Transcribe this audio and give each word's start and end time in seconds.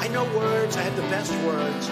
I 0.00 0.08
know 0.08 0.24
words. 0.34 0.78
I 0.78 0.80
have 0.80 0.96
the 0.96 1.02
best 1.02 1.30
words. 1.44 1.88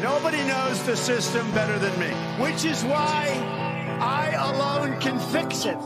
Nobody 0.00 0.38
knows 0.46 0.80
the 0.86 0.96
system 0.96 1.50
better 1.50 1.80
than 1.80 1.98
me, 1.98 2.10
which 2.40 2.64
is 2.64 2.84
why 2.84 3.26
I 4.00 4.30
alone 4.34 5.00
can 5.00 5.18
fix 5.18 5.64
it. 5.64 5.76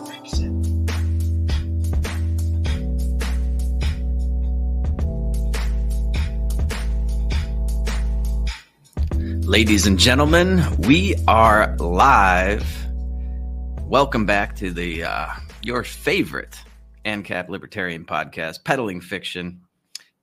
Ladies 9.47 9.87
and 9.87 9.99
gentlemen, 9.99 10.63
we 10.81 11.15
are 11.27 11.75
live. 11.79 12.67
Welcome 13.81 14.27
back 14.27 14.55
to 14.57 14.71
the 14.71 15.05
uh, 15.05 15.29
your 15.63 15.83
favorite 15.83 16.62
ANCAP 17.05 17.49
Libertarian 17.49 18.05
podcast, 18.05 18.65
Peddling 18.65 19.01
Fiction. 19.01 19.61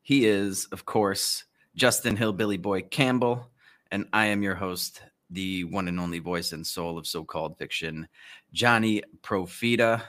He 0.02 0.26
is, 0.26 0.66
of 0.72 0.86
course, 0.86 1.44
Justin 1.76 2.16
Hillbilly 2.16 2.58
Boy 2.58 2.82
Campbell, 2.82 3.50
and 3.92 4.08
I 4.14 4.28
am 4.28 4.44
your 4.44 4.56
host, 4.56 5.02
the 5.30 5.66
one 5.66 5.88
and 5.88 6.00
only 6.00 6.20
voice 6.20 6.52
and 6.52 6.66
soul 6.66 6.98
of 6.98 7.06
so-called 7.06 7.58
fiction, 7.58 8.08
Johnny 8.54 9.04
Profita. 9.22 10.02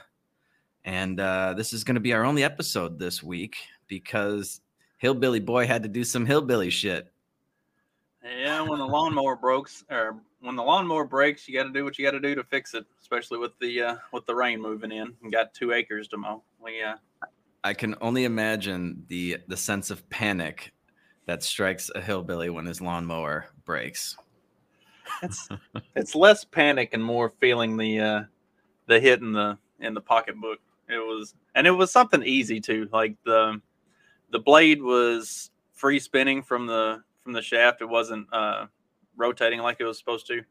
And 0.83 1.19
uh, 1.19 1.53
this 1.55 1.73
is 1.73 1.83
going 1.83 1.95
to 1.95 2.01
be 2.01 2.13
our 2.13 2.23
only 2.23 2.43
episode 2.43 2.97
this 2.97 3.21
week 3.21 3.57
because 3.87 4.61
Hillbilly 4.97 5.39
Boy 5.39 5.67
had 5.67 5.83
to 5.83 5.89
do 5.89 6.03
some 6.03 6.25
hillbilly 6.25 6.69
shit. 6.69 7.11
Yeah, 8.23 8.61
when 8.61 8.79
the 8.79 8.85
lawnmower 8.85 9.35
breaks, 9.41 9.83
or 9.89 10.21
when 10.39 10.55
the 10.55 10.63
lawnmower 10.63 11.05
breaks, 11.05 11.47
you 11.47 11.55
got 11.55 11.63
to 11.63 11.73
do 11.73 11.83
what 11.83 11.97
you 11.97 12.05
got 12.05 12.11
to 12.11 12.19
do 12.19 12.35
to 12.35 12.43
fix 12.43 12.73
it. 12.73 12.85
Especially 13.11 13.39
with 13.39 13.51
the 13.59 13.81
uh, 13.81 13.95
with 14.13 14.25
the 14.25 14.33
rain 14.33 14.61
moving 14.61 14.91
in, 14.91 15.13
and 15.21 15.31
got 15.33 15.53
two 15.53 15.73
acres 15.73 16.07
to 16.07 16.17
mow. 16.17 16.43
We 16.63 16.81
uh, 16.81 16.95
I 17.61 17.73
can 17.73 17.93
only 17.99 18.23
imagine 18.23 19.03
the 19.09 19.37
the 19.49 19.57
sense 19.57 19.91
of 19.91 20.09
panic 20.09 20.71
that 21.25 21.43
strikes 21.43 21.91
a 21.93 21.99
hillbilly 21.99 22.49
when 22.49 22.65
his 22.65 22.79
lawnmower 22.79 23.47
breaks. 23.65 24.15
it's 25.21 25.49
it's 25.95 26.15
less 26.15 26.45
panic 26.45 26.91
and 26.93 27.03
more 27.03 27.29
feeling 27.29 27.75
the 27.75 27.99
uh, 27.99 28.23
the 28.87 28.97
hit 28.97 29.19
in 29.19 29.33
the 29.33 29.57
in 29.81 29.93
the 29.93 29.99
pocketbook. 29.99 30.59
It 30.87 30.99
was, 30.99 31.35
and 31.53 31.67
it 31.67 31.71
was 31.71 31.91
something 31.91 32.23
easy 32.23 32.61
too. 32.61 32.87
Like 32.93 33.17
the 33.25 33.61
the 34.31 34.39
blade 34.39 34.81
was 34.81 35.51
free 35.73 35.99
spinning 35.99 36.43
from 36.43 36.65
the 36.65 37.03
from 37.19 37.33
the 37.33 37.41
shaft. 37.41 37.81
It 37.81 37.89
wasn't 37.89 38.27
uh, 38.31 38.67
rotating 39.17 39.59
like 39.59 39.81
it 39.81 39.85
was 39.85 39.97
supposed 39.97 40.27
to. 40.27 40.43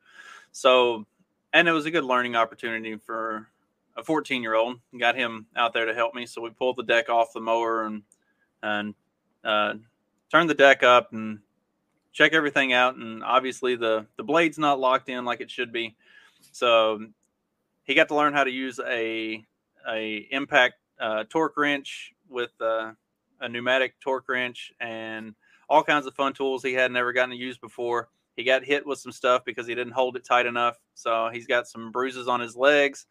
So, 0.53 1.07
and 1.53 1.69
it 1.69 1.73
was 1.73 1.87
a 1.87 1.91
good 1.91 2.05
learning 2.05 2.37
opportunity 2.37 2.97
for 2.97 3.49
a 3.97 4.03
14 4.03 4.43
year 4.43 4.55
old. 4.55 4.81
Got 4.99 5.17
him 5.17 5.47
out 5.57 5.73
there 5.73 5.87
to 5.87 5.95
help 5.95 6.15
me. 6.15 6.27
So 6.27 6.41
we 6.41 6.51
pulled 6.51 6.77
the 6.77 6.83
deck 6.83 7.09
off 7.09 7.33
the 7.33 7.41
mower 7.41 7.85
and 7.85 8.03
and 8.63 8.95
uh, 9.45 9.75
turned 10.31 10.51
the 10.51 10.55
deck 10.55 10.83
up 10.83 11.13
and 11.13 11.41
check 12.13 12.33
everything 12.33 12.73
out. 12.73 12.97
And 12.97 13.23
obviously 13.25 13.77
the 13.77 14.07
the 14.17 14.25
blade's 14.25 14.59
not 14.59 14.81
locked 14.81 15.09
in 15.09 15.25
like 15.25 15.41
it 15.41 15.51
should 15.51 15.73
be. 15.73 15.97
So 16.53 17.07
he 17.85 17.95
got 17.95 18.09
to 18.09 18.17
learn 18.17 18.33
how 18.33 18.45
to 18.45 18.51
use 18.51 18.81
a 18.87 19.45
a 19.89 20.29
impact 20.31 20.75
uh, 21.01 21.25
torque 21.29 21.57
wrench 21.57 22.13
with 22.29 22.53
uh, 22.61 22.93
a 23.41 23.49
pneumatic 23.49 23.99
torque 24.01 24.29
wrench 24.29 24.73
and 24.81 25.35
all 25.69 25.83
kinds 25.83 26.07
of 26.07 26.15
fun 26.15 26.33
tools 26.33 26.63
he 26.63 26.75
had 26.75 26.93
never 26.93 27.13
gotten 27.13 27.31
to 27.31 27.37
use 27.37 27.57
before. 27.57 28.09
He 28.37 28.45
got 28.45 28.65
hit 28.65 28.87
with 28.87 28.99
some 28.99 29.13
stuff 29.13 29.45
because 29.45 29.67
he 29.67 29.75
didn't 29.75 29.93
hold 29.93 30.17
it 30.17 30.25
tight 30.25 30.47
enough. 30.47 30.77
So 30.95 31.31
he's 31.33 31.47
got 31.47 31.67
some 31.67 31.91
bruises 31.91 32.29
on 32.29 32.41
his 32.41 32.57
legs. 32.57 33.07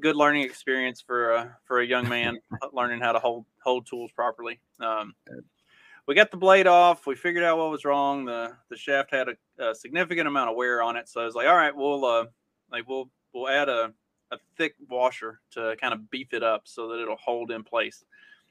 Good 0.00 0.16
learning 0.16 0.42
experience 0.42 1.00
for 1.00 1.32
a 1.32 1.56
for 1.64 1.80
a 1.80 1.86
young 1.86 2.08
man 2.08 2.38
learning 2.72 3.00
how 3.00 3.12
to 3.12 3.18
hold 3.18 3.46
hold 3.62 3.86
tools 3.86 4.12
properly. 4.12 4.60
Um, 4.80 5.14
we 6.06 6.14
got 6.14 6.30
the 6.30 6.36
blade 6.36 6.66
off. 6.66 7.06
We 7.06 7.14
figured 7.14 7.44
out 7.44 7.58
what 7.58 7.70
was 7.70 7.84
wrong. 7.84 8.24
the 8.24 8.52
The 8.70 8.76
shaft 8.76 9.10
had 9.10 9.28
a, 9.28 9.70
a 9.70 9.74
significant 9.74 10.26
amount 10.28 10.50
of 10.50 10.56
wear 10.56 10.82
on 10.82 10.96
it, 10.96 11.08
so 11.08 11.20
I 11.20 11.24
was 11.24 11.34
like, 11.34 11.46
"All 11.46 11.56
right, 11.56 11.74
we'll 11.74 12.04
uh, 12.04 12.26
like 12.70 12.88
we'll 12.88 13.10
we'll 13.34 13.48
add 13.48 13.68
a 13.68 13.92
a 14.30 14.38
thick 14.56 14.74
washer 14.88 15.40
to 15.52 15.76
kind 15.80 15.92
of 15.94 16.10
beef 16.10 16.32
it 16.32 16.42
up 16.42 16.62
so 16.64 16.88
that 16.88 17.02
it'll 17.02 17.16
hold 17.16 17.50
in 17.50 17.62
place." 17.64 18.04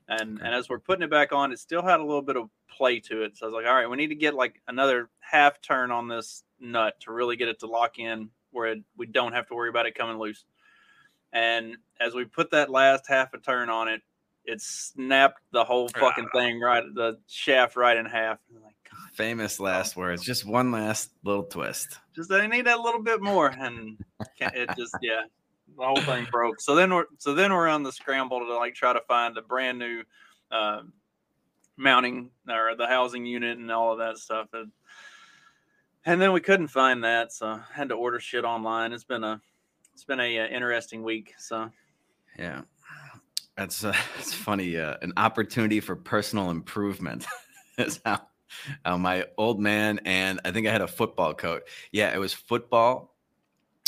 And 0.10 0.40
and 0.42 0.56
as 0.56 0.70
we're 0.70 0.80
putting 0.80 1.04
it 1.04 1.12
back 1.12 1.34
on, 1.34 1.52
it 1.52 1.60
still 1.60 1.82
had 1.82 2.00
a 2.00 2.04
little 2.04 2.22
bit 2.22 2.38
of 2.38 2.50
play 2.70 3.00
to 3.02 3.24
it. 3.24 3.38
So 3.38 3.46
I 3.46 3.50
was 3.50 3.54
like, 3.54 3.66
all 3.66 3.76
right, 3.76 3.90
we 3.90 3.98
need 3.98 4.08
to 4.08 4.16
get 4.16 4.34
like 4.34 4.62
another 4.68 5.10
half 5.20 5.62
turn 5.62 5.92
on 5.92 6.08
this 6.08 6.44
nut 6.60 6.96
to 7.02 7.12
really 7.12 7.36
get 7.36 7.50
it 7.50 7.60
to 7.60 7.68
lock 7.68 8.00
in 8.00 8.30
where 8.52 8.68
it, 8.68 8.80
we 8.98 9.06
don't 9.06 9.34
have 9.34 9.48
to 9.48 9.56
worry 9.56 9.70
about 9.70 9.86
it 9.86 9.96
coming 9.96 10.18
loose. 10.18 10.46
And 11.34 11.78
as 12.00 12.14
we 12.14 12.26
put 12.26 12.52
that 12.52 12.70
last 12.70 13.06
half 13.08 13.34
a 13.34 13.38
turn 13.38 13.70
on 13.70 13.88
it, 13.88 14.02
it 14.46 14.62
snapped 14.62 15.42
the 15.52 15.64
whole 15.64 15.90
ah. 15.96 16.00
fucking 16.00 16.30
thing 16.34 16.60
right, 16.60 16.84
the 16.96 17.20
shaft 17.28 17.76
right 17.76 17.98
in 17.98 18.06
half. 18.06 18.40
Like, 18.64 18.74
Famous 19.14 19.60
last 19.60 19.96
words. 19.98 20.24
Just 20.24 20.46
one 20.46 20.72
last 20.72 21.12
little 21.24 21.44
twist. 21.44 22.00
Just 22.16 22.32
I 22.32 22.48
need 22.48 22.66
that 22.66 22.80
little 22.80 23.04
bit 23.04 23.22
more, 23.22 23.48
and 23.48 23.98
it 24.40 24.70
just 24.78 24.96
yeah, 25.02 25.24
the 25.78 25.86
whole 25.86 26.02
thing 26.02 26.28
broke. 26.32 26.60
So 26.60 26.76
then 26.76 26.94
we're 26.94 27.06
so 27.18 27.34
then 27.34 27.54
we're 27.54 27.68
on 27.68 27.84
the 27.84 27.92
scramble 27.92 28.40
to 28.40 28.56
like 28.56 28.76
try 28.76 28.94
to 28.94 29.02
find 29.02 29.38
a 29.38 29.42
brand 29.42 29.80
new 29.80 30.04
uh, 30.52 30.82
mounting 31.78 32.32
or 32.50 32.76
the 32.76 32.88
housing 32.88 33.26
unit 33.26 33.58
and 33.58 33.72
all 33.72 33.92
of 33.92 34.00
that 34.00 34.18
stuff. 34.18 34.48
And, 34.54 34.72
and 36.06 36.22
then 36.22 36.32
we 36.32 36.42
couldn't 36.42 36.70
find 36.70 37.04
that, 37.04 37.32
so 37.32 37.48
I 37.48 37.62
had 37.74 37.90
to 37.90 37.96
order 37.96 38.20
shit 38.20 38.44
online. 38.44 38.94
It's 38.94 39.04
been 39.04 39.24
a 39.24 39.42
it's 39.94 40.04
been 40.04 40.20
a, 40.20 40.40
uh, 40.40 40.48
interesting 40.48 41.04
week. 41.04 41.34
So 41.38 41.70
yeah, 42.38 42.62
that's 43.56 43.84
uh, 43.84 43.94
it's 44.20 44.34
funny. 44.34 44.78
Uh, 44.78 44.96
an 45.02 45.14
opportunity 45.18 45.80
for 45.80 45.96
personal 45.96 46.50
improvement 46.50 47.26
is 47.78 48.00
how, 48.06 48.22
how 48.86 48.98
my 48.98 49.26
old 49.38 49.60
man 49.60 50.00
and 50.06 50.40
I 50.46 50.52
think 50.52 50.68
I 50.68 50.72
had 50.72 50.82
a 50.82 50.88
football 50.88 51.34
coach. 51.34 51.64
Yeah, 51.92 52.14
it 52.14 52.20
was 52.20 52.34
football. 52.34 53.17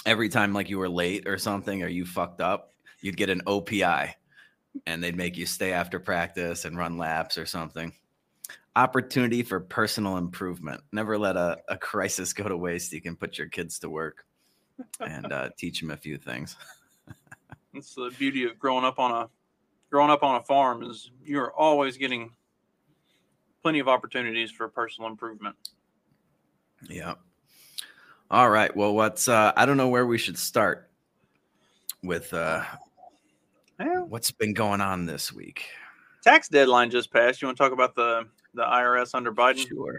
Every 0.05 0.29
time 0.29 0.53
like 0.53 0.69
you 0.69 0.79
were 0.79 0.89
late 0.89 1.27
or 1.27 1.37
something 1.37 1.83
or 1.83 1.87
you 1.87 2.05
fucked 2.05 2.41
up, 2.41 2.71
you'd 3.01 3.17
get 3.17 3.29
an 3.29 3.41
OPI 3.45 4.13
and 4.85 5.03
they'd 5.03 5.15
make 5.15 5.37
you 5.37 5.45
stay 5.45 5.73
after 5.73 5.99
practice 5.99 6.65
and 6.65 6.77
run 6.77 6.97
laps 6.97 7.37
or 7.37 7.45
something. 7.45 7.93
Opportunity 8.75 9.43
for 9.43 9.59
personal 9.59 10.17
improvement. 10.17 10.81
Never 10.91 11.17
let 11.17 11.35
a, 11.35 11.57
a 11.67 11.77
crisis 11.77 12.33
go 12.33 12.47
to 12.47 12.55
waste. 12.55 12.93
You 12.93 13.01
can 13.01 13.15
put 13.15 13.37
your 13.37 13.47
kids 13.47 13.79
to 13.79 13.89
work 13.89 14.25
and 14.99 15.31
uh, 15.31 15.49
teach 15.57 15.81
them 15.81 15.91
a 15.91 15.97
few 15.97 16.17
things. 16.17 16.55
That's 17.73 17.93
the 17.93 18.11
beauty 18.17 18.45
of 18.45 18.57
growing 18.57 18.85
up 18.85 18.99
on 18.99 19.11
a 19.11 19.29
growing 19.89 20.11
up 20.11 20.23
on 20.23 20.35
a 20.35 20.43
farm 20.43 20.83
is 20.83 21.11
you're 21.23 21.51
always 21.51 21.97
getting 21.97 22.31
plenty 23.61 23.79
of 23.79 23.87
opportunities 23.87 24.51
for 24.51 24.67
personal 24.69 25.09
improvement. 25.09 25.55
Yeah. 26.87 27.15
All 28.31 28.49
right. 28.49 28.75
Well, 28.75 28.93
what's 28.93 29.27
uh 29.27 29.51
I 29.55 29.65
don't 29.65 29.77
know 29.77 29.87
where 29.87 30.05
we 30.05 30.17
should 30.17 30.37
start 30.37 30.89
with 32.03 32.33
uh 32.33 32.63
what's 34.07 34.31
been 34.31 34.53
going 34.53 34.81
on 34.81 35.05
this 35.05 35.33
week? 35.33 35.65
Tax 36.23 36.47
deadline 36.47 36.91
just 36.91 37.11
passed. 37.11 37.41
You 37.41 37.47
want 37.47 37.57
to 37.57 37.63
talk 37.63 37.73
about 37.73 37.95
the 37.95 38.27
the 38.53 38.63
IRS 38.63 39.15
under 39.15 39.31
Biden? 39.31 39.67
Sure. 39.67 39.97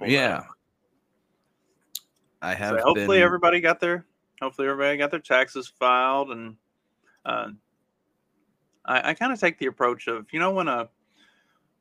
yeah. 0.00 0.44
I 2.40 2.54
have. 2.54 2.78
So 2.78 2.82
hopefully, 2.82 3.18
been... 3.18 3.24
everybody 3.24 3.60
got 3.60 3.78
their 3.78 4.06
hopefully 4.40 4.68
everybody 4.68 4.96
got 4.96 5.10
their 5.10 5.20
taxes 5.20 5.68
filed, 5.68 6.30
and 6.30 6.56
uh, 7.24 7.48
I, 8.84 9.10
I 9.10 9.14
kind 9.14 9.32
of 9.32 9.40
take 9.40 9.58
the 9.58 9.66
approach 9.66 10.08
of 10.08 10.26
you 10.32 10.40
know 10.40 10.50
when 10.50 10.68
a 10.68 10.88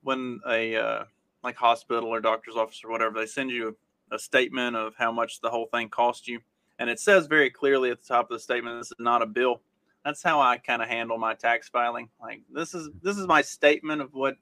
when 0.04 0.40
a 0.48 0.76
uh, 0.76 1.04
like 1.44 1.56
hospital 1.56 2.10
or 2.10 2.20
doctor's 2.20 2.56
office 2.56 2.82
or 2.84 2.92
whatever 2.92 3.20
they 3.20 3.26
send 3.26 3.50
you 3.50 3.76
a 4.12 4.20
statement 4.20 4.76
of 4.76 4.94
how 4.98 5.12
much 5.12 5.42
the 5.42 5.50
whole 5.50 5.68
thing 5.68 5.90
cost 5.90 6.28
you, 6.28 6.40
and 6.80 6.90
it 6.90 7.00
says 7.00 7.28
very 7.28 7.50
clearly 7.50 7.92
at 7.92 8.02
the 8.02 8.08
top 8.08 8.30
of 8.30 8.36
the 8.36 8.40
statement 8.40 8.80
this 8.80 8.88
is 8.88 8.98
not 9.00 9.22
a 9.22 9.26
bill 9.26 9.62
that's 10.04 10.24
how 10.24 10.42
I 10.42 10.58
kind 10.58 10.82
of 10.82 10.88
handle 10.88 11.18
my 11.18 11.34
tax 11.34 11.70
filing. 11.70 12.10
Like 12.20 12.42
this 12.52 12.74
is 12.74 12.90
this 13.02 13.18
is 13.18 13.28
my 13.28 13.42
statement 13.42 14.02
of 14.02 14.14
what 14.14 14.36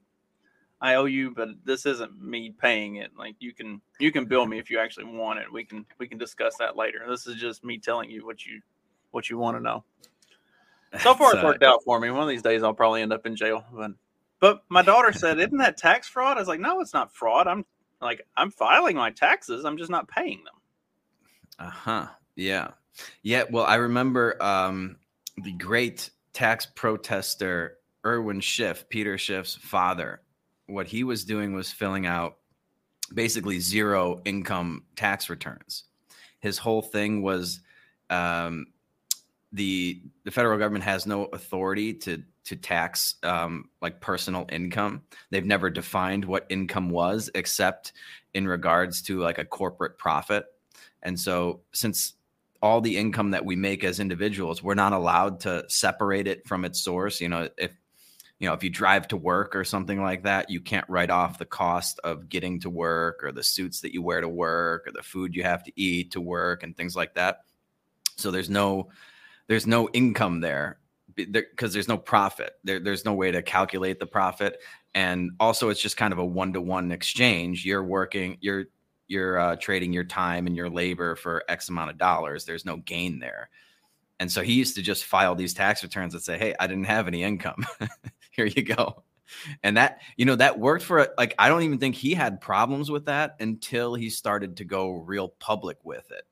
I 0.80 0.94
owe 0.94 1.04
you, 1.04 1.32
but 1.32 1.48
this 1.64 1.84
isn't 1.84 2.20
me 2.20 2.54
paying 2.58 2.96
it. 2.96 3.10
Like 3.18 3.36
you 3.38 3.52
can 3.52 3.80
you 3.98 4.10
can 4.10 4.24
bill 4.24 4.46
me 4.46 4.58
if 4.58 4.70
you 4.70 4.78
actually 4.78 5.06
want 5.06 5.38
it. 5.40 5.52
We 5.52 5.64
can 5.64 5.84
we 5.98 6.06
can 6.06 6.18
discuss 6.18 6.56
that 6.58 6.76
later. 6.76 7.04
This 7.08 7.26
is 7.26 7.36
just 7.36 7.64
me 7.64 7.78
telling 7.78 8.10
you 8.10 8.24
what 8.24 8.46
you 8.46 8.60
what 9.10 9.28
you 9.28 9.38
want 9.38 9.56
to 9.56 9.62
know. 9.62 9.84
So 10.98 11.14
far, 11.14 11.34
It's, 11.34 11.44
worked 11.44 11.62
out 11.62 11.84
for 11.84 12.00
me. 12.00 12.10
One 12.10 12.22
of 12.22 12.28
these 12.28 12.42
days, 12.42 12.64
I'll 12.64 12.74
probably 12.74 13.02
end 13.02 13.12
up 13.12 13.24
in 13.24 13.36
jail. 13.36 13.64
But, 13.72 13.92
but 14.40 14.62
my 14.68 14.82
daughter 14.82 15.12
said, 15.12 15.38
"Isn't 15.38 15.58
that 15.58 15.76
tax 15.76 16.08
fraud?" 16.08 16.36
I 16.36 16.40
was 16.40 16.48
like, 16.48 16.58
"No, 16.58 16.80
it's 16.80 16.94
not 16.94 17.14
fraud. 17.14 17.46
I'm 17.46 17.64
like, 18.00 18.26
I'm 18.36 18.50
filing 18.50 18.96
my 18.96 19.10
taxes. 19.10 19.64
I'm 19.64 19.78
just 19.78 19.90
not 19.90 20.08
paying 20.08 20.42
them." 20.44 20.54
Uh 21.58 21.70
huh. 21.70 22.06
Yeah. 22.36 22.68
Yeah. 23.22 23.44
Well, 23.50 23.64
I 23.64 23.76
remember 23.76 24.42
um, 24.42 24.96
the 25.42 25.52
great 25.52 26.10
tax 26.32 26.66
protester 26.66 27.78
Irwin 28.04 28.40
Schiff, 28.40 28.88
Peter 28.88 29.18
Schiff's 29.18 29.56
father. 29.56 30.22
What 30.66 30.86
he 30.86 31.04
was 31.04 31.24
doing 31.24 31.52
was 31.52 31.72
filling 31.72 32.06
out 32.06 32.36
basically 33.12 33.60
zero 33.60 34.20
income 34.24 34.84
tax 34.96 35.28
returns. 35.28 35.84
His 36.38 36.58
whole 36.58 36.82
thing 36.82 37.22
was 37.22 37.60
um, 38.08 38.66
the 39.52 40.00
the 40.24 40.30
federal 40.30 40.58
government 40.58 40.84
has 40.84 41.06
no 41.06 41.24
authority 41.26 41.94
to 41.94 42.22
to 42.44 42.56
tax 42.56 43.16
um, 43.22 43.68
like 43.82 44.00
personal 44.00 44.46
income. 44.50 45.02
They've 45.30 45.44
never 45.44 45.70
defined 45.70 46.24
what 46.24 46.46
income 46.48 46.90
was 46.90 47.30
except 47.34 47.92
in 48.34 48.46
regards 48.46 49.02
to 49.02 49.20
like 49.20 49.38
a 49.38 49.44
corporate 49.44 49.98
profit. 49.98 50.46
And 51.02 51.18
so, 51.18 51.60
since 51.72 52.14
all 52.62 52.80
the 52.80 52.96
income 52.96 53.30
that 53.30 53.44
we 53.44 53.56
make 53.56 53.84
as 53.84 54.00
individuals, 54.00 54.62
we're 54.62 54.74
not 54.74 54.92
allowed 54.92 55.40
to 55.40 55.64
separate 55.68 56.26
it 56.26 56.46
from 56.46 56.64
its 56.64 56.80
source. 56.80 57.20
You 57.20 57.28
know, 57.28 57.48
if 57.56 57.72
you 58.38 58.48
know 58.48 58.54
if 58.54 58.62
you 58.62 58.70
drive 58.70 59.08
to 59.08 59.16
work 59.16 59.56
or 59.56 59.64
something 59.64 60.00
like 60.00 60.22
that, 60.24 60.50
you 60.50 60.60
can't 60.60 60.88
write 60.88 61.10
off 61.10 61.38
the 61.38 61.44
cost 61.44 62.00
of 62.04 62.28
getting 62.28 62.60
to 62.60 62.70
work 62.70 63.24
or 63.24 63.32
the 63.32 63.42
suits 63.42 63.80
that 63.80 63.92
you 63.92 64.02
wear 64.02 64.20
to 64.20 64.28
work 64.28 64.86
or 64.86 64.92
the 64.92 65.02
food 65.02 65.34
you 65.34 65.42
have 65.42 65.64
to 65.64 65.72
eat 65.76 66.12
to 66.12 66.20
work 66.20 66.62
and 66.62 66.76
things 66.76 66.94
like 66.94 67.14
that. 67.14 67.40
So 68.16 68.30
there's 68.30 68.50
no 68.50 68.90
there's 69.50 69.66
no 69.66 69.88
income 69.88 70.40
there 70.40 70.78
because 71.16 71.72
there's 71.72 71.88
no 71.88 71.98
profit. 71.98 72.52
There, 72.62 72.78
there's 72.78 73.04
no 73.04 73.14
way 73.14 73.32
to 73.32 73.42
calculate 73.42 73.98
the 73.98 74.06
profit, 74.06 74.60
and 74.94 75.32
also 75.40 75.70
it's 75.70 75.82
just 75.82 75.96
kind 75.96 76.12
of 76.12 76.20
a 76.20 76.24
one 76.24 76.52
to 76.52 76.60
one 76.60 76.92
exchange. 76.92 77.64
You're 77.64 77.82
working, 77.82 78.38
you're 78.40 78.66
you're 79.08 79.40
uh, 79.40 79.56
trading 79.56 79.92
your 79.92 80.04
time 80.04 80.46
and 80.46 80.54
your 80.54 80.70
labor 80.70 81.16
for 81.16 81.42
X 81.48 81.68
amount 81.68 81.90
of 81.90 81.98
dollars. 81.98 82.44
There's 82.44 82.64
no 82.64 82.76
gain 82.76 83.18
there. 83.18 83.50
And 84.20 84.30
so 84.30 84.40
he 84.40 84.52
used 84.52 84.76
to 84.76 84.82
just 84.82 85.04
file 85.04 85.34
these 85.34 85.52
tax 85.52 85.82
returns 85.82 86.14
and 86.14 86.22
say, 86.22 86.38
Hey, 86.38 86.54
I 86.60 86.68
didn't 86.68 86.84
have 86.84 87.08
any 87.08 87.24
income. 87.24 87.66
Here 88.30 88.46
you 88.46 88.62
go. 88.62 89.02
And 89.64 89.76
that, 89.76 89.98
you 90.16 90.26
know, 90.26 90.36
that 90.36 90.60
worked 90.60 90.84
for 90.84 91.08
like, 91.18 91.34
I 91.40 91.48
don't 91.48 91.62
even 91.64 91.78
think 91.78 91.96
he 91.96 92.14
had 92.14 92.40
problems 92.40 92.88
with 92.88 93.06
that 93.06 93.34
until 93.40 93.96
he 93.96 94.10
started 94.10 94.58
to 94.58 94.64
go 94.64 94.92
real 94.92 95.30
public 95.40 95.78
with 95.82 96.08
it. 96.12 96.22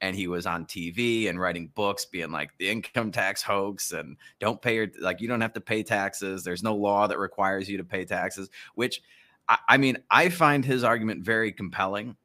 And 0.00 0.16
he 0.16 0.28
was 0.28 0.46
on 0.46 0.64
TV 0.64 1.28
and 1.28 1.38
writing 1.38 1.70
books, 1.74 2.04
being 2.06 2.30
like 2.30 2.56
the 2.58 2.70
income 2.70 3.10
tax 3.12 3.42
hoax 3.42 3.92
and 3.92 4.16
don't 4.38 4.60
pay 4.60 4.76
your, 4.76 4.88
like, 4.98 5.20
you 5.20 5.28
don't 5.28 5.42
have 5.42 5.52
to 5.54 5.60
pay 5.60 5.82
taxes. 5.82 6.42
There's 6.42 6.62
no 6.62 6.74
law 6.74 7.06
that 7.06 7.18
requires 7.18 7.68
you 7.68 7.76
to 7.78 7.84
pay 7.84 8.04
taxes, 8.04 8.48
which 8.74 9.02
I, 9.48 9.58
I 9.68 9.76
mean, 9.76 9.98
I 10.10 10.30
find 10.30 10.64
his 10.64 10.84
argument 10.84 11.24
very 11.24 11.52
compelling, 11.52 12.16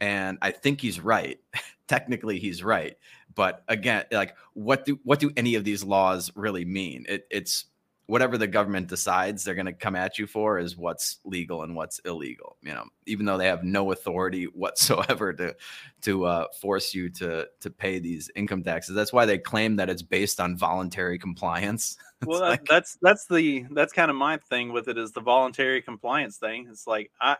and 0.00 0.38
I 0.42 0.50
think 0.50 0.80
he's 0.80 0.98
right. 0.98 1.38
Technically, 1.88 2.38
he's 2.38 2.64
right, 2.64 2.96
but 3.34 3.64
again, 3.68 4.04
like, 4.10 4.34
what 4.54 4.84
do 4.84 4.98
what 5.04 5.18
do 5.18 5.30
any 5.36 5.54
of 5.54 5.64
these 5.64 5.84
laws 5.84 6.30
really 6.34 6.64
mean? 6.64 7.04
It, 7.08 7.26
it's 7.30 7.66
whatever 8.12 8.36
the 8.36 8.46
government 8.46 8.88
decides 8.88 9.42
they're 9.42 9.54
going 9.54 9.64
to 9.64 9.72
come 9.72 9.96
at 9.96 10.18
you 10.18 10.26
for 10.26 10.58
is 10.58 10.76
what's 10.76 11.16
legal 11.24 11.62
and 11.62 11.74
what's 11.74 11.98
illegal. 12.00 12.58
You 12.60 12.74
know, 12.74 12.84
even 13.06 13.24
though 13.24 13.38
they 13.38 13.46
have 13.46 13.64
no 13.64 13.90
authority 13.90 14.44
whatsoever 14.52 15.32
to 15.32 15.56
to 16.02 16.26
uh, 16.26 16.46
force 16.60 16.92
you 16.92 17.08
to 17.08 17.48
to 17.60 17.70
pay 17.70 17.98
these 17.98 18.30
income 18.36 18.62
taxes. 18.62 18.94
That's 18.94 19.14
why 19.14 19.24
they 19.24 19.38
claim 19.38 19.76
that 19.76 19.88
it's 19.88 20.02
based 20.02 20.40
on 20.40 20.56
voluntary 20.56 21.18
compliance. 21.18 21.96
Well, 22.24 22.38
that, 22.38 22.48
like- 22.50 22.64
that's 22.66 22.98
that's 23.02 23.26
the 23.26 23.64
that's 23.72 23.92
kind 23.92 24.08
of 24.08 24.16
my 24.16 24.36
thing 24.36 24.72
with 24.72 24.86
it 24.86 24.96
is 24.96 25.10
the 25.10 25.20
voluntary 25.20 25.82
compliance 25.82 26.36
thing. 26.36 26.68
It's 26.70 26.86
like 26.86 27.10
I 27.20 27.36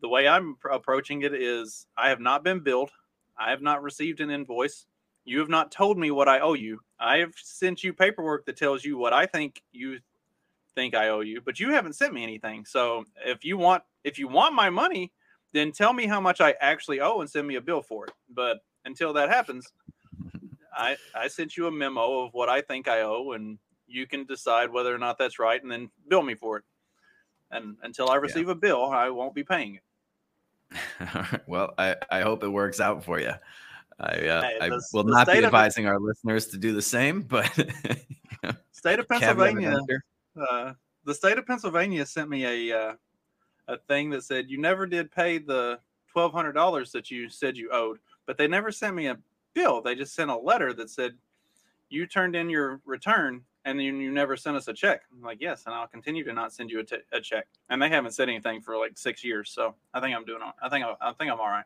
the 0.00 0.08
way 0.08 0.26
I'm 0.26 0.56
pr- 0.56 0.70
approaching 0.70 1.22
it 1.22 1.32
is 1.32 1.86
I 1.96 2.08
have 2.08 2.18
not 2.18 2.42
been 2.42 2.58
billed. 2.58 2.90
I 3.38 3.50
have 3.50 3.62
not 3.62 3.84
received 3.84 4.20
an 4.20 4.30
invoice. 4.30 4.86
You 5.24 5.38
have 5.38 5.48
not 5.48 5.70
told 5.70 5.98
me 5.98 6.10
what 6.10 6.28
I 6.28 6.40
owe 6.40 6.54
you. 6.54 6.80
I 6.98 7.18
have 7.18 7.34
sent 7.40 7.84
you 7.84 7.92
paperwork 7.92 8.44
that 8.46 8.56
tells 8.56 8.84
you 8.84 8.98
what 8.98 9.12
I 9.12 9.26
think 9.26 9.62
you 9.70 10.00
think 10.74 10.94
I 10.94 11.08
owe 11.08 11.20
you, 11.20 11.40
but 11.40 11.60
you 11.60 11.70
haven't 11.72 11.94
sent 11.94 12.14
me 12.14 12.22
anything. 12.22 12.64
So 12.64 13.04
if 13.24 13.44
you 13.44 13.56
want 13.56 13.82
if 14.04 14.18
you 14.18 14.28
want 14.28 14.54
my 14.54 14.70
money, 14.70 15.12
then 15.52 15.72
tell 15.72 15.92
me 15.92 16.06
how 16.06 16.20
much 16.20 16.40
I 16.40 16.54
actually 16.60 17.00
owe 17.00 17.20
and 17.20 17.30
send 17.30 17.46
me 17.46 17.56
a 17.56 17.60
bill 17.60 17.82
for 17.82 18.06
it. 18.06 18.12
But 18.30 18.58
until 18.84 19.12
that 19.14 19.30
happens, 19.30 19.72
I 20.76 20.96
I 21.14 21.28
sent 21.28 21.56
you 21.56 21.66
a 21.66 21.70
memo 21.70 22.20
of 22.24 22.34
what 22.34 22.48
I 22.48 22.60
think 22.60 22.88
I 22.88 23.02
owe 23.02 23.32
and 23.32 23.58
you 23.86 24.06
can 24.06 24.24
decide 24.24 24.70
whether 24.70 24.94
or 24.94 24.98
not 24.98 25.18
that's 25.18 25.38
right 25.38 25.62
and 25.62 25.70
then 25.70 25.90
bill 26.08 26.22
me 26.22 26.34
for 26.34 26.58
it. 26.58 26.64
And 27.50 27.76
until 27.82 28.10
I 28.10 28.16
receive 28.16 28.48
a 28.48 28.54
bill, 28.54 28.86
I 28.86 29.10
won't 29.10 29.34
be 29.34 29.44
paying 29.44 29.76
it. 29.76 31.40
well, 31.46 31.74
I, 31.78 31.96
I 32.10 32.22
hope 32.22 32.42
it 32.42 32.48
works 32.48 32.80
out 32.80 33.04
for 33.04 33.20
you. 33.20 33.32
I, 34.00 34.04
uh, 34.26 34.42
Hey, 34.42 34.58
I 34.60 34.68
the- 34.70 34.82
will 34.92 35.04
not 35.04 35.26
be 35.26 35.34
state 35.34 35.44
of 35.44 35.48
advising 35.48 35.86
our 35.86 36.00
listeners 36.00 36.46
to 36.48 36.58
do 36.58 36.72
the 36.72 36.82
same, 36.82 37.22
but 37.22 37.46
State 38.72 38.98
of 38.98 39.08
Pennsylvania. 39.08 39.78
Uh, 40.36 40.72
the 41.04 41.14
state 41.14 41.38
of 41.38 41.46
Pennsylvania 41.46 42.04
sent 42.06 42.28
me 42.28 42.70
a 42.70 42.78
uh, 42.78 42.94
a 43.68 43.78
thing 43.78 44.10
that 44.10 44.24
said 44.24 44.50
you 44.50 44.58
never 44.58 44.86
did 44.86 45.10
pay 45.10 45.38
the 45.38 45.78
twelve 46.10 46.32
hundred 46.32 46.52
dollars 46.52 46.92
that 46.92 47.10
you 47.10 47.28
said 47.28 47.56
you 47.56 47.70
owed, 47.72 47.98
but 48.26 48.36
they 48.38 48.46
never 48.48 48.70
sent 48.72 48.94
me 48.94 49.06
a 49.08 49.18
bill. 49.54 49.80
They 49.80 49.94
just 49.94 50.14
sent 50.14 50.30
a 50.30 50.36
letter 50.36 50.72
that 50.74 50.90
said 50.90 51.12
you 51.88 52.06
turned 52.06 52.34
in 52.34 52.50
your 52.50 52.80
return 52.84 53.42
and 53.66 53.78
then 53.78 53.86
you 53.86 54.10
never 54.10 54.36
sent 54.36 54.56
us 54.56 54.68
a 54.68 54.72
check. 54.74 55.02
I'm 55.12 55.22
like, 55.22 55.38
yes, 55.40 55.62
and 55.66 55.74
I'll 55.74 55.86
continue 55.86 56.22
to 56.24 56.32
not 56.34 56.52
send 56.52 56.70
you 56.70 56.80
a, 56.80 56.84
t- 56.84 56.96
a 57.12 57.20
check. 57.20 57.46
And 57.70 57.80
they 57.80 57.88
haven't 57.88 58.12
said 58.12 58.28
anything 58.28 58.60
for 58.60 58.76
like 58.76 58.98
six 58.98 59.24
years, 59.24 59.50
so 59.50 59.74
I 59.94 60.00
think 60.00 60.14
I'm 60.14 60.24
doing. 60.24 60.42
all- 60.42 60.56
I 60.62 60.68
think 60.68 60.84
I, 60.84 60.94
I 61.00 61.12
think 61.14 61.30
I'm 61.32 61.40
all 61.40 61.48
right. 61.48 61.64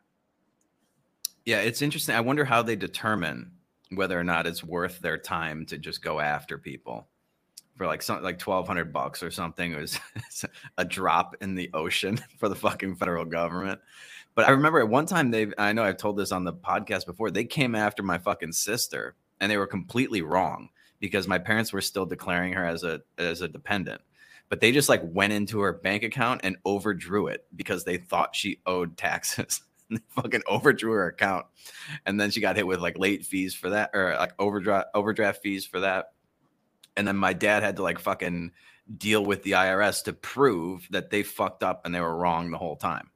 yeah, 1.45 1.59
it's 1.59 1.81
interesting. 1.81 2.15
I 2.15 2.21
wonder 2.21 2.45
how 2.45 2.61
they 2.61 2.75
determine 2.75 3.51
whether 3.95 4.17
or 4.19 4.23
not 4.23 4.45
it's 4.47 4.63
worth 4.63 4.99
their 4.99 5.17
time 5.17 5.65
to 5.65 5.77
just 5.77 6.01
go 6.01 6.19
after 6.19 6.57
people 6.57 7.07
for 7.79 7.87
like 7.87 8.01
something 8.01 8.25
like 8.25 8.37
twelve 8.37 8.67
hundred 8.67 8.91
bucks 8.91 9.23
or 9.23 9.31
something. 9.31 9.71
It 9.71 9.79
was 9.79 9.99
a 10.77 10.83
drop 10.83 11.37
in 11.39 11.55
the 11.55 11.71
ocean 11.73 12.19
for 12.37 12.49
the 12.49 12.55
fucking 12.55 12.97
federal 12.97 13.23
government. 13.23 13.79
But 14.35 14.47
I 14.47 14.51
remember 14.51 14.79
at 14.79 14.89
one 14.89 15.05
time 15.05 15.31
they 15.31 15.47
I 15.57 15.71
know 15.71 15.83
I've 15.83 15.97
told 15.97 16.17
this 16.17 16.33
on 16.33 16.43
the 16.43 16.53
podcast 16.53 17.05
before, 17.05 17.31
they 17.31 17.45
came 17.45 17.75
after 17.75 18.03
my 18.03 18.17
fucking 18.17 18.51
sister 18.51 19.15
and 19.39 19.49
they 19.49 19.55
were 19.55 19.65
completely 19.65 20.21
wrong 20.21 20.69
because 20.99 21.25
my 21.25 21.39
parents 21.39 21.71
were 21.71 21.79
still 21.79 22.05
declaring 22.05 22.51
her 22.51 22.65
as 22.65 22.83
a 22.83 23.01
as 23.17 23.41
a 23.41 23.47
dependent. 23.47 24.01
But 24.49 24.59
they 24.59 24.73
just 24.73 24.89
like 24.89 25.01
went 25.05 25.31
into 25.31 25.61
her 25.61 25.71
bank 25.71 26.03
account 26.03 26.41
and 26.43 26.57
overdrew 26.65 27.27
it 27.27 27.45
because 27.55 27.85
they 27.85 27.95
thought 27.95 28.35
she 28.35 28.59
owed 28.65 28.97
taxes. 28.97 29.61
fucking 30.09 30.43
overdrew 30.47 30.91
her 30.91 31.07
account. 31.07 31.45
And 32.05 32.19
then 32.19 32.29
she 32.29 32.41
got 32.41 32.57
hit 32.57 32.67
with 32.67 32.81
like 32.81 32.97
late 32.97 33.25
fees 33.25 33.55
for 33.55 33.69
that 33.69 33.91
or 33.93 34.15
like 34.19 34.33
overdraft 34.37 34.89
overdraft 34.93 35.41
fees 35.41 35.65
for 35.65 35.79
that. 35.79 36.11
And 36.99 37.07
then 37.07 37.15
my 37.15 37.31
dad 37.31 37.63
had 37.63 37.77
to 37.77 37.81
like 37.81 37.97
fucking 37.97 38.51
deal 38.97 39.23
with 39.23 39.41
the 39.43 39.51
IRS 39.51 40.03
to 40.03 40.11
prove 40.11 40.85
that 40.91 41.11
they 41.11 41.23
fucked 41.23 41.63
up 41.63 41.85
and 41.85 41.95
they 41.95 42.01
were 42.01 42.17
wrong 42.17 42.51
the 42.51 42.57
whole 42.57 42.75
time. 42.75 43.09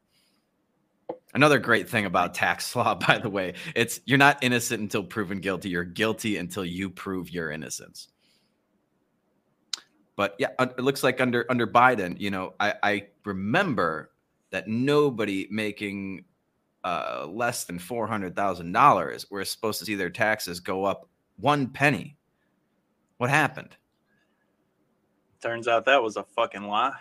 Another 1.34 1.60
great 1.60 1.90
thing 1.90 2.06
about 2.06 2.34
tax 2.34 2.74
law, 2.78 2.96
by 2.96 3.18
the 3.18 3.30
way, 3.30 3.56
it's 3.76 4.00
you're 4.06 4.18
not 4.18 4.42
innocent 4.42 4.80
until 4.80 5.04
proven 5.04 5.42
guilty. 5.42 5.68
You're 5.68 5.84
guilty 5.84 6.38
until 6.38 6.64
you 6.64 6.90
prove 6.90 7.30
your 7.30 7.52
innocence. 7.52 8.08
But 10.16 10.36
yeah, 10.40 10.52
it 10.62 10.80
looks 10.80 11.04
like 11.04 11.20
under 11.20 11.46
under 11.50 11.68
Biden, 11.68 12.18
you 12.22 12.32
know, 12.32 12.54
I, 12.62 12.76
I 12.82 13.08
remember 13.26 14.12
that 14.52 14.70
nobody 14.70 15.46
making 15.52 16.24
uh, 16.86 17.28
less 17.30 17.66
than 17.66 17.80
four 17.80 18.08
hundred 18.08 18.34
thousand 18.34 18.72
dollars 18.72 19.30
were 19.30 19.44
supposed 19.44 19.80
to 19.80 19.86
see 19.86 19.96
their 19.96 20.10
taxes 20.10 20.62
go 20.62 20.86
up 20.86 21.10
one 21.36 21.68
penny. 21.68 22.16
What 23.18 23.30
happened? 23.30 23.76
Turns 25.42 25.68
out 25.68 25.86
that 25.86 26.02
was 26.02 26.18
a 26.18 26.24
fucking 26.24 26.64
lie. 26.64 26.96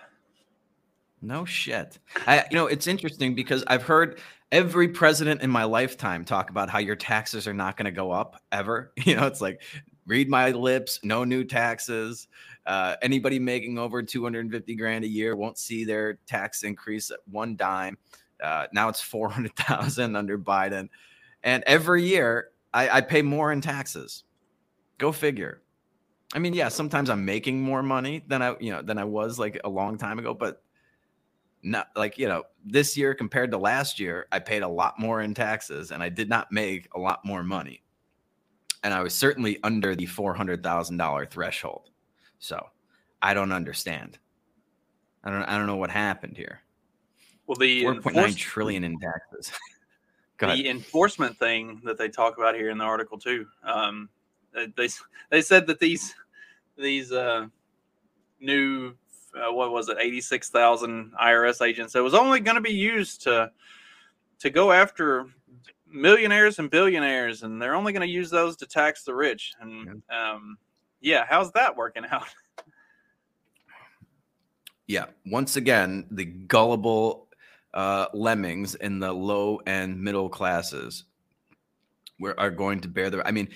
No 1.21 1.45
shit. 1.45 1.99
I, 2.27 2.45
you 2.51 2.57
know, 2.57 2.67
it's 2.67 2.89
interesting 2.89 3.35
because 3.35 3.63
I've 3.69 3.85
heard 3.85 4.19
every 4.51 4.89
president 4.89 5.41
in 5.41 5.51
my 5.51 5.65
lifetime 5.65 6.25
talk 6.25 6.51
about 6.51 6.69
how 6.69 6.79
your 6.79 6.97
taxes 6.97 7.47
are 7.47 7.55
not 7.55 7.77
going 7.77 7.87
to 7.87 7.93
go 7.93 8.11
up 8.11 8.43
ever. 8.51 8.93
You 9.05 9.17
know, 9.17 9.27
it's 9.27 9.41
like 9.41 9.63
read 10.07 10.29
my 10.29 10.51
lips, 10.51 11.01
no 11.05 11.25
new 11.25 11.45
taxes. 11.45 12.29
Uh, 12.67 12.97
anybody 13.03 13.39
making 13.39 13.79
over 13.79 14.03
250 14.03 14.75
grand 14.77 15.05
a 15.05 15.09
year 15.09 15.37
won't 15.37 15.59
see 15.59 15.85
their 15.85 16.15
tax 16.27 16.65
increase 16.65 17.11
at 17.11 17.19
one 17.31 17.57
dime. 17.57 17.97
Uh, 18.43 18.67
now 18.73 18.89
it's 18.89 19.01
400,000 19.01 20.17
under 20.17 20.39
Biden. 20.39 20.89
And 21.45 21.63
every 21.67 22.05
year 22.05 22.49
I, 22.75 22.99
I 22.99 23.01
pay 23.01 23.23
more 23.23 23.53
in 23.53 23.61
taxes. 23.61 24.25
Go 24.99 25.13
figure. 25.13 25.62
I 26.35 26.39
mean, 26.39 26.55
yeah, 26.55 26.69
sometimes 26.69 27.11
I'm 27.11 27.25
making 27.25 27.61
more 27.61 27.83
money 27.83 28.25
than 28.27 28.43
I, 28.43 28.57
you 28.59 28.73
know, 28.73 28.83
than 28.83 28.99
I 28.99 29.05
was 29.05 29.39
like 29.39 29.61
a 29.65 29.69
long 29.69 29.99
time 29.99 30.19
ago, 30.19 30.35
but 30.35 30.63
not 31.65 31.89
like 31.95 32.19
you 32.19 32.27
know 32.27 32.43
this 32.65 32.97
year 32.97 33.15
compared 33.15 33.49
to 33.49 33.57
last 33.57 34.01
year 34.01 34.27
i 34.33 34.39
paid 34.41 34.65
a 34.65 34.69
lot 34.69 34.99
more 34.99 35.21
in 35.21 35.33
taxes 35.33 35.93
and 35.93 36.03
i 36.03 36.09
did 36.09 36.29
not 36.29 36.51
make 36.51 36.89
a 36.97 36.99
lot 36.99 37.25
more 37.25 37.45
money 37.45 37.85
and 38.83 38.93
I 38.93 39.03
was 39.03 39.15
certainly 39.15 39.59
under 39.63 39.95
the 39.95 40.07
four 40.07 40.35
hundred 40.35 40.63
thousand 40.63 40.97
dollar 40.97 41.27
threshold. 41.27 41.91
So 42.39 42.65
I 43.21 43.35
don't 43.35 43.53
understand. 43.53 44.19
I 45.25 45.31
don't. 45.31 45.43
I 45.43 45.57
don't 45.57 45.67
know 45.67 45.77
what 45.77 45.91
happened 45.91 46.37
here. 46.37 46.61
Well, 47.47 47.57
the 47.57 47.83
Four 47.83 47.95
point 48.01 48.17
nine 48.17 48.25
enforce- 48.27 48.37
trillion 48.37 48.85
in 48.85 48.99
taxes. 48.99 49.53
The 50.41 50.69
enforcement 50.71 51.39
thing 51.39 51.81
that 51.85 51.99
they 51.99 52.09
talk 52.09 52.37
about 52.37 52.57
here 52.57 52.71
in 52.71 52.77
the 52.77 52.83
article 52.83 53.17
too. 53.17 53.47
Um, 53.63 54.09
they, 54.75 54.89
they 55.31 55.41
said 55.41 55.69
that 55.69 55.79
these 55.79 56.17
these 56.77 57.13
uh, 57.13 57.47
new 58.41 58.95
uh, 59.35 59.53
what 59.53 59.73
was 59.73 59.89
it 59.89 59.99
eighty 60.01 60.21
six 60.21 60.51
thousand 60.51 61.13
IRS 61.23 61.65
agents 61.67 61.95
it 61.95 62.01
was 62.01 62.15
only 62.15 62.41
going 62.41 62.55
to 62.55 62.61
be 62.61 62.73
used 62.73 63.23
to 63.23 63.51
to 64.41 64.51
go 64.51 64.73
after 64.73 65.27
millionaires 65.93 66.59
and 66.59 66.71
billionaires, 66.71 67.43
and 67.43 67.61
they're 67.61 67.75
only 67.75 67.93
going 67.93 68.07
to 68.07 68.13
use 68.13 68.31
those 68.31 68.57
to 68.57 68.67
tax 68.67 69.05
the 69.05 69.15
rich. 69.15 69.53
And 69.61 70.03
um, 70.11 70.57
yeah, 71.01 71.25
how's 71.29 71.53
that 71.53 71.77
working 71.77 72.05
out? 72.11 72.27
Yeah. 74.89 75.07
Once 75.25 75.57
again, 75.57 76.07
the 76.11 76.25
gullible 76.25 77.29
uh, 77.73 78.07
lemmings 78.13 78.75
in 78.75 78.99
the 78.99 79.11
low 79.11 79.61
and 79.65 79.99
middle 79.99 80.29
classes 80.29 81.05
were, 82.19 82.39
are 82.39 82.51
going 82.51 82.81
to 82.81 82.89
bear 82.89 83.09
the. 83.09 83.27
I 83.27 83.31
mean, 83.31 83.49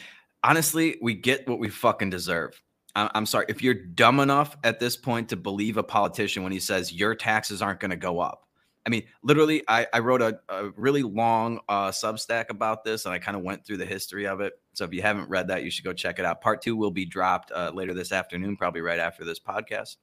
honestly, 0.42 0.96
we 1.02 1.12
get 1.12 1.46
what 1.46 1.58
we 1.58 1.68
fucking 1.68 2.08
deserve. 2.08 2.62
I'm 2.96 3.26
sorry. 3.26 3.44
If 3.48 3.62
you're 3.62 3.74
dumb 3.74 4.20
enough 4.20 4.56
at 4.64 4.80
this 4.80 4.96
point 4.96 5.28
to 5.28 5.36
believe 5.36 5.76
a 5.76 5.82
politician 5.82 6.42
when 6.42 6.52
he 6.52 6.60
says 6.60 6.92
your 6.92 7.14
taxes 7.14 7.60
aren't 7.60 7.78
going 7.78 7.90
to 7.90 7.96
go 7.96 8.20
up, 8.20 8.46
I 8.86 8.88
mean, 8.88 9.02
literally, 9.22 9.62
I, 9.68 9.86
I 9.92 9.98
wrote 9.98 10.22
a, 10.22 10.38
a 10.48 10.70
really 10.76 11.02
long 11.02 11.58
uh, 11.68 11.90
Substack 11.90 12.50
about 12.50 12.84
this, 12.84 13.04
and 13.04 13.12
I 13.12 13.18
kind 13.18 13.36
of 13.36 13.42
went 13.42 13.66
through 13.66 13.78
the 13.78 13.84
history 13.84 14.26
of 14.26 14.40
it. 14.40 14.54
So 14.74 14.84
if 14.84 14.94
you 14.94 15.02
haven't 15.02 15.28
read 15.28 15.48
that, 15.48 15.64
you 15.64 15.70
should 15.70 15.84
go 15.84 15.92
check 15.92 16.20
it 16.20 16.24
out. 16.24 16.40
Part 16.40 16.62
two 16.62 16.76
will 16.76 16.92
be 16.92 17.04
dropped 17.04 17.50
uh, 17.50 17.72
later 17.74 17.92
this 17.92 18.12
afternoon, 18.12 18.56
probably 18.56 18.80
right 18.80 19.00
after 19.00 19.24
this 19.24 19.40
podcast. 19.40 19.96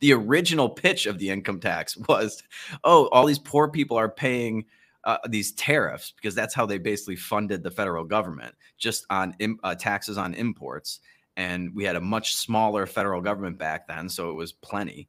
the 0.00 0.12
original 0.12 0.68
pitch 0.68 1.06
of 1.06 1.18
the 1.18 1.30
income 1.30 1.60
tax 1.60 1.96
was, 2.08 2.42
oh, 2.82 3.06
all 3.06 3.24
these 3.24 3.38
poor 3.38 3.68
people 3.68 3.96
are 3.96 4.10
paying 4.10 4.66
uh, 5.04 5.18
these 5.28 5.52
tariffs 5.52 6.12
because 6.16 6.34
that's 6.34 6.54
how 6.54 6.66
they 6.66 6.78
basically 6.78 7.16
funded 7.16 7.62
the 7.62 7.70
federal 7.70 8.04
government, 8.04 8.54
just 8.76 9.06
on 9.08 9.34
im- 9.38 9.60
uh, 9.62 9.76
taxes 9.76 10.18
on 10.18 10.34
imports. 10.34 10.98
And 11.36 11.74
we 11.74 11.84
had 11.84 11.96
a 11.96 12.00
much 12.00 12.36
smaller 12.36 12.86
federal 12.86 13.20
government 13.20 13.58
back 13.58 13.86
then, 13.86 14.08
so 14.08 14.30
it 14.30 14.34
was 14.34 14.52
plenty. 14.52 15.08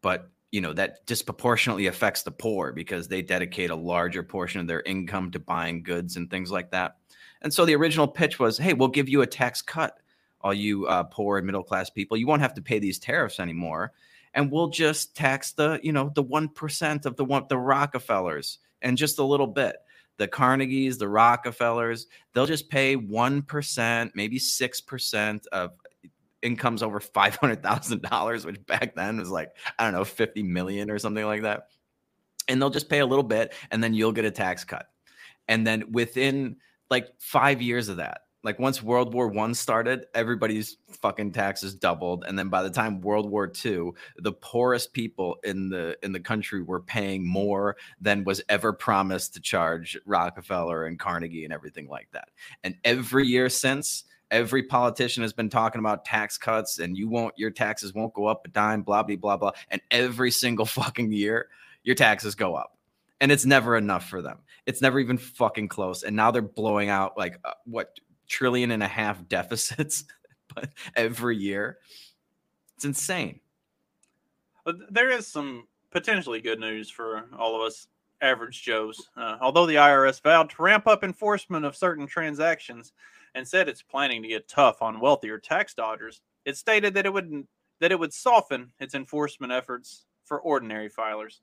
But 0.00 0.30
you 0.52 0.60
know 0.60 0.72
that 0.72 1.04
disproportionately 1.06 1.86
affects 1.88 2.22
the 2.22 2.30
poor 2.30 2.72
because 2.72 3.08
they 3.08 3.20
dedicate 3.20 3.70
a 3.70 3.76
larger 3.76 4.22
portion 4.22 4.60
of 4.60 4.66
their 4.66 4.82
income 4.82 5.30
to 5.32 5.38
buying 5.38 5.82
goods 5.82 6.16
and 6.16 6.30
things 6.30 6.50
like 6.50 6.70
that. 6.70 6.96
And 7.42 7.52
so 7.52 7.64
the 7.64 7.74
original 7.74 8.08
pitch 8.08 8.38
was, 8.38 8.56
"Hey, 8.56 8.72
we'll 8.72 8.88
give 8.88 9.08
you 9.08 9.22
a 9.22 9.26
tax 9.26 9.60
cut, 9.60 9.98
all 10.40 10.54
you 10.54 10.86
uh, 10.86 11.04
poor 11.04 11.38
and 11.38 11.46
middle 11.46 11.62
class 11.62 11.90
people. 11.90 12.16
You 12.16 12.26
won't 12.26 12.42
have 12.42 12.54
to 12.54 12.62
pay 12.62 12.78
these 12.78 12.98
tariffs 12.98 13.40
anymore, 13.40 13.92
and 14.34 14.50
we'll 14.50 14.68
just 14.68 15.14
tax 15.16 15.52
the 15.52 15.80
you 15.82 15.92
know 15.92 16.10
the 16.14 16.22
one 16.22 16.48
percent 16.48 17.06
of 17.06 17.16
the 17.16 17.24
one 17.24 17.44
the 17.48 17.58
Rockefellers 17.58 18.58
and 18.82 18.96
just 18.96 19.18
a 19.18 19.24
little 19.24 19.46
bit." 19.46 19.76
The 20.18 20.28
Carnegies, 20.28 20.98
the 20.98 21.08
Rockefellers, 21.08 22.06
they'll 22.32 22.46
just 22.46 22.70
pay 22.70 22.96
1%, 22.96 24.10
maybe 24.14 24.38
6% 24.38 25.46
of 25.52 25.72
incomes 26.42 26.82
over 26.82 27.00
$500,000, 27.00 28.44
which 28.46 28.66
back 28.66 28.94
then 28.94 29.18
was 29.18 29.30
like, 29.30 29.50
I 29.78 29.84
don't 29.84 29.92
know, 29.92 30.04
50 30.04 30.42
million 30.42 30.90
or 30.90 30.98
something 30.98 31.24
like 31.24 31.42
that. 31.42 31.68
And 32.48 32.60
they'll 32.60 32.70
just 32.70 32.88
pay 32.88 33.00
a 33.00 33.06
little 33.06 33.24
bit 33.24 33.54
and 33.70 33.82
then 33.82 33.92
you'll 33.92 34.12
get 34.12 34.24
a 34.24 34.30
tax 34.30 34.64
cut. 34.64 34.86
And 35.48 35.66
then 35.66 35.92
within 35.92 36.56
like 36.90 37.08
five 37.18 37.60
years 37.60 37.88
of 37.88 37.96
that, 37.96 38.22
like 38.46 38.60
once 38.60 38.80
World 38.80 39.12
War 39.12 39.26
One 39.26 39.54
started, 39.54 40.06
everybody's 40.14 40.76
fucking 41.02 41.32
taxes 41.32 41.74
doubled, 41.74 42.24
and 42.28 42.38
then 42.38 42.48
by 42.48 42.62
the 42.62 42.70
time 42.70 43.00
World 43.00 43.28
War 43.28 43.48
Two, 43.48 43.96
the 44.18 44.32
poorest 44.32 44.92
people 44.92 45.38
in 45.42 45.68
the 45.68 45.98
in 46.04 46.12
the 46.12 46.20
country 46.20 46.62
were 46.62 46.80
paying 46.80 47.26
more 47.26 47.76
than 48.00 48.22
was 48.22 48.40
ever 48.48 48.72
promised 48.72 49.34
to 49.34 49.40
charge 49.40 49.98
Rockefeller 50.06 50.86
and 50.86 50.96
Carnegie 50.96 51.42
and 51.42 51.52
everything 51.52 51.88
like 51.88 52.06
that. 52.12 52.28
And 52.62 52.76
every 52.84 53.26
year 53.26 53.48
since, 53.48 54.04
every 54.30 54.62
politician 54.62 55.24
has 55.24 55.32
been 55.32 55.50
talking 55.50 55.80
about 55.80 56.04
tax 56.04 56.38
cuts, 56.38 56.78
and 56.78 56.96
you 56.96 57.08
won't 57.08 57.34
your 57.36 57.50
taxes 57.50 57.94
won't 57.94 58.14
go 58.14 58.26
up 58.26 58.46
a 58.46 58.48
dime, 58.48 58.82
blah 58.82 59.02
blah 59.02 59.16
blah 59.16 59.36
blah. 59.36 59.52
And 59.72 59.82
every 59.90 60.30
single 60.30 60.66
fucking 60.80 61.10
year, 61.10 61.48
your 61.82 61.96
taxes 61.96 62.36
go 62.36 62.54
up 62.54 62.76
and 63.20 63.32
it's 63.32 63.46
never 63.46 63.76
enough 63.76 64.08
for 64.08 64.22
them. 64.22 64.38
It's 64.66 64.82
never 64.82 65.00
even 65.00 65.18
fucking 65.18 65.68
close. 65.68 66.02
And 66.02 66.16
now 66.16 66.30
they're 66.30 66.42
blowing 66.42 66.90
out 66.90 67.16
like 67.16 67.38
uh, 67.44 67.52
what 67.64 67.98
trillion 68.26 68.70
and 68.70 68.82
a 68.82 68.88
half 68.88 69.26
deficits 69.28 70.04
every 70.94 71.36
year. 71.36 71.78
It's 72.76 72.84
insane. 72.84 73.40
There 74.90 75.10
is 75.10 75.26
some 75.26 75.66
potentially 75.90 76.40
good 76.40 76.60
news 76.60 76.90
for 76.90 77.24
all 77.38 77.54
of 77.56 77.62
us 77.62 77.88
average 78.20 78.62
Joes. 78.62 79.08
Uh, 79.16 79.36
although 79.40 79.66
the 79.66 79.76
IRS 79.76 80.22
vowed 80.22 80.50
to 80.50 80.62
ramp 80.62 80.86
up 80.86 81.04
enforcement 81.04 81.64
of 81.64 81.76
certain 81.76 82.06
transactions 82.06 82.92
and 83.34 83.46
said 83.46 83.68
it's 83.68 83.82
planning 83.82 84.22
to 84.22 84.28
get 84.28 84.48
tough 84.48 84.82
on 84.82 85.00
wealthier 85.00 85.38
tax 85.38 85.74
dodgers, 85.74 86.20
it 86.44 86.56
stated 86.56 86.94
that 86.94 87.06
it 87.06 87.12
would 87.12 87.46
that 87.80 87.92
it 87.92 87.98
would 87.98 88.12
soften 88.12 88.72
its 88.80 88.94
enforcement 88.94 89.52
efforts 89.52 90.06
for 90.24 90.40
ordinary 90.40 90.88
filers. 90.88 91.40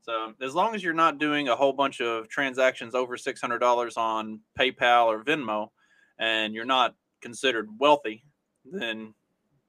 So 0.00 0.32
as 0.40 0.54
long 0.54 0.74
as 0.74 0.82
you're 0.82 0.94
not 0.94 1.18
doing 1.18 1.48
a 1.48 1.56
whole 1.56 1.72
bunch 1.72 2.00
of 2.00 2.28
transactions 2.28 2.94
over 2.94 3.16
six 3.16 3.40
hundred 3.40 3.58
dollars 3.58 3.96
on 3.96 4.40
PayPal 4.58 5.06
or 5.06 5.22
Venmo, 5.22 5.70
and 6.18 6.54
you're 6.54 6.64
not 6.64 6.94
considered 7.20 7.68
wealthy, 7.78 8.24
then 8.64 9.14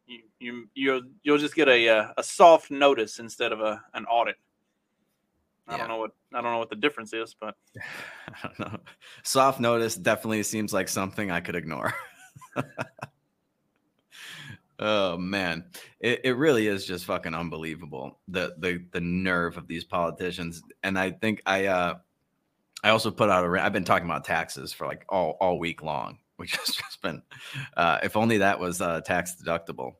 you 0.05 0.19
you 0.39 0.69
you'll, 0.73 1.01
you'll 1.23 1.37
just 1.37 1.55
get 1.55 1.67
a 1.67 1.89
uh, 1.89 2.07
a 2.17 2.23
soft 2.23 2.71
notice 2.71 3.19
instead 3.19 3.51
of 3.51 3.59
a 3.61 3.83
an 3.93 4.05
audit. 4.05 4.35
I 5.67 5.73
Yeah. 5.73 5.77
don't 5.79 5.87
know 5.89 5.97
what 5.97 6.11
I 6.33 6.41
don't 6.41 6.51
know 6.51 6.59
what 6.59 6.69
the 6.69 6.75
difference 6.75 7.13
is, 7.13 7.35
but 7.39 7.55
I 8.27 8.47
don't 8.47 8.59
know. 8.59 8.79
Soft 9.23 9.59
notice 9.59 9.95
definitely 9.95 10.43
seems 10.43 10.73
like 10.73 10.87
something 10.87 11.31
I 11.31 11.41
could 11.41 11.55
ignore. 11.55 11.93
oh 14.79 15.17
man, 15.17 15.65
it, 15.99 16.21
it 16.23 16.37
really 16.37 16.67
is 16.67 16.85
just 16.85 17.05
fucking 17.05 17.33
unbelievable 17.33 18.19
the 18.27 18.55
the 18.59 18.83
the 18.91 19.01
nerve 19.01 19.57
of 19.57 19.67
these 19.67 19.83
politicians. 19.83 20.61
And 20.83 20.97
I 20.97 21.11
think 21.11 21.41
I 21.45 21.65
uh 21.65 21.95
I 22.83 22.89
also 22.89 23.11
put 23.11 23.29
out 23.29 23.45
a 23.45 23.63
I've 23.63 23.73
been 23.73 23.83
talking 23.83 24.07
about 24.07 24.25
taxes 24.25 24.73
for 24.73 24.87
like 24.87 25.05
all 25.09 25.37
all 25.41 25.59
week 25.59 25.81
long, 25.83 26.19
which 26.47 26.55
has 26.55 26.75
just 26.75 27.01
been 27.01 27.21
uh 27.75 27.99
if 28.03 28.15
only 28.15 28.37
that 28.37 28.59
was 28.59 28.81
uh 28.81 29.01
tax 29.01 29.35
deductible, 29.41 29.93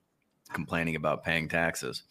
complaining 0.54 0.96
about 0.96 1.24
paying 1.24 1.48
taxes. 1.50 2.04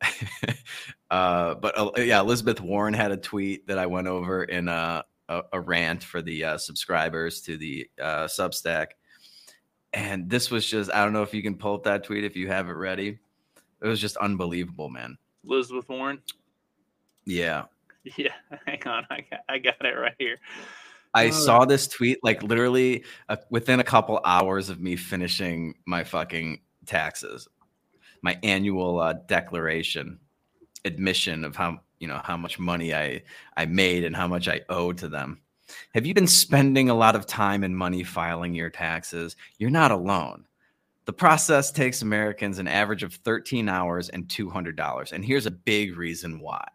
uh, 1.10 1.54
but 1.54 1.78
uh, 1.78 1.90
yeah, 1.98 2.20
Elizabeth 2.20 2.60
Warren 2.60 2.94
had 2.94 3.12
a 3.12 3.16
tweet 3.16 3.66
that 3.68 3.78
I 3.78 3.86
went 3.86 4.06
over 4.06 4.44
in 4.44 4.68
uh, 4.68 5.02
a, 5.28 5.42
a 5.52 5.60
rant 5.60 6.02
for 6.02 6.20
the 6.20 6.44
uh, 6.44 6.58
subscribers 6.58 7.40
to 7.42 7.56
the 7.56 7.88
uh, 8.00 8.24
Substack, 8.24 8.88
and 9.92 10.28
this 10.28 10.50
was 10.50 10.66
just 10.66 10.92
I 10.92 11.04
don't 11.04 11.12
know 11.12 11.22
if 11.22 11.32
you 11.32 11.42
can 11.42 11.56
pull 11.56 11.74
up 11.74 11.84
that 11.84 12.04
tweet 12.04 12.24
if 12.24 12.36
you 12.36 12.48
have 12.48 12.68
it 12.68 12.72
ready. 12.72 13.18
It 13.80 13.86
was 13.86 14.00
just 14.00 14.16
unbelievable, 14.18 14.90
man. 14.90 15.16
Elizabeth 15.46 15.88
Warren. 15.88 16.20
Yeah, 17.24 17.64
Yeah, 18.16 18.32
hang 18.66 18.86
on, 18.86 19.06
I 19.10 19.24
got 19.30 19.40
I 19.48 19.58
got 19.58 19.84
it 19.84 19.96
right 19.96 20.14
here. 20.18 20.36
I 21.14 21.28
Uh, 21.28 21.32
saw 21.32 21.64
this 21.64 21.86
tweet 21.88 22.18
like 22.22 22.42
literally 22.42 23.04
uh, 23.28 23.36
within 23.50 23.80
a 23.80 23.84
couple 23.84 24.20
hours 24.24 24.68
of 24.68 24.80
me 24.80 24.96
finishing 24.96 25.74
my 25.86 26.04
fucking 26.04 26.60
taxes, 26.86 27.48
my 28.22 28.38
annual 28.42 29.00
uh, 29.00 29.14
declaration, 29.28 30.18
admission 30.84 31.44
of 31.44 31.56
how 31.56 31.80
you 32.00 32.08
know 32.08 32.20
how 32.24 32.36
much 32.36 32.58
money 32.58 32.94
I 32.94 33.22
I 33.56 33.66
made 33.66 34.04
and 34.04 34.16
how 34.16 34.28
much 34.28 34.48
I 34.48 34.62
owe 34.68 34.92
to 34.94 35.08
them. 35.08 35.40
Have 35.94 36.06
you 36.06 36.14
been 36.14 36.26
spending 36.26 36.90
a 36.90 36.94
lot 36.94 37.16
of 37.16 37.26
time 37.26 37.64
and 37.64 37.76
money 37.76 38.02
filing 38.04 38.54
your 38.54 38.70
taxes? 38.70 39.36
You're 39.58 39.70
not 39.70 39.90
alone. 39.92 40.44
The 41.06 41.12
process 41.12 41.70
takes 41.72 42.02
Americans 42.02 42.58
an 42.58 42.68
average 42.68 43.02
of 43.02 43.14
13 43.14 43.68
hours 43.68 44.08
and 44.10 44.28
$200. 44.28 45.12
And 45.12 45.24
here's 45.24 45.46
a 45.46 45.50
big 45.50 45.96
reason 45.96 46.40
why. 46.40 46.66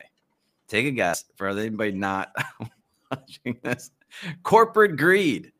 Take 0.67 0.85
a 0.87 0.91
guess 0.91 1.25
for 1.35 1.49
anybody 1.49 1.91
not 1.93 2.31
watching 3.11 3.59
this. 3.63 3.91
Corporate 4.43 4.97
greed. 4.97 5.51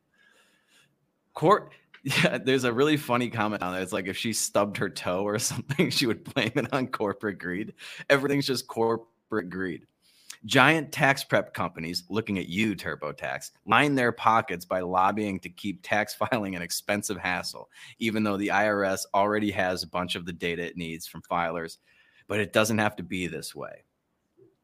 Court 1.33 1.71
yeah, 2.03 2.37
there's 2.37 2.63
a 2.63 2.71
really 2.71 2.97
funny 2.97 3.29
comment 3.29 3.61
on 3.61 3.73
there. 3.73 3.81
It's 3.81 3.91
like 3.91 4.07
if 4.07 4.17
she 4.17 4.31
stubbed 4.31 4.77
her 4.77 4.89
toe 4.89 5.23
or 5.23 5.39
something, 5.39 5.89
she 5.89 6.05
would 6.05 6.23
blame 6.23 6.51
it 6.55 6.73
on 6.73 6.87
corporate 6.87 7.39
greed. 7.39 7.73
Everything's 8.09 8.47
just 8.47 8.67
corporate 8.67 9.49
greed. 9.49 9.85
Giant 10.45 10.93
tax 10.93 11.25
prep 11.25 11.53
companies 11.53 12.03
looking 12.09 12.39
at 12.39 12.47
you, 12.47 12.73
TurboTax, 12.73 13.51
line 13.65 13.95
their 13.95 14.13
pockets 14.13 14.63
by 14.63 14.79
lobbying 14.79 15.37
to 15.41 15.49
keep 15.49 15.81
tax 15.83 16.15
filing 16.15 16.55
an 16.55 16.61
expensive 16.61 17.17
hassle, 17.17 17.69
even 17.99 18.23
though 18.23 18.37
the 18.37 18.47
IRS 18.47 19.01
already 19.13 19.51
has 19.51 19.83
a 19.83 19.87
bunch 19.87 20.15
of 20.15 20.25
the 20.25 20.31
data 20.31 20.63
it 20.63 20.77
needs 20.77 21.05
from 21.05 21.21
filers. 21.23 21.77
But 22.29 22.39
it 22.39 22.53
doesn't 22.53 22.77
have 22.77 22.95
to 22.95 23.03
be 23.03 23.27
this 23.27 23.53
way. 23.53 23.83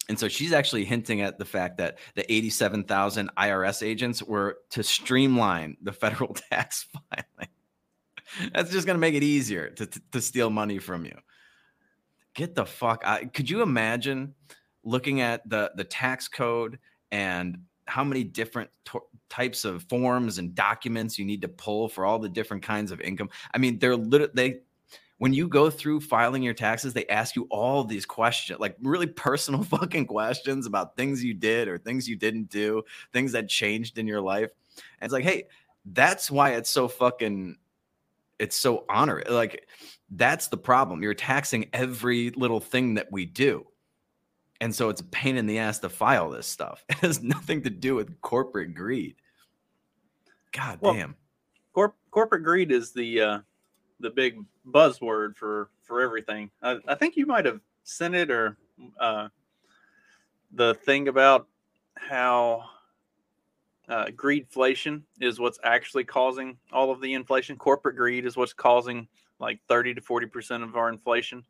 And 0.07 0.19
so 0.19 0.27
she's 0.27 0.53
actually 0.53 0.85
hinting 0.85 1.21
at 1.21 1.39
the 1.39 1.45
fact 1.45 1.77
that 1.77 1.97
the 2.15 2.31
87,000 2.31 3.29
IRS 3.37 3.85
agents 3.85 4.21
were 4.21 4.59
to 4.71 4.83
streamline 4.83 5.77
the 5.81 5.91
federal 5.91 6.33
tax 6.51 6.87
filing. 6.93 7.49
That's 8.53 8.71
just 8.71 8.85
going 8.85 8.95
to 8.95 9.01
make 9.01 9.15
it 9.15 9.23
easier 9.23 9.69
to, 9.71 9.85
to, 9.85 10.01
to, 10.11 10.21
steal 10.21 10.49
money 10.49 10.79
from 10.79 11.05
you. 11.05 11.17
Get 12.33 12.55
the 12.55 12.65
fuck 12.65 13.01
out. 13.05 13.33
Could 13.33 13.49
you 13.49 13.61
imagine 13.61 14.35
looking 14.83 15.21
at 15.21 15.47
the, 15.49 15.71
the 15.75 15.83
tax 15.83 16.27
code 16.27 16.79
and 17.11 17.59
how 17.87 18.03
many 18.03 18.23
different 18.23 18.69
types 19.29 19.63
of 19.63 19.83
forms 19.83 20.37
and 20.37 20.55
documents 20.55 21.17
you 21.17 21.25
need 21.25 21.41
to 21.43 21.47
pull 21.47 21.87
for 21.87 22.05
all 22.05 22.19
the 22.19 22.29
different 22.29 22.63
kinds 22.63 22.91
of 22.91 22.99
income? 22.99 23.29
I 23.53 23.57
mean, 23.57 23.79
they're 23.79 23.95
literally, 23.95 24.31
they, 24.33 24.59
when 25.17 25.33
you 25.33 25.47
go 25.47 25.69
through 25.69 26.01
filing 26.01 26.43
your 26.43 26.53
taxes, 26.53 26.93
they 26.93 27.07
ask 27.07 27.35
you 27.35 27.47
all 27.49 27.83
these 27.83 28.05
questions, 28.05 28.59
like 28.59 28.75
really 28.81 29.07
personal 29.07 29.63
fucking 29.75 30.07
questions 30.07 30.65
about 30.65 30.97
things 30.97 31.23
you 31.23 31.33
did 31.33 31.67
or 31.67 31.77
things 31.77 32.07
you 32.07 32.15
didn't 32.15 32.49
do, 32.49 32.83
things 33.13 33.31
that 33.31 33.47
changed 33.47 33.97
in 33.97 34.07
your 34.07 34.21
life. 34.21 34.49
And 34.99 35.07
it's 35.07 35.13
like, 35.13 35.23
hey, 35.23 35.45
that's 35.85 36.29
why 36.29 36.51
it's 36.51 36.69
so 36.69 36.87
fucking 36.87 37.57
it's 38.37 38.57
so 38.57 38.83
honor 38.89 39.23
like 39.29 39.67
that's 40.11 40.47
the 40.47 40.57
problem. 40.57 41.01
You're 41.01 41.13
taxing 41.13 41.69
every 41.73 42.31
little 42.31 42.59
thing 42.59 42.95
that 42.95 43.11
we 43.11 43.25
do. 43.25 43.65
And 44.61 44.73
so 44.73 44.89
it's 44.89 45.01
a 45.01 45.05
pain 45.05 45.37
in 45.37 45.47
the 45.47 45.59
ass 45.59 45.79
to 45.79 45.89
file 45.89 46.29
this 46.29 46.47
stuff. 46.47 46.83
It 46.89 46.97
has 46.97 47.23
nothing 47.23 47.61
to 47.63 47.69
do 47.69 47.95
with 47.95 48.21
corporate 48.21 48.75
greed. 48.75 49.15
God 50.51 50.79
well, 50.81 50.93
damn. 50.93 51.15
Corp- 51.73 51.97
corporate 52.11 52.43
greed 52.43 52.71
is 52.71 52.91
the 52.91 53.21
uh 53.21 53.39
the 53.99 54.09
big 54.09 54.43
buzzword 54.69 55.35
for 55.35 55.69
for 55.83 56.01
everything. 56.01 56.49
I, 56.61 56.77
I 56.87 56.95
think 56.95 57.15
you 57.15 57.25
might 57.25 57.45
have 57.45 57.61
sent 57.83 58.15
it 58.15 58.31
or 58.31 58.57
uh, 58.99 59.29
the 60.51 60.73
thing 60.73 61.07
about 61.07 61.47
how 61.95 62.63
uh, 63.87 64.05
greedflation 64.07 65.03
is 65.21 65.39
what's 65.39 65.59
actually 65.63 66.03
causing 66.03 66.57
all 66.71 66.91
of 66.91 67.01
the 67.01 67.13
inflation. 67.13 67.55
Corporate 67.55 67.95
greed 67.95 68.25
is 68.25 68.35
what's 68.35 68.53
causing 68.53 69.07
like 69.39 69.59
thirty 69.67 69.93
to 69.93 70.01
forty 70.01 70.27
percent 70.27 70.63
of 70.63 70.75
our 70.75 70.89
inflation, 70.89 71.43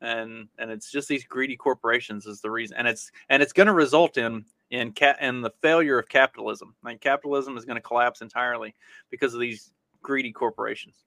and 0.00 0.48
and 0.58 0.70
it's 0.70 0.90
just 0.90 1.08
these 1.08 1.24
greedy 1.24 1.56
corporations 1.56 2.26
is 2.26 2.40
the 2.40 2.50
reason, 2.50 2.76
and 2.78 2.88
it's 2.88 3.10
and 3.28 3.42
it's 3.42 3.52
going 3.52 3.66
to 3.66 3.72
result 3.72 4.16
in 4.16 4.44
in 4.70 4.92
cat 4.92 5.18
in 5.20 5.42
the 5.42 5.52
failure 5.60 5.98
of 5.98 6.08
capitalism. 6.08 6.74
Like 6.82 7.00
capitalism 7.00 7.56
is 7.56 7.64
going 7.64 7.76
to 7.76 7.82
collapse 7.82 8.22
entirely 8.22 8.74
because 9.10 9.34
of 9.34 9.40
these 9.40 9.72
greedy 10.02 10.32
corporations 10.32 11.04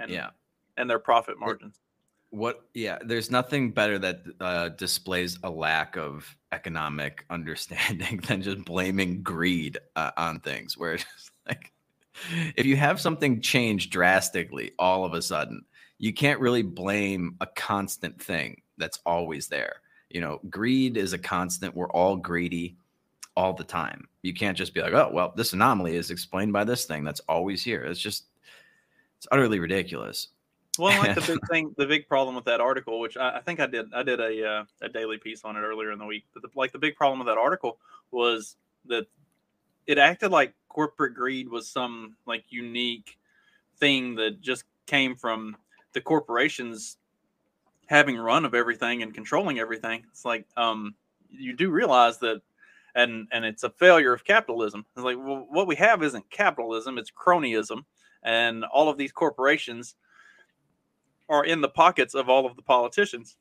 and 0.00 0.10
yeah. 0.10 0.30
and 0.76 0.88
their 0.88 0.98
profit 0.98 1.38
margins. 1.38 1.78
what 2.30 2.62
yeah 2.74 2.98
there's 3.04 3.30
nothing 3.30 3.70
better 3.70 3.98
that 3.98 4.22
uh, 4.40 4.68
displays 4.70 5.38
a 5.42 5.50
lack 5.50 5.96
of 5.96 6.36
economic 6.52 7.24
understanding 7.30 8.18
than 8.26 8.42
just 8.42 8.64
blaming 8.64 9.22
greed 9.22 9.78
uh, 9.96 10.10
on 10.16 10.40
things 10.40 10.76
where 10.76 10.94
it's 10.94 11.30
like 11.48 11.72
if 12.56 12.66
you 12.66 12.76
have 12.76 13.00
something 13.00 13.40
change 13.40 13.90
drastically 13.90 14.72
all 14.78 15.04
of 15.04 15.14
a 15.14 15.22
sudden 15.22 15.64
you 16.00 16.14
can't 16.14 16.40
really 16.40 16.62
blame 16.62 17.36
a 17.42 17.46
constant 17.46 18.20
thing 18.20 18.62
that's 18.78 18.98
always 19.04 19.46
there. 19.48 19.82
You 20.08 20.22
know 20.22 20.40
greed 20.48 20.96
is 20.96 21.12
a 21.12 21.18
constant. 21.18 21.76
We're 21.76 21.90
all 21.90 22.16
greedy 22.16 22.76
all 23.36 23.52
the 23.52 23.62
time. 23.62 24.08
You 24.22 24.34
can't 24.34 24.56
just 24.56 24.74
be 24.74 24.80
like 24.80 24.94
oh 24.94 25.10
well 25.12 25.32
this 25.36 25.52
anomaly 25.52 25.94
is 25.94 26.10
explained 26.10 26.52
by 26.52 26.64
this 26.64 26.86
thing 26.86 27.04
that's 27.04 27.20
always 27.28 27.62
here. 27.62 27.84
It's 27.84 28.00
just 28.00 28.24
it's 29.20 29.28
utterly 29.30 29.58
ridiculous. 29.58 30.28
Well, 30.78 30.98
like 30.98 31.14
the 31.14 31.20
big 31.34 31.48
thing, 31.50 31.74
the 31.76 31.84
big 31.84 32.08
problem 32.08 32.34
with 32.34 32.46
that 32.46 32.58
article, 32.58 33.00
which 33.00 33.18
I, 33.18 33.36
I 33.36 33.40
think 33.40 33.60
I 33.60 33.66
did, 33.66 33.92
I 33.92 34.02
did 34.02 34.18
a 34.18 34.48
uh, 34.48 34.64
a 34.80 34.88
daily 34.88 35.18
piece 35.18 35.44
on 35.44 35.56
it 35.56 35.60
earlier 35.60 35.92
in 35.92 35.98
the 35.98 36.06
week. 36.06 36.24
But 36.32 36.42
the, 36.42 36.48
like 36.54 36.72
the 36.72 36.78
big 36.78 36.96
problem 36.96 37.18
with 37.18 37.26
that 37.26 37.36
article 37.36 37.78
was 38.12 38.56
that 38.86 39.06
it 39.86 39.98
acted 39.98 40.30
like 40.30 40.54
corporate 40.70 41.14
greed 41.14 41.50
was 41.50 41.68
some 41.68 42.16
like 42.24 42.44
unique 42.48 43.18
thing 43.76 44.14
that 44.14 44.40
just 44.40 44.64
came 44.86 45.14
from 45.14 45.54
the 45.92 46.00
corporations 46.00 46.96
having 47.88 48.16
run 48.16 48.46
of 48.46 48.54
everything 48.54 49.02
and 49.02 49.12
controlling 49.12 49.58
everything. 49.58 50.02
It's 50.10 50.24
like 50.24 50.46
um, 50.56 50.94
you 51.28 51.54
do 51.54 51.68
realize 51.68 52.16
that, 52.20 52.40
and 52.94 53.28
and 53.32 53.44
it's 53.44 53.64
a 53.64 53.70
failure 53.70 54.14
of 54.14 54.24
capitalism. 54.24 54.86
It's 54.96 55.04
like 55.04 55.18
well, 55.18 55.46
what 55.50 55.66
we 55.66 55.76
have 55.76 56.02
isn't 56.02 56.30
capitalism; 56.30 56.96
it's 56.96 57.10
cronyism 57.10 57.84
and 58.22 58.64
all 58.64 58.88
of 58.88 58.98
these 58.98 59.12
corporations 59.12 59.94
are 61.28 61.44
in 61.44 61.60
the 61.60 61.68
pockets 61.68 62.14
of 62.14 62.28
all 62.28 62.46
of 62.46 62.56
the 62.56 62.62
politicians. 62.62 63.36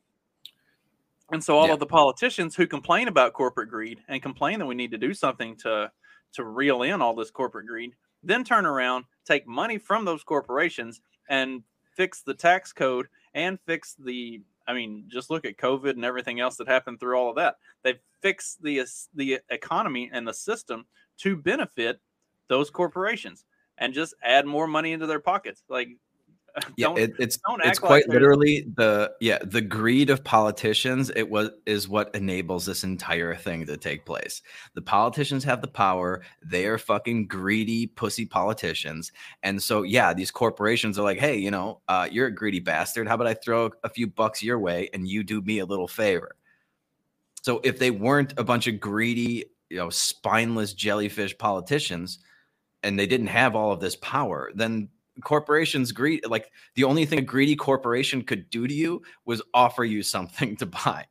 And 1.31 1.43
so 1.43 1.57
all 1.57 1.67
yeah. 1.67 1.73
of 1.73 1.79
the 1.79 1.85
politicians 1.85 2.55
who 2.55 2.65
complain 2.65 3.07
about 3.07 3.33
corporate 3.33 3.69
greed 3.69 3.99
and 4.07 4.21
complain 4.21 4.59
that 4.59 4.65
we 4.65 4.75
need 4.75 4.91
to 4.91 4.97
do 4.97 5.13
something 5.13 5.55
to 5.57 5.91
to 6.33 6.43
reel 6.43 6.83
in 6.83 7.01
all 7.01 7.15
this 7.15 7.31
corporate 7.31 7.65
greed, 7.65 7.95
then 8.21 8.43
turn 8.43 8.65
around, 8.65 9.05
take 9.25 9.47
money 9.47 9.79
from 9.79 10.05
those 10.05 10.23
corporations 10.23 11.01
and 11.27 11.63
fix 11.95 12.21
the 12.21 12.35
tax 12.35 12.71
code 12.71 13.07
and 13.33 13.59
fix 13.65 13.95
the 13.95 14.41
I 14.67 14.73
mean, 14.73 15.05
just 15.07 15.31
look 15.31 15.45
at 15.45 15.57
COVID 15.57 15.91
and 15.91 16.05
everything 16.05 16.39
else 16.39 16.57
that 16.57 16.67
happened 16.67 16.99
through 16.99 17.17
all 17.17 17.31
of 17.31 17.35
that. 17.37 17.55
They've 17.83 17.99
fixed 18.21 18.61
the 18.61 18.83
the 19.15 19.39
economy 19.49 20.09
and 20.13 20.27
the 20.27 20.33
system 20.33 20.85
to 21.17 21.35
benefit 21.35 21.99
those 22.47 22.69
corporations 22.69 23.45
and 23.79 23.93
just 23.93 24.13
add 24.23 24.45
more 24.45 24.67
money 24.67 24.91
into 24.91 25.07
their 25.07 25.19
pockets. 25.19 25.63
Like, 25.67 25.89
yeah, 26.77 26.93
it, 26.95 27.13
it's 27.19 27.37
it's 27.63 27.79
quite 27.79 28.07
literally 28.09 28.65
the 28.75 29.11
yeah 29.21 29.37
the 29.43 29.61
greed 29.61 30.09
of 30.09 30.23
politicians. 30.23 31.11
It 31.15 31.29
was 31.29 31.51
is 31.65 31.87
what 31.87 32.13
enables 32.15 32.65
this 32.65 32.83
entire 32.83 33.35
thing 33.35 33.65
to 33.67 33.77
take 33.77 34.05
place. 34.05 34.41
The 34.73 34.81
politicians 34.81 35.43
have 35.43 35.61
the 35.61 35.67
power. 35.67 36.21
They 36.43 36.65
are 36.65 36.77
fucking 36.77 37.27
greedy 37.27 37.87
pussy 37.87 38.25
politicians, 38.25 39.11
and 39.43 39.61
so 39.61 39.83
yeah, 39.83 40.13
these 40.13 40.31
corporations 40.31 40.97
are 40.99 41.03
like, 41.03 41.19
hey, 41.19 41.37
you 41.37 41.51
know, 41.51 41.81
uh, 41.87 42.07
you're 42.11 42.27
a 42.27 42.35
greedy 42.35 42.59
bastard. 42.59 43.07
How 43.07 43.15
about 43.15 43.27
I 43.27 43.35
throw 43.35 43.69
a 43.83 43.89
few 43.89 44.07
bucks 44.07 44.43
your 44.43 44.59
way 44.59 44.89
and 44.93 45.07
you 45.07 45.23
do 45.23 45.41
me 45.41 45.59
a 45.59 45.65
little 45.65 45.87
favor? 45.87 46.35
So 47.41 47.61
if 47.63 47.79
they 47.79 47.91
weren't 47.91 48.33
a 48.37 48.43
bunch 48.43 48.67
of 48.67 48.79
greedy, 48.79 49.45
you 49.69 49.77
know, 49.77 49.89
spineless 49.89 50.73
jellyfish 50.73 51.37
politicians 51.37 52.19
and 52.83 52.97
they 52.97 53.07
didn't 53.07 53.27
have 53.27 53.55
all 53.55 53.71
of 53.71 53.79
this 53.79 53.95
power, 53.97 54.51
then 54.55 54.89
corporations 55.21 55.91
greed 55.91 56.25
like 56.27 56.51
the 56.75 56.83
only 56.83 57.05
thing 57.05 57.19
a 57.19 57.21
greedy 57.21 57.55
corporation 57.55 58.23
could 58.23 58.49
do 58.49 58.67
to 58.67 58.73
you 58.73 59.01
was 59.25 59.41
offer 59.53 59.83
you 59.83 60.01
something 60.01 60.55
to 60.57 60.65
buy 60.65 61.05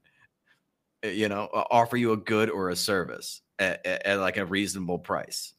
eh, 1.03 1.11
you 1.11 1.29
know 1.29 1.49
offer 1.71 1.97
you 1.97 2.13
a 2.13 2.17
good 2.17 2.51
or 2.51 2.71
a 2.71 2.77
service 2.77 3.43
at, 3.59 3.85
at, 3.87 4.07
at, 4.07 4.19
like 4.19 4.37
a 4.37 4.47
reasonable 4.47 4.99
price 4.99 5.55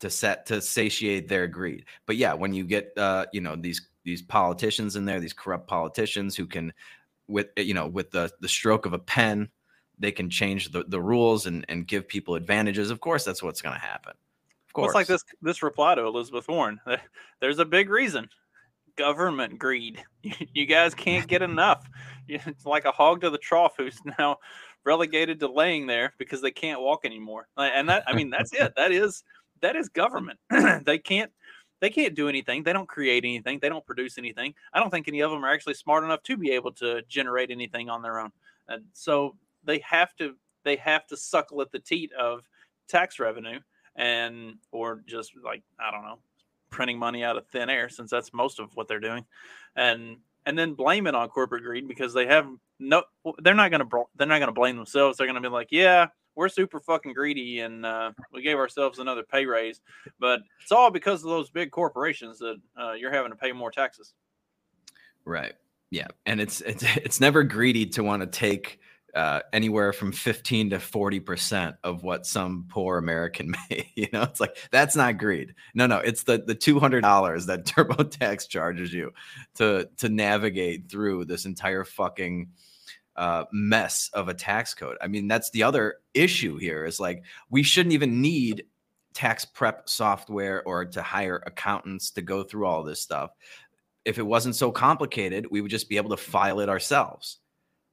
to 0.00 0.08
set 0.10 0.46
to 0.46 0.60
satiate 0.60 1.28
their 1.28 1.46
greed. 1.46 1.84
But 2.06 2.16
yeah 2.16 2.34
when 2.34 2.52
you 2.52 2.64
get 2.64 2.92
uh 2.96 3.26
you 3.32 3.40
know 3.40 3.56
these 3.56 3.88
these 4.04 4.22
politicians 4.22 4.96
in 4.96 5.04
there 5.04 5.20
these 5.20 5.32
corrupt 5.32 5.66
politicians 5.66 6.36
who 6.36 6.46
can 6.46 6.72
with 7.26 7.48
eh, 7.56 7.62
you 7.62 7.74
know 7.74 7.86
with 7.86 8.10
the 8.10 8.30
the 8.40 8.48
stroke 8.48 8.86
of 8.86 8.92
a 8.92 8.98
pen 8.98 9.48
they 10.00 10.12
can 10.12 10.30
change 10.30 10.70
the, 10.70 10.84
the 10.84 11.00
rules 11.00 11.46
and 11.46 11.66
and 11.68 11.86
give 11.86 12.06
people 12.06 12.36
advantages 12.36 12.90
of 12.90 13.00
course 13.00 13.24
that's 13.24 13.42
what's 13.42 13.60
going 13.60 13.74
to 13.74 13.80
happen 13.80 14.14
course. 14.78 14.90
It's 14.90 14.94
like 14.94 15.06
this 15.06 15.24
this 15.42 15.62
reply 15.62 15.94
to 15.94 16.02
Elizabeth 16.02 16.48
Warren. 16.48 16.80
There's 17.40 17.58
a 17.58 17.64
big 17.64 17.90
reason. 17.90 18.28
Government 18.96 19.58
greed. 19.58 20.02
You 20.52 20.66
guys 20.66 20.94
can't 20.94 21.26
get 21.26 21.42
enough. 21.42 21.88
It's 22.30 22.66
like 22.66 22.84
a 22.84 22.92
hog 22.92 23.22
to 23.22 23.30
the 23.30 23.38
trough 23.38 23.72
who's 23.78 23.98
now 24.18 24.36
relegated 24.84 25.40
to 25.40 25.50
laying 25.50 25.86
there 25.86 26.12
because 26.18 26.42
they 26.42 26.50
can't 26.50 26.78
walk 26.78 27.06
anymore. 27.06 27.48
And 27.56 27.88
that 27.88 28.04
I 28.06 28.14
mean 28.14 28.28
that's 28.28 28.52
it. 28.52 28.74
That 28.76 28.92
is 28.92 29.24
that 29.62 29.76
is 29.76 29.88
government. 29.88 30.38
they 30.84 30.98
can't 30.98 31.32
they 31.80 31.88
can't 31.88 32.14
do 32.14 32.28
anything. 32.28 32.64
They 32.64 32.74
don't 32.74 32.88
create 32.88 33.24
anything. 33.24 33.60
They 33.60 33.70
don't 33.70 33.86
produce 33.86 34.18
anything. 34.18 34.52
I 34.74 34.80
don't 34.80 34.90
think 34.90 35.08
any 35.08 35.20
of 35.20 35.30
them 35.30 35.42
are 35.42 35.50
actually 35.50 35.74
smart 35.74 36.04
enough 36.04 36.22
to 36.24 36.36
be 36.36 36.50
able 36.50 36.72
to 36.72 37.00
generate 37.08 37.50
anything 37.50 37.88
on 37.88 38.02
their 38.02 38.18
own. 38.18 38.30
And 38.68 38.84
so 38.92 39.36
they 39.64 39.78
have 39.78 40.14
to 40.16 40.34
they 40.64 40.76
have 40.76 41.06
to 41.06 41.16
suckle 41.16 41.62
at 41.62 41.72
the 41.72 41.78
teat 41.78 42.12
of 42.12 42.46
tax 42.88 43.18
revenue 43.18 43.60
and 43.98 44.54
or 44.72 45.02
just 45.06 45.32
like 45.44 45.62
I 45.78 45.90
don't 45.90 46.04
know, 46.04 46.18
printing 46.70 46.98
money 46.98 47.22
out 47.22 47.36
of 47.36 47.46
thin 47.48 47.68
air 47.68 47.90
since 47.90 48.10
that's 48.10 48.32
most 48.32 48.58
of 48.60 48.70
what 48.74 48.88
they're 48.88 49.00
doing, 49.00 49.26
and 49.76 50.16
and 50.46 50.58
then 50.58 50.72
blame 50.72 51.06
it 51.06 51.14
on 51.14 51.28
corporate 51.28 51.64
greed 51.64 51.86
because 51.86 52.14
they 52.14 52.26
have 52.26 52.48
no 52.78 53.02
they're 53.42 53.54
not 53.54 53.70
to 53.70 54.04
they're 54.16 54.26
not 54.26 54.38
to 54.38 54.52
blame 54.52 54.76
themselves. 54.76 55.18
They're 55.18 55.26
to 55.30 55.40
be 55.40 55.48
like 55.48 55.68
yeah 55.70 56.06
we're 56.38 56.48
super 56.48 56.78
fucking 56.78 57.12
greedy 57.14 57.58
and 57.60 57.84
uh, 57.84 58.12
we 58.32 58.42
gave 58.42 58.58
ourselves 58.58 59.00
another 59.00 59.24
pay 59.24 59.44
raise. 59.44 59.80
But 60.20 60.38
it's 60.62 60.70
all 60.70 60.88
because 60.88 61.24
of 61.24 61.30
those 61.30 61.50
big 61.50 61.72
corporations 61.72 62.38
that 62.38 62.56
uh, 62.80 62.92
you're 62.92 63.10
having 63.10 63.32
to 63.32 63.36
pay 63.36 63.50
more 63.50 63.72
taxes. 63.72 64.14
Right. 65.24 65.54
Yeah. 65.90 66.06
And 66.26 66.40
it's 66.40 66.60
it's 66.60 66.84
it's 66.96 67.20
never 67.20 67.42
greedy 67.42 67.86
to 67.86 68.04
want 68.04 68.22
to 68.22 68.28
take 68.28 68.78
uh, 69.18 69.40
anywhere 69.52 69.92
from 69.92 70.12
15 70.12 70.70
to 70.70 70.78
40 70.78 71.18
percent 71.18 71.76
of 71.82 72.04
what 72.04 72.24
some 72.24 72.66
poor 72.68 72.98
American 72.98 73.52
may. 73.70 73.90
You 73.96 74.06
know, 74.12 74.22
it's 74.22 74.38
like 74.38 74.56
that's 74.70 74.94
not 74.94 75.18
greed. 75.18 75.56
No, 75.74 75.88
no, 75.88 75.98
it's 75.98 76.22
the 76.22 76.38
the 76.38 76.54
200 76.54 77.00
dollars 77.00 77.46
that 77.46 77.64
TurboTax 77.66 78.48
charges 78.48 78.92
you 78.92 79.12
to 79.56 79.88
to 79.96 80.08
navigate 80.08 80.88
through 80.88 81.24
this 81.24 81.46
entire 81.46 81.82
fucking 81.82 82.50
uh, 83.16 83.46
mess 83.50 84.08
of 84.12 84.28
a 84.28 84.34
tax 84.34 84.72
code. 84.72 84.96
I 85.02 85.08
mean, 85.08 85.26
that's 85.26 85.50
the 85.50 85.64
other 85.64 85.96
issue 86.14 86.56
here 86.56 86.84
is 86.84 87.00
like 87.00 87.24
we 87.50 87.64
shouldn't 87.64 87.94
even 87.94 88.22
need 88.22 88.66
tax 89.14 89.44
prep 89.44 89.88
software 89.88 90.62
or 90.62 90.84
to 90.84 91.02
hire 91.02 91.42
accountants 91.44 92.12
to 92.12 92.22
go 92.22 92.44
through 92.44 92.66
all 92.66 92.84
this 92.84 93.02
stuff. 93.02 93.30
If 94.04 94.18
it 94.18 94.22
wasn't 94.22 94.54
so 94.54 94.70
complicated, 94.70 95.48
we 95.50 95.60
would 95.60 95.72
just 95.72 95.88
be 95.88 95.96
able 95.96 96.10
to 96.10 96.16
file 96.16 96.60
it 96.60 96.68
ourselves 96.68 97.40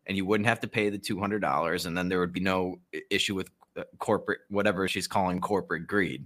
and 0.08 0.18
you 0.18 0.26
wouldn't 0.26 0.48
have 0.48 0.60
to 0.62 0.68
pay 0.68 0.90
the 0.90 1.00
$200 1.00 1.86
and 1.86 1.98
then 1.98 2.10
there 2.10 2.20
would 2.20 2.34
be 2.34 2.40
no 2.40 2.80
issue 3.10 3.36
with 3.36 3.50
uh, 3.78 3.84
corporate 4.00 4.40
whatever 4.50 4.88
she's 4.88 5.08
calling 5.08 5.42
corporate 5.42 5.88
greed 5.88 6.26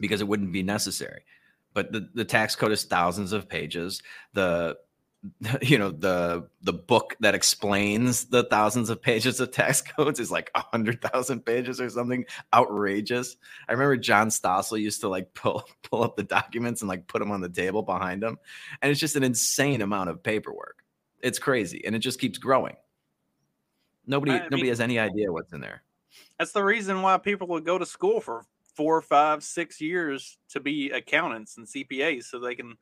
because 0.00 0.20
it 0.20 0.28
wouldn't 0.28 0.52
be 0.52 0.62
necessary 0.62 1.22
but 1.74 1.92
the, 1.92 2.08
the 2.14 2.24
tax 2.24 2.54
code 2.54 2.72
is 2.72 2.84
thousands 2.84 3.32
of 3.32 3.48
pages 3.48 4.02
the 4.34 4.76
you 5.62 5.78
know 5.78 5.90
the 5.90 6.48
the 6.62 6.72
book 6.72 7.16
that 7.20 7.34
explains 7.34 8.24
the 8.26 8.44
thousands 8.44 8.90
of 8.90 9.00
pages 9.00 9.38
of 9.40 9.50
tax 9.52 9.80
codes 9.96 10.18
is 10.18 10.30
like 10.30 10.50
a 10.54 10.60
hundred 10.60 11.00
thousand 11.00 11.44
pages 11.44 11.80
or 11.80 11.88
something 11.88 12.24
outrageous. 12.52 13.36
I 13.68 13.72
remember 13.72 13.96
John 13.96 14.28
Stossel 14.28 14.80
used 14.80 15.00
to 15.02 15.08
like 15.08 15.32
pull 15.34 15.64
pull 15.82 16.02
up 16.02 16.16
the 16.16 16.24
documents 16.24 16.82
and 16.82 16.88
like 16.88 17.06
put 17.06 17.20
them 17.20 17.30
on 17.30 17.40
the 17.40 17.48
table 17.48 17.82
behind 17.82 18.22
him, 18.22 18.38
and 18.80 18.90
it's 18.90 19.00
just 19.00 19.16
an 19.16 19.22
insane 19.22 19.80
amount 19.80 20.10
of 20.10 20.22
paperwork. 20.22 20.81
It's 21.22 21.38
crazy, 21.38 21.82
and 21.84 21.94
it 21.94 22.00
just 22.00 22.20
keeps 22.20 22.38
growing. 22.38 22.76
Nobody 24.06 24.32
I 24.32 24.48
nobody 24.50 24.68
has 24.68 24.80
any 24.80 24.98
idea 24.98 25.32
what's 25.32 25.52
in 25.52 25.60
there. 25.60 25.82
That's 26.38 26.52
the 26.52 26.64
reason 26.64 27.02
why 27.02 27.16
people 27.18 27.46
would 27.48 27.64
go 27.64 27.78
to 27.78 27.86
school 27.86 28.20
for 28.20 28.44
four, 28.74 29.00
five, 29.00 29.42
six 29.42 29.80
years 29.80 30.38
to 30.50 30.60
be 30.60 30.90
accountants 30.90 31.56
and 31.56 31.66
CPAs, 31.66 32.24
so 32.24 32.38
they 32.38 32.54
can. 32.54 32.76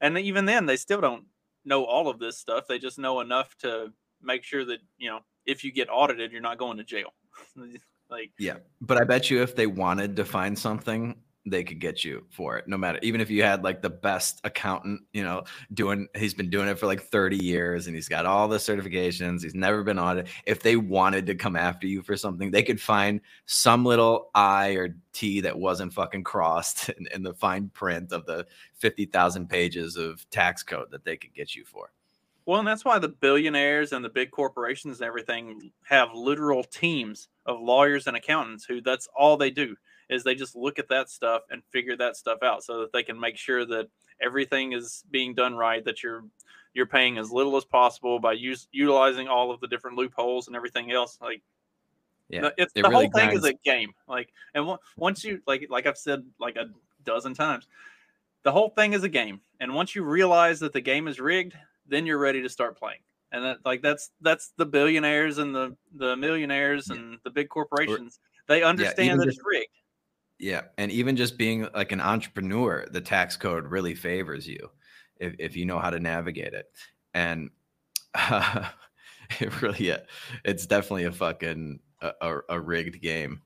And 0.00 0.18
even 0.18 0.44
then, 0.44 0.66
they 0.66 0.76
still 0.76 1.00
don't 1.00 1.24
know 1.64 1.84
all 1.84 2.08
of 2.08 2.18
this 2.18 2.38
stuff. 2.38 2.66
They 2.66 2.78
just 2.78 2.98
know 2.98 3.20
enough 3.20 3.56
to 3.58 3.92
make 4.22 4.42
sure 4.44 4.64
that 4.64 4.78
you 4.98 5.10
know 5.10 5.20
if 5.46 5.64
you 5.64 5.72
get 5.72 5.88
audited, 5.90 6.32
you're 6.32 6.40
not 6.40 6.58
going 6.58 6.78
to 6.78 6.84
jail. 6.84 7.12
like 8.10 8.32
yeah, 8.38 8.56
but 8.80 9.00
I 9.00 9.04
bet 9.04 9.30
you 9.30 9.42
if 9.42 9.54
they 9.54 9.66
wanted 9.66 10.16
to 10.16 10.24
find 10.24 10.58
something 10.58 11.16
they 11.46 11.62
could 11.62 11.78
get 11.78 12.04
you 12.04 12.24
for 12.30 12.56
it 12.56 12.66
no 12.66 12.76
matter 12.76 12.98
even 13.02 13.20
if 13.20 13.30
you 13.30 13.42
had 13.42 13.62
like 13.62 13.82
the 13.82 13.90
best 13.90 14.40
accountant 14.44 15.00
you 15.12 15.22
know 15.22 15.42
doing 15.74 16.08
he's 16.16 16.34
been 16.34 16.48
doing 16.48 16.68
it 16.68 16.78
for 16.78 16.86
like 16.86 17.02
30 17.02 17.36
years 17.36 17.86
and 17.86 17.94
he's 17.94 18.08
got 18.08 18.24
all 18.24 18.48
the 18.48 18.56
certifications 18.56 19.42
he's 19.42 19.54
never 19.54 19.82
been 19.82 19.98
audited 19.98 20.30
if 20.46 20.62
they 20.62 20.76
wanted 20.76 21.26
to 21.26 21.34
come 21.34 21.56
after 21.56 21.86
you 21.86 22.02
for 22.02 22.16
something 22.16 22.50
they 22.50 22.62
could 22.62 22.80
find 22.80 23.20
some 23.46 23.84
little 23.84 24.30
i 24.34 24.70
or 24.70 24.94
t 25.14 25.40
that 25.40 25.58
wasn't 25.58 25.92
fucking 25.92 26.24
crossed 26.24 26.88
in, 26.98 27.06
in 27.14 27.22
the 27.22 27.32
fine 27.32 27.70
print 27.70 28.12
of 28.12 28.26
the 28.26 28.46
50,000 28.74 29.48
pages 29.48 29.96
of 29.96 30.28
tax 30.30 30.62
code 30.62 30.90
that 30.90 31.04
they 31.04 31.16
could 31.16 31.32
get 31.32 31.54
you 31.54 31.64
for. 31.64 31.90
Well, 32.46 32.58
and 32.58 32.68
that's 32.68 32.84
why 32.84 32.98
the 32.98 33.08
billionaires 33.08 33.92
and 33.92 34.04
the 34.04 34.10
big 34.10 34.30
corporations 34.30 35.00
and 35.00 35.06
everything 35.06 35.72
have 35.84 36.12
literal 36.12 36.62
teams 36.62 37.28
of 37.46 37.60
lawyers 37.60 38.06
and 38.06 38.16
accountants 38.16 38.66
who 38.66 38.82
that's 38.82 39.08
all 39.16 39.38
they 39.38 39.50
do 39.50 39.76
is 40.08 40.22
they 40.22 40.34
just 40.34 40.56
look 40.56 40.78
at 40.78 40.88
that 40.88 41.10
stuff 41.10 41.42
and 41.50 41.62
figure 41.70 41.96
that 41.96 42.16
stuff 42.16 42.42
out 42.42 42.62
so 42.62 42.80
that 42.80 42.92
they 42.92 43.02
can 43.02 43.18
make 43.18 43.36
sure 43.36 43.64
that 43.64 43.88
everything 44.20 44.72
is 44.72 45.04
being 45.10 45.34
done 45.34 45.54
right 45.54 45.84
that 45.84 46.02
you're 46.02 46.24
you're 46.74 46.86
paying 46.86 47.18
as 47.18 47.30
little 47.30 47.56
as 47.56 47.64
possible 47.64 48.18
by 48.18 48.32
use, 48.32 48.68
utilizing 48.72 49.28
all 49.28 49.52
of 49.52 49.60
the 49.60 49.68
different 49.68 49.96
loopholes 49.96 50.48
and 50.48 50.56
everything 50.56 50.92
else 50.92 51.18
like 51.20 51.42
yeah 52.28 52.48
it's, 52.56 52.72
it 52.74 52.82
the 52.82 52.88
really 52.88 53.06
whole 53.06 53.12
thing 53.12 53.36
is 53.36 53.44
a 53.44 53.52
game 53.64 53.92
like 54.08 54.32
and 54.54 54.78
once 54.96 55.22
you 55.24 55.40
like 55.46 55.66
like 55.68 55.86
i've 55.86 55.98
said 55.98 56.24
like 56.40 56.56
a 56.56 56.66
dozen 57.04 57.34
times 57.34 57.68
the 58.44 58.52
whole 58.52 58.70
thing 58.70 58.94
is 58.94 59.04
a 59.04 59.08
game 59.08 59.40
and 59.60 59.74
once 59.74 59.94
you 59.94 60.02
realize 60.02 60.58
that 60.58 60.72
the 60.72 60.80
game 60.80 61.06
is 61.06 61.20
rigged 61.20 61.54
then 61.86 62.06
you're 62.06 62.18
ready 62.18 62.40
to 62.40 62.48
start 62.48 62.78
playing 62.78 63.00
and 63.32 63.44
that 63.44 63.58
like 63.66 63.82
that's 63.82 64.10
that's 64.22 64.52
the 64.56 64.64
billionaires 64.64 65.36
and 65.36 65.54
the 65.54 65.76
the 65.96 66.16
millionaires 66.16 66.88
yeah. 66.88 66.96
and 66.96 67.18
the 67.24 67.30
big 67.30 67.50
corporations 67.50 68.20
they 68.48 68.62
understand 68.62 69.08
yeah, 69.08 69.16
that 69.16 69.24
just, 69.26 69.38
it's 69.38 69.46
rigged 69.46 69.68
yeah, 70.38 70.62
and 70.78 70.90
even 70.90 71.16
just 71.16 71.38
being 71.38 71.68
like 71.74 71.92
an 71.92 72.00
entrepreneur, 72.00 72.86
the 72.90 73.00
tax 73.00 73.36
code 73.36 73.66
really 73.66 73.94
favors 73.94 74.46
you 74.46 74.70
if, 75.18 75.34
if 75.38 75.56
you 75.56 75.64
know 75.64 75.78
how 75.78 75.90
to 75.90 76.00
navigate 76.00 76.54
it. 76.54 76.70
And 77.12 77.50
uh, 78.14 78.68
it 79.40 79.62
really, 79.62 79.86
yeah, 79.86 80.00
it's 80.44 80.66
definitely 80.66 81.04
a 81.04 81.12
fucking 81.12 81.80
a, 82.00 82.38
a, 82.48 82.60
rigged 82.60 83.00
game. 83.00 83.42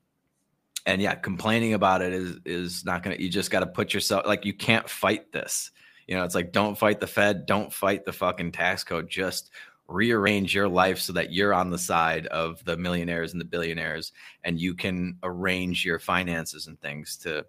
And 0.87 1.03
yeah, 1.03 1.15
complaining 1.15 1.75
about 1.75 2.01
it 2.01 2.13
is 2.13 2.39
is 2.47 2.85
not 2.85 3.03
gonna. 3.03 3.17
You 3.17 3.29
just 3.29 3.51
got 3.51 3.61
to 3.61 3.67
put 3.67 3.93
yourself 3.93 4.27
like 4.27 4.47
you 4.47 4.55
can't 4.55 4.89
fight 4.89 5.33
this. 5.33 5.71
You 6.07 6.17
know, 6.17 6.25
it's 6.25 6.35
like 6.35 6.53
don't 6.53 6.79
fight 6.79 7.01
the 7.01 7.07
Fed, 7.07 7.45
don't 7.45 7.71
fight 7.71 8.07
the 8.07 8.13
fucking 8.13 8.53
tax 8.53 8.85
code. 8.85 9.11
Just 9.11 9.51
rearrange 9.89 10.55
your 10.55 10.69
life 10.69 10.99
so 10.99 11.13
that 11.15 11.33
you're 11.33 11.55
on 11.55 11.71
the 11.71 11.79
side 11.79 12.27
of 12.27 12.63
the 12.65 12.77
millionaires 12.77 13.33
and 13.33 13.41
the 13.41 13.45
billionaires 13.45 14.13
and 14.45 14.61
you 14.61 14.75
can 14.75 15.17
arrange 15.23 15.85
your 15.85 15.99
finances 15.99 16.67
and 16.67 16.81
things 16.81 17.17
to 17.17 17.45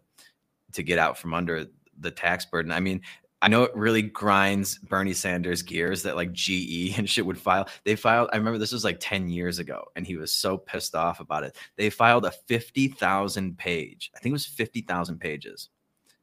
to 0.71 0.83
get 0.83 0.99
out 0.99 1.17
from 1.17 1.33
under 1.33 1.65
the 1.99 2.11
tax 2.11 2.45
burden. 2.45 2.71
I 2.71 2.79
mean, 2.79 3.01
I 3.41 3.47
know 3.47 3.63
it 3.63 3.75
really 3.75 4.01
grinds 4.01 4.77
Bernie 4.77 5.13
Sanders 5.13 5.61
gears 5.61 6.03
that 6.03 6.15
like 6.15 6.31
GE 6.31 6.93
and 6.97 7.09
shit 7.09 7.25
would 7.25 7.39
file. 7.39 7.67
They 7.85 7.95
filed, 7.95 8.29
I 8.31 8.37
remember 8.37 8.59
this 8.59 8.71
was 8.71 8.83
like 8.83 8.97
10 8.99 9.29
years 9.29 9.59
ago, 9.59 9.85
and 9.95 10.05
he 10.05 10.17
was 10.17 10.31
so 10.31 10.57
pissed 10.57 10.95
off 10.95 11.19
about 11.19 11.43
it. 11.43 11.57
They 11.75 11.89
filed 11.89 12.25
a 12.25 12.31
50,000 12.31 13.57
page, 13.57 14.11
I 14.15 14.19
think 14.19 14.31
it 14.31 14.33
was 14.33 14.45
50,000 14.45 15.19
pages. 15.19 15.69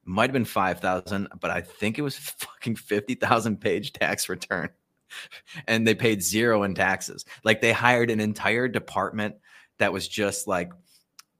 Might 0.04 0.30
have 0.30 0.32
been 0.32 0.44
5,000, 0.44 1.28
but 1.40 1.50
I 1.50 1.60
think 1.62 1.98
it 1.98 2.02
was 2.02 2.16
fucking 2.38 2.76
50,000 2.76 3.60
page 3.60 3.92
tax 3.92 4.28
return 4.28 4.68
and 5.66 5.86
they 5.86 5.94
paid 5.94 6.22
zero 6.22 6.62
in 6.62 6.74
taxes. 6.74 7.24
Like 7.44 7.60
they 7.60 7.72
hired 7.72 8.10
an 8.10 8.20
entire 8.20 8.68
department 8.68 9.36
that 9.78 9.92
was 9.92 10.08
just 10.08 10.46
like 10.46 10.72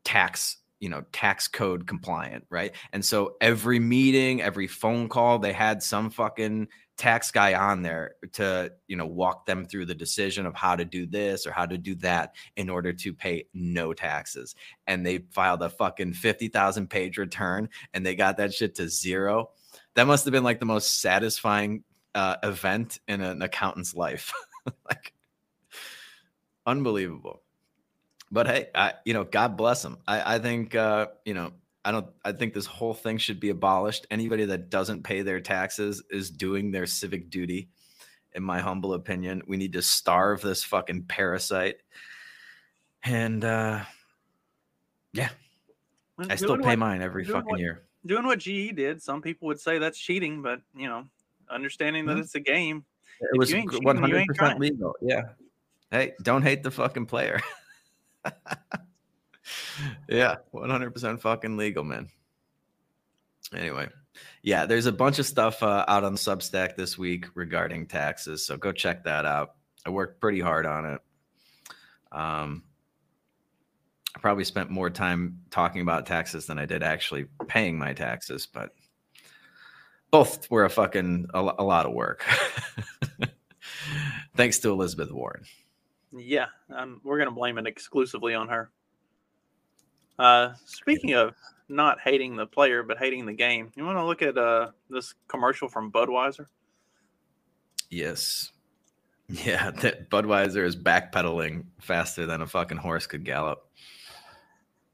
tax, 0.04 0.58
you 0.80 0.88
know, 0.88 1.02
tax 1.12 1.48
code 1.48 1.86
compliant, 1.86 2.44
right? 2.50 2.74
And 2.92 3.04
so 3.04 3.36
every 3.40 3.78
meeting, 3.78 4.42
every 4.42 4.66
phone 4.66 5.08
call, 5.08 5.38
they 5.38 5.52
had 5.52 5.82
some 5.82 6.10
fucking 6.10 6.68
tax 6.96 7.30
guy 7.30 7.54
on 7.54 7.82
there 7.82 8.14
to, 8.32 8.72
you 8.86 8.96
know, 8.96 9.06
walk 9.06 9.44
them 9.46 9.66
through 9.66 9.86
the 9.86 9.94
decision 9.94 10.46
of 10.46 10.54
how 10.54 10.76
to 10.76 10.84
do 10.84 11.06
this 11.06 11.46
or 11.46 11.52
how 11.52 11.66
to 11.66 11.76
do 11.76 11.94
that 11.96 12.34
in 12.56 12.70
order 12.70 12.92
to 12.92 13.12
pay 13.12 13.44
no 13.52 13.92
taxes. 13.92 14.54
And 14.86 15.04
they 15.04 15.18
filed 15.30 15.62
a 15.62 15.68
fucking 15.68 16.14
50,000 16.14 16.88
page 16.88 17.18
return 17.18 17.68
and 17.92 18.04
they 18.04 18.14
got 18.14 18.38
that 18.38 18.54
shit 18.54 18.74
to 18.76 18.88
zero. 18.88 19.50
That 19.94 20.06
must 20.06 20.24
have 20.24 20.32
been 20.32 20.44
like 20.44 20.60
the 20.60 20.66
most 20.66 21.00
satisfying 21.00 21.84
uh, 22.16 22.36
event 22.42 22.98
in 23.06 23.20
an 23.20 23.42
accountant's 23.42 23.94
life. 23.94 24.32
like 24.88 25.12
unbelievable. 26.66 27.42
But 28.32 28.48
hey, 28.48 28.68
I, 28.74 28.94
you 29.04 29.14
know, 29.14 29.22
God 29.22 29.56
bless 29.56 29.82
them. 29.82 29.98
I, 30.08 30.34
I 30.34 30.38
think, 30.40 30.74
uh, 30.74 31.06
you 31.24 31.34
know, 31.34 31.52
I 31.84 31.92
don't. 31.92 32.08
I 32.24 32.32
think 32.32 32.52
this 32.52 32.66
whole 32.66 32.94
thing 32.94 33.16
should 33.16 33.38
be 33.38 33.50
abolished. 33.50 34.08
Anybody 34.10 34.44
that 34.46 34.70
doesn't 34.70 35.04
pay 35.04 35.22
their 35.22 35.40
taxes 35.40 36.02
is 36.10 36.32
doing 36.32 36.72
their 36.72 36.86
civic 36.86 37.30
duty. 37.30 37.68
In 38.34 38.42
my 38.42 38.58
humble 38.58 38.94
opinion, 38.94 39.42
we 39.46 39.56
need 39.56 39.74
to 39.74 39.82
starve 39.82 40.40
this 40.40 40.64
fucking 40.64 41.04
parasite. 41.04 41.76
And 43.04 43.44
uh, 43.44 43.84
yeah, 45.12 45.28
I 46.18 46.34
still 46.34 46.58
pay 46.58 46.70
what, 46.70 46.78
mine 46.80 47.02
every 47.02 47.24
fucking 47.24 47.50
what, 47.50 47.60
year. 47.60 47.84
Doing 48.04 48.26
what 48.26 48.40
GE 48.40 48.74
did, 48.74 49.00
some 49.00 49.22
people 49.22 49.46
would 49.46 49.60
say 49.60 49.78
that's 49.78 49.98
cheating, 49.98 50.42
but 50.42 50.60
you 50.76 50.88
know, 50.88 51.04
understanding 51.50 52.06
that 52.06 52.12
mm-hmm. 52.12 52.22
it's 52.22 52.34
a 52.34 52.40
game. 52.40 52.84
It 53.20 53.38
was 53.38 53.52
one 53.82 53.96
hundred 53.96 54.26
percent 54.26 54.60
legal. 54.60 54.94
Yeah. 55.00 55.22
Hey, 55.90 56.12
don't 56.22 56.42
hate 56.42 56.62
the 56.62 56.70
fucking 56.70 57.06
player. 57.06 57.40
yeah, 60.08 60.36
one 60.50 60.70
hundred 60.70 60.92
percent 60.92 61.20
fucking 61.22 61.56
legal, 61.56 61.84
man. 61.84 62.08
Anyway, 63.54 63.88
yeah, 64.42 64.66
there's 64.66 64.86
a 64.86 64.92
bunch 64.92 65.18
of 65.18 65.26
stuff 65.26 65.62
uh, 65.62 65.84
out 65.86 66.04
on 66.04 66.16
Substack 66.16 66.76
this 66.76 66.98
week 66.98 67.26
regarding 67.34 67.86
taxes, 67.86 68.44
so 68.44 68.56
go 68.56 68.72
check 68.72 69.04
that 69.04 69.24
out. 69.24 69.54
I 69.84 69.90
worked 69.90 70.20
pretty 70.20 70.40
hard 70.40 70.66
on 70.66 70.86
it. 70.86 71.00
Um, 72.10 72.64
I 74.16 74.18
probably 74.18 74.44
spent 74.44 74.70
more 74.70 74.90
time 74.90 75.40
talking 75.50 75.82
about 75.82 76.06
taxes 76.06 76.46
than 76.46 76.58
I 76.58 76.66
did 76.66 76.82
actually 76.82 77.26
paying 77.46 77.78
my 77.78 77.92
taxes, 77.92 78.46
but 78.46 78.70
both 80.10 80.50
were 80.50 80.64
a 80.64 80.70
fucking 80.70 81.28
a, 81.34 81.40
a 81.58 81.64
lot 81.64 81.86
of 81.86 81.92
work. 81.92 82.24
Thanks 84.36 84.58
to 84.60 84.70
Elizabeth 84.70 85.10
Warren. 85.10 85.44
Yeah, 86.12 86.46
um, 86.74 87.00
we're 87.04 87.18
gonna 87.18 87.30
blame 87.30 87.58
it 87.58 87.66
exclusively 87.66 88.34
on 88.34 88.48
her. 88.48 88.70
Uh, 90.18 90.54
speaking 90.64 91.14
of 91.14 91.34
not 91.68 92.00
hating 92.00 92.36
the 92.36 92.46
player 92.46 92.82
but 92.82 92.98
hating 92.98 93.26
the 93.26 93.32
game, 93.32 93.70
you 93.76 93.84
want 93.84 93.98
to 93.98 94.04
look 94.04 94.22
at 94.22 94.38
uh, 94.38 94.70
this 94.88 95.14
commercial 95.28 95.68
from 95.68 95.92
Budweiser? 95.92 96.46
Yes. 97.90 98.52
Yeah, 99.28 99.72
that 99.72 100.08
Budweiser 100.08 100.64
is 100.64 100.76
backpedaling 100.76 101.64
faster 101.80 102.26
than 102.26 102.42
a 102.42 102.46
fucking 102.46 102.78
horse 102.78 103.08
could 103.08 103.24
gallop. 103.24 103.68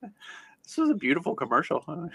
This 0.00 0.78
is 0.78 0.88
a 0.88 0.94
beautiful 0.94 1.34
commercial. 1.34 1.84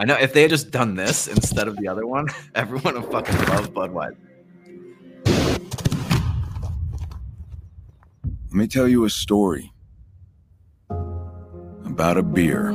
I 0.00 0.04
know 0.04 0.14
if 0.14 0.32
they 0.32 0.42
had 0.42 0.50
just 0.50 0.70
done 0.70 0.94
this 0.94 1.26
instead 1.26 1.66
of 1.66 1.76
the 1.76 1.88
other 1.88 2.06
one, 2.06 2.28
everyone 2.54 2.94
would 2.94 3.10
fucking 3.10 3.36
love 3.48 3.74
Budweiser. 3.74 4.16
Let 8.46 8.52
me 8.52 8.68
tell 8.68 8.86
you 8.86 9.04
a 9.04 9.10
story 9.10 9.72
about 10.88 12.16
a 12.16 12.22
beer 12.22 12.70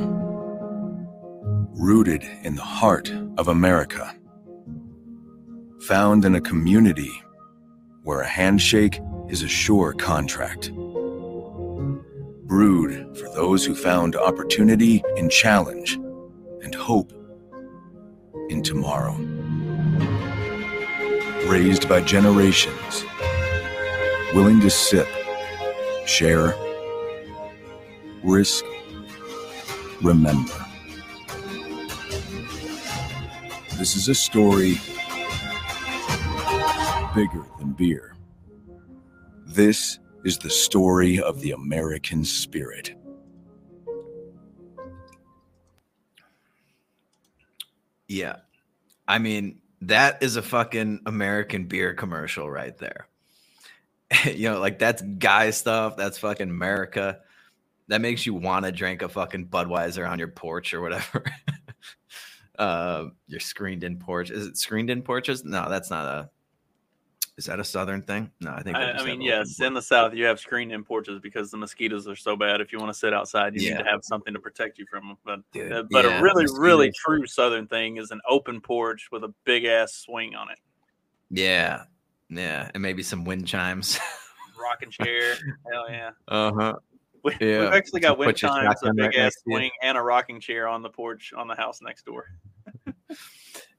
rooted 1.72 2.24
in 2.42 2.56
the 2.56 2.62
heart 2.62 3.10
of 3.38 3.48
America, 3.48 4.14
found 5.80 6.26
in 6.26 6.34
a 6.34 6.40
community 6.42 7.10
where 8.02 8.20
a 8.20 8.28
handshake 8.28 9.00
is 9.30 9.42
a 9.42 9.48
sure 9.48 9.94
contract. 9.94 10.72
Brewed 12.44 13.16
for 13.16 13.28
those 13.30 13.64
who 13.64 13.74
found 13.74 14.14
opportunity 14.14 15.02
in 15.16 15.30
challenge 15.30 15.98
and 16.64 16.74
hope 16.74 17.12
in 18.48 18.62
tomorrow. 18.62 19.14
Raised 21.46 21.88
by 21.88 22.00
generations, 22.00 23.04
willing 24.34 24.60
to 24.60 24.70
sip, 24.70 25.06
share, 26.06 26.54
risk, 28.22 28.64
remember. 30.02 30.54
This 33.76 33.96
is 33.96 34.08
a 34.08 34.14
story 34.14 34.80
bigger 37.14 37.44
than 37.58 37.72
beer. 37.72 38.16
This 39.46 39.98
is 40.24 40.38
the 40.38 40.50
story 40.50 41.20
of 41.20 41.40
the 41.40 41.52
American 41.52 42.24
spirit. 42.24 42.94
Yeah. 48.08 48.36
I 49.06 49.18
mean, 49.18 49.60
that 49.82 50.22
is 50.22 50.36
a 50.36 50.42
fucking 50.42 51.00
American 51.06 51.66
beer 51.66 51.94
commercial 51.94 52.50
right 52.50 52.76
there. 52.78 53.08
you 54.24 54.50
know, 54.50 54.60
like 54.60 54.78
that's 54.78 55.02
guy 55.02 55.50
stuff. 55.50 55.96
That's 55.96 56.18
fucking 56.18 56.50
America. 56.50 57.20
That 57.88 58.00
makes 58.00 58.24
you 58.24 58.34
want 58.34 58.64
to 58.64 58.72
drink 58.72 59.02
a 59.02 59.08
fucking 59.08 59.48
Budweiser 59.48 60.08
on 60.08 60.18
your 60.18 60.28
porch 60.28 60.72
or 60.72 60.80
whatever. 60.80 61.24
uh, 62.58 63.04
your 63.26 63.40
screened 63.40 63.84
in 63.84 63.98
porch. 63.98 64.30
Is 64.30 64.46
it 64.46 64.56
screened 64.56 64.90
in 64.90 65.02
porches? 65.02 65.44
No, 65.44 65.68
that's 65.68 65.90
not 65.90 66.06
a. 66.06 66.30
Is 67.36 67.46
that 67.46 67.58
a 67.58 67.64
southern 67.64 68.00
thing? 68.02 68.30
No, 68.40 68.52
I 68.52 68.62
think. 68.62 68.76
I, 68.76 68.92
I 68.92 69.04
mean, 69.04 69.20
yes, 69.20 69.60
in 69.60 69.74
the 69.74 69.82
south 69.82 70.14
you 70.14 70.24
have 70.24 70.38
screened 70.38 70.70
in 70.70 70.84
porches 70.84 71.18
because 71.20 71.50
the 71.50 71.56
mosquitoes 71.56 72.06
are 72.06 72.14
so 72.14 72.36
bad. 72.36 72.60
If 72.60 72.72
you 72.72 72.78
want 72.78 72.92
to 72.92 72.98
sit 72.98 73.12
outside, 73.12 73.54
you 73.56 73.62
Yeah. 73.68 73.78
need 73.78 73.84
to 73.84 73.90
have 73.90 74.04
something 74.04 74.32
to 74.34 74.38
protect 74.38 74.78
you 74.78 74.86
from 74.88 75.08
them. 75.08 75.16
But 75.24 75.40
Dude, 75.52 75.72
uh, 75.72 75.82
but 75.90 76.04
yeah, 76.04 76.20
a 76.20 76.22
really 76.22 76.46
really 76.56 76.92
true 77.04 77.26
southern 77.26 77.66
thing 77.66 77.96
is 77.96 78.12
an 78.12 78.20
open 78.28 78.60
porch 78.60 79.08
with 79.10 79.24
a 79.24 79.34
big 79.44 79.64
ass 79.64 79.94
swing 79.94 80.36
on 80.36 80.48
it, 80.50 80.58
Yeah, 81.28 81.84
yeah, 82.28 82.70
and 82.72 82.80
maybe 82.82 83.02
some 83.02 83.24
wind 83.24 83.48
chimes. 83.48 83.98
rocking 84.60 84.90
chair. 84.90 85.34
Hell 85.72 85.90
yeah. 85.90 86.10
uh 86.28 86.52
huh. 86.56 86.74
We, 87.24 87.32
Yeah. 87.40 87.60
We've 87.64 87.72
actually 87.72 88.00
got 88.00 88.16
wind 88.16 88.36
chimes, 88.36 88.54
a 88.58 88.62
shotgun 88.86 88.96
right 88.96 89.10
big 89.10 89.18
ass 89.18 89.34
swing, 89.42 89.72
and 89.82 89.98
a 89.98 90.00
rocking 90.02 90.38
chair 90.38 90.68
on 90.68 90.82
the 90.82 90.90
porch 90.90 91.32
on 91.36 91.48
the 91.48 91.56
house 91.56 91.82
next 91.82 92.04
door. 92.06 92.28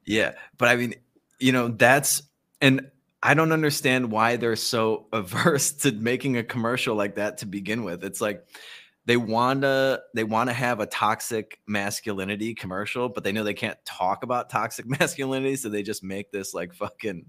Yeah, 0.06 0.34
but 0.60 0.68
I 0.70 0.76
mean, 0.76 0.94
you 1.40 1.52
know, 1.52 1.68
that's 1.70 2.22
and 2.62 2.92
I 3.26 3.34
don't 3.34 3.52
understand 3.52 4.12
why 4.12 4.36
they're 4.36 4.56
so 4.56 5.08
averse 5.14 5.72
to 5.72 5.92
making 5.92 6.38
a 6.38 6.44
commercial 6.44 6.96
like 6.96 7.16
that 7.16 7.40
to 7.40 7.48
begin 7.48 7.84
with. 7.84 8.04
It's 8.04 8.22
like 8.22 8.46
they 9.06 9.18
want 9.18 9.64
to 9.64 10.02
they 10.14 10.24
want 10.24 10.50
to 10.50 10.54
have 10.54 10.80
a 10.80 10.86
toxic 10.86 11.60
masculinity 11.68 12.54
commercial, 12.54 13.10
but 13.10 13.24
they 13.24 13.32
know 13.32 13.44
they 13.44 13.56
can't 13.56 13.84
talk 13.84 14.22
about 14.24 14.52
toxic 14.52 14.86
masculinity, 15.00 15.56
so 15.56 15.70
they 15.70 15.82
just 15.82 16.04
make 16.04 16.32
this 16.32 16.54
like 16.54 16.74
fucking 16.76 17.26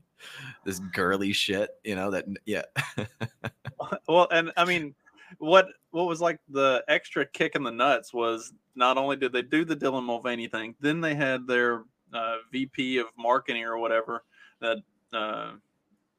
this 0.66 0.80
girly 0.92 1.32
shit, 1.32 1.70
you 1.82 1.94
know, 1.94 2.10
that 2.10 2.26
yeah. 2.44 2.62
well, 4.08 4.28
and 4.30 4.52
I 4.58 4.66
mean, 4.66 4.94
what 5.38 5.68
what 5.92 6.06
was 6.06 6.20
like 6.20 6.38
the 6.50 6.84
extra 6.88 7.24
kick 7.24 7.54
in 7.54 7.62
the 7.62 7.70
nuts 7.70 8.12
was 8.12 8.52
not 8.74 8.98
only 8.98 9.16
did 9.16 9.32
they 9.32 9.42
do 9.42 9.64
the 9.64 9.76
Dylan 9.76 10.04
Mulvaney 10.04 10.48
thing, 10.48 10.74
then 10.78 11.00
they 11.00 11.14
had 11.14 11.46
their 11.46 11.84
uh, 12.12 12.36
VP 12.52 12.98
of 12.98 13.06
marketing 13.18 13.64
or 13.64 13.78
whatever 13.78 14.24
that 14.60 14.76
uh, 15.14 15.52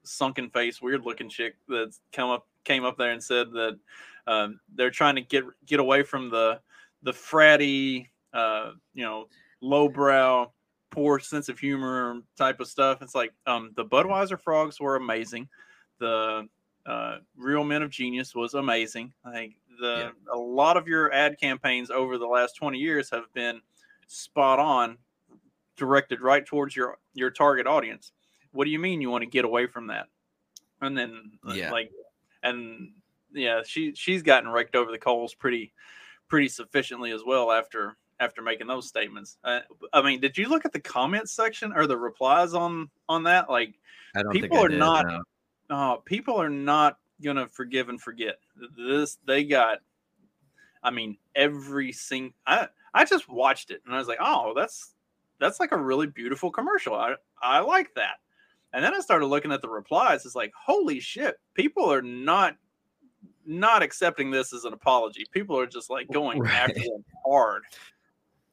sunken 0.07 0.49
face, 0.49 0.81
weird 0.81 1.05
looking 1.05 1.29
chick 1.29 1.55
that 1.67 1.95
come 2.11 2.29
up 2.29 2.47
came 2.63 2.83
up 2.83 2.97
there 2.97 3.11
and 3.11 3.23
said 3.23 3.51
that 3.51 3.77
um, 4.27 4.59
they're 4.75 4.91
trying 4.91 5.15
to 5.15 5.21
get 5.21 5.43
get 5.65 5.79
away 5.79 6.03
from 6.03 6.29
the 6.29 6.59
the 7.03 7.11
fratty, 7.11 8.07
uh, 8.33 8.71
you 8.93 9.03
know, 9.03 9.27
lowbrow, 9.61 10.51
poor 10.91 11.19
sense 11.19 11.49
of 11.49 11.59
humor 11.59 12.21
type 12.37 12.59
of 12.59 12.67
stuff. 12.67 13.01
It's 13.01 13.15
like 13.15 13.33
um, 13.45 13.71
the 13.75 13.85
Budweiser 13.85 14.39
frogs 14.39 14.79
were 14.79 14.95
amazing. 14.95 15.47
The 15.99 16.47
uh, 16.85 17.17
Real 17.37 17.63
Men 17.63 17.81
of 17.83 17.89
Genius 17.89 18.33
was 18.35 18.53
amazing. 18.53 19.13
I 19.25 19.31
think 19.31 19.55
the 19.79 20.11
a 20.33 20.37
lot 20.37 20.77
of 20.77 20.87
your 20.87 21.11
ad 21.13 21.39
campaigns 21.39 21.91
over 21.91 22.17
the 22.17 22.25
last 22.25 22.55
20 22.55 22.77
years 22.77 23.09
have 23.11 23.31
been 23.33 23.61
spot 24.07 24.59
on, 24.59 24.97
directed 25.75 26.21
right 26.21 26.45
towards 26.45 26.75
your 26.75 26.97
your 27.13 27.29
target 27.29 27.67
audience. 27.67 28.11
What 28.57 28.65
do 28.65 28.71
you 28.71 28.79
mean 28.79 29.01
you 29.01 29.11
want 29.11 29.21
to 29.21 29.29
get 29.29 29.45
away 29.45 29.67
from 29.67 29.87
that? 29.87 30.07
And 30.81 30.97
then 30.97 31.33
uh, 31.47 31.53
Yeah. 31.53 31.71
like 31.71 31.91
and 32.43 32.93
yeah, 33.31 33.61
she 33.63 33.93
she's 33.93 34.23
gotten 34.23 34.49
raked 34.49 34.75
over 34.75 34.91
the 34.91 34.97
coals 34.97 35.33
pretty 35.33 35.73
pretty 36.27 36.49
sufficiently 36.49 37.11
as 37.11 37.21
well 37.23 37.51
after 37.51 37.97
after 38.19 38.41
making 38.41 38.65
those 38.65 38.87
statements. 38.87 39.37
Uh, 39.43 39.59
I 39.93 40.01
mean, 40.01 40.19
did 40.19 40.37
you 40.37 40.49
look 40.49 40.65
at 40.65 40.73
the 40.73 40.79
comments 40.79 41.31
section 41.31 41.71
or 41.71 41.85
the 41.85 41.97
replies 41.97 42.55
on 42.55 42.89
on 43.07 43.23
that? 43.23 43.47
Like 43.49 43.75
I 44.15 44.23
don't 44.23 44.31
people 44.31 44.57
are 44.57 44.69
did, 44.69 44.79
not 44.79 45.05
no. 45.05 45.21
uh, 45.69 45.97
people 45.97 46.41
are 46.41 46.49
not 46.49 46.97
gonna 47.23 47.47
forgive 47.47 47.89
and 47.89 48.01
forget 48.01 48.39
this 48.77 49.17
they 49.25 49.43
got 49.43 49.79
i 50.83 50.91
mean 50.91 51.17
every 51.35 51.91
single 51.91 52.33
i 52.45 52.67
i 52.93 53.03
just 53.03 53.27
watched 53.27 53.71
it 53.71 53.81
and 53.85 53.95
i 53.95 53.97
was 53.97 54.07
like 54.07 54.19
oh 54.21 54.53
that's 54.55 54.93
that's 55.39 55.59
like 55.59 55.71
a 55.71 55.77
really 55.77 56.07
beautiful 56.07 56.51
commercial 56.51 56.93
i 56.93 57.15
i 57.41 57.59
like 57.59 57.93
that 57.95 58.17
and 58.73 58.83
then 58.83 58.93
i 58.93 58.99
started 58.99 59.25
looking 59.27 59.51
at 59.51 59.61
the 59.61 59.69
replies 59.69 60.25
it's 60.25 60.35
like 60.35 60.51
holy 60.65 60.99
shit 60.99 61.35
people 61.53 61.91
are 61.91 62.01
not 62.01 62.55
not 63.45 63.81
accepting 63.81 64.29
this 64.31 64.53
as 64.53 64.65
an 64.65 64.73
apology 64.73 65.25
people 65.31 65.57
are 65.59 65.65
just 65.67 65.89
like 65.89 66.07
going 66.11 66.45
after 66.45 66.73
Right. 66.73 66.85
them 66.85 67.05
hard 67.25 67.63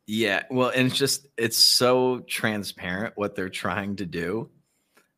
Yeah, 0.07 0.43
well, 0.51 0.69
and 0.69 0.87
it's 0.87 0.97
just 0.97 1.27
it's 1.39 1.57
so 1.57 2.21
transparent 2.29 3.15
what 3.17 3.35
they're 3.35 3.49
trying 3.49 3.97
to 3.97 4.07
do. 4.07 4.51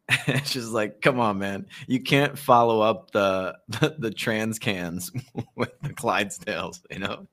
it's 0.28 0.52
just 0.52 0.70
like, 0.70 1.00
come 1.02 1.18
on, 1.18 1.38
man, 1.38 1.66
you 1.88 2.00
can't 2.00 2.38
follow 2.38 2.80
up 2.80 3.11
the 3.11 3.59
the, 3.68 3.96
the 3.98 4.11
trans 4.12 4.61
cans 4.61 5.11
with 5.56 5.72
the 5.82 5.88
Clydesdales. 5.92 6.80
You 6.90 7.00
know, 7.00 7.26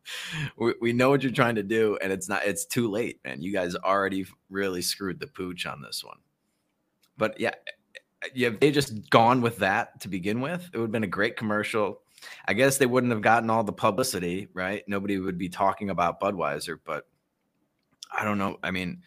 we, 0.58 0.74
we 0.82 0.94
know 0.94 1.12
what 1.12 1.22
you're 1.22 1.32
trying 1.32 1.56
to 1.56 1.64
do, 1.64 1.98
and 2.02 2.12
it's 2.12 2.28
not. 2.28 2.44
It's 2.46 2.66
too 2.66 2.90
late, 2.90 3.20
man. 3.24 3.44
You 3.44 3.54
guys 3.54 3.76
already 3.76 4.26
really 4.50 4.82
screwed 4.82 5.20
the 5.20 5.28
pooch 5.28 5.68
on 5.68 5.84
this 5.84 6.04
one. 6.04 6.18
But 7.18 7.40
yeah, 7.40 7.52
yeah, 8.34 8.50
they 8.60 8.72
just 8.72 9.10
gone 9.10 9.42
with 9.42 9.58
that 9.58 10.00
to 10.02 10.08
begin 10.08 10.42
with, 10.42 10.70
it 10.74 10.78
would 10.78 10.86
have 10.86 10.92
been 10.92 11.04
a 11.04 11.08
great 11.08 11.36
commercial. 11.36 12.02
I 12.48 12.54
guess 12.54 12.78
they 12.78 12.86
wouldn't 12.86 13.12
have 13.12 13.22
gotten 13.22 13.50
all 13.50 13.64
the 13.64 13.74
publicity, 13.74 14.48
right? 14.54 14.84
Nobody 14.88 15.18
would 15.20 15.38
be 15.38 15.50
talking 15.50 15.90
about 15.90 16.22
Budweiser, 16.22 16.78
but 16.84 17.06
I 18.12 18.24
don't 18.24 18.38
know. 18.38 18.58
I 18.64 18.72
mean, 18.72 19.02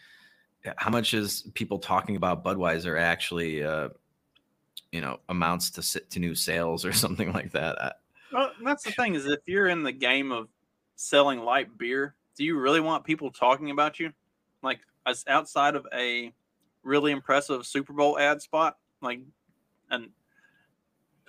how 0.76 0.90
much 0.90 1.14
is 1.14 1.48
people 1.54 1.78
talking 1.78 2.16
about 2.16 2.44
Budweiser 2.44 3.00
actually, 3.00 3.62
uh, 3.62 3.88
you 4.92 5.00
know, 5.00 5.18
amounts 5.28 5.70
to 5.70 5.82
sit 5.82 6.10
to 6.10 6.18
new 6.18 6.34
sales 6.34 6.84
or 6.84 6.92
something 6.92 7.32
like 7.32 7.52
that? 7.52 7.80
I, 7.80 7.92
Well, 8.32 8.52
that's 8.62 8.84
the 8.84 8.92
thing 8.92 9.14
is 9.14 9.26
if 9.26 9.40
you're 9.46 9.68
in 9.68 9.82
the 9.82 9.92
game 9.92 10.32
of 10.32 10.48
selling 10.96 11.40
light 11.40 11.76
beer, 11.78 12.14
do 12.36 12.44
you 12.44 12.58
really 12.58 12.80
want 12.80 13.04
people 13.04 13.30
talking 13.30 13.70
about 13.70 13.98
you? 13.98 14.12
Like 14.62 14.80
as 15.06 15.24
outside 15.28 15.76
of 15.76 15.86
a 15.94 16.32
really 16.86 17.12
impressive 17.12 17.66
Super 17.66 17.92
Bowl 17.92 18.18
ad 18.18 18.40
spot, 18.40 18.78
like 19.02 19.20
and 19.90 20.08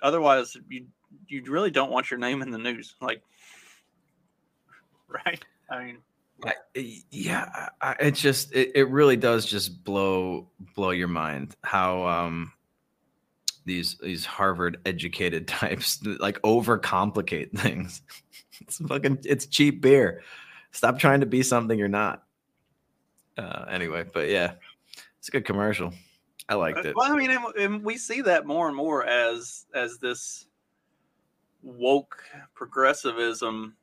otherwise 0.02 0.56
you 0.68 0.86
you 1.26 1.42
really 1.48 1.70
don't 1.70 1.90
want 1.90 2.10
your 2.10 2.18
name 2.18 2.40
in 2.42 2.50
the 2.50 2.58
news. 2.58 2.94
Like 3.00 3.22
right? 5.08 5.44
I 5.70 5.84
mean 5.84 5.98
I- 6.44 7.02
yeah, 7.10 7.68
I, 7.80 7.90
I- 7.90 7.96
it 8.06 8.14
just 8.14 8.54
it, 8.54 8.72
it 8.74 8.88
really 8.90 9.16
does 9.16 9.44
just 9.44 9.82
blow 9.84 10.48
blow 10.76 10.90
your 10.90 11.08
mind 11.08 11.56
how 11.64 12.06
um 12.06 12.52
these 13.64 13.96
these 14.02 14.24
Harvard 14.24 14.78
educated 14.86 15.48
types 15.48 16.00
like 16.20 16.40
overcomplicate 16.42 17.58
things. 17.58 18.02
It's 18.60 18.78
fucking 18.78 19.18
it's 19.24 19.46
cheap 19.46 19.80
beer. 19.80 20.22
Stop 20.72 20.98
trying 20.98 21.20
to 21.20 21.26
be 21.26 21.44
something 21.44 21.78
you're 21.78 21.86
not. 21.86 22.24
Uh, 23.36 23.66
anyway, 23.70 24.04
but 24.12 24.28
yeah, 24.28 24.54
it's 25.18 25.28
a 25.28 25.32
good 25.32 25.44
commercial. 25.44 25.92
I 26.48 26.54
liked 26.54 26.78
uh, 26.78 26.90
it. 26.90 26.96
Well, 26.96 27.12
I 27.12 27.16
mean, 27.16 27.30
and, 27.30 27.44
and 27.56 27.84
we 27.84 27.96
see 27.96 28.22
that 28.22 28.46
more 28.46 28.68
and 28.68 28.76
more 28.76 29.06
as 29.06 29.66
as 29.74 29.98
this 29.98 30.46
woke 31.62 32.24
progressivism 32.54 33.76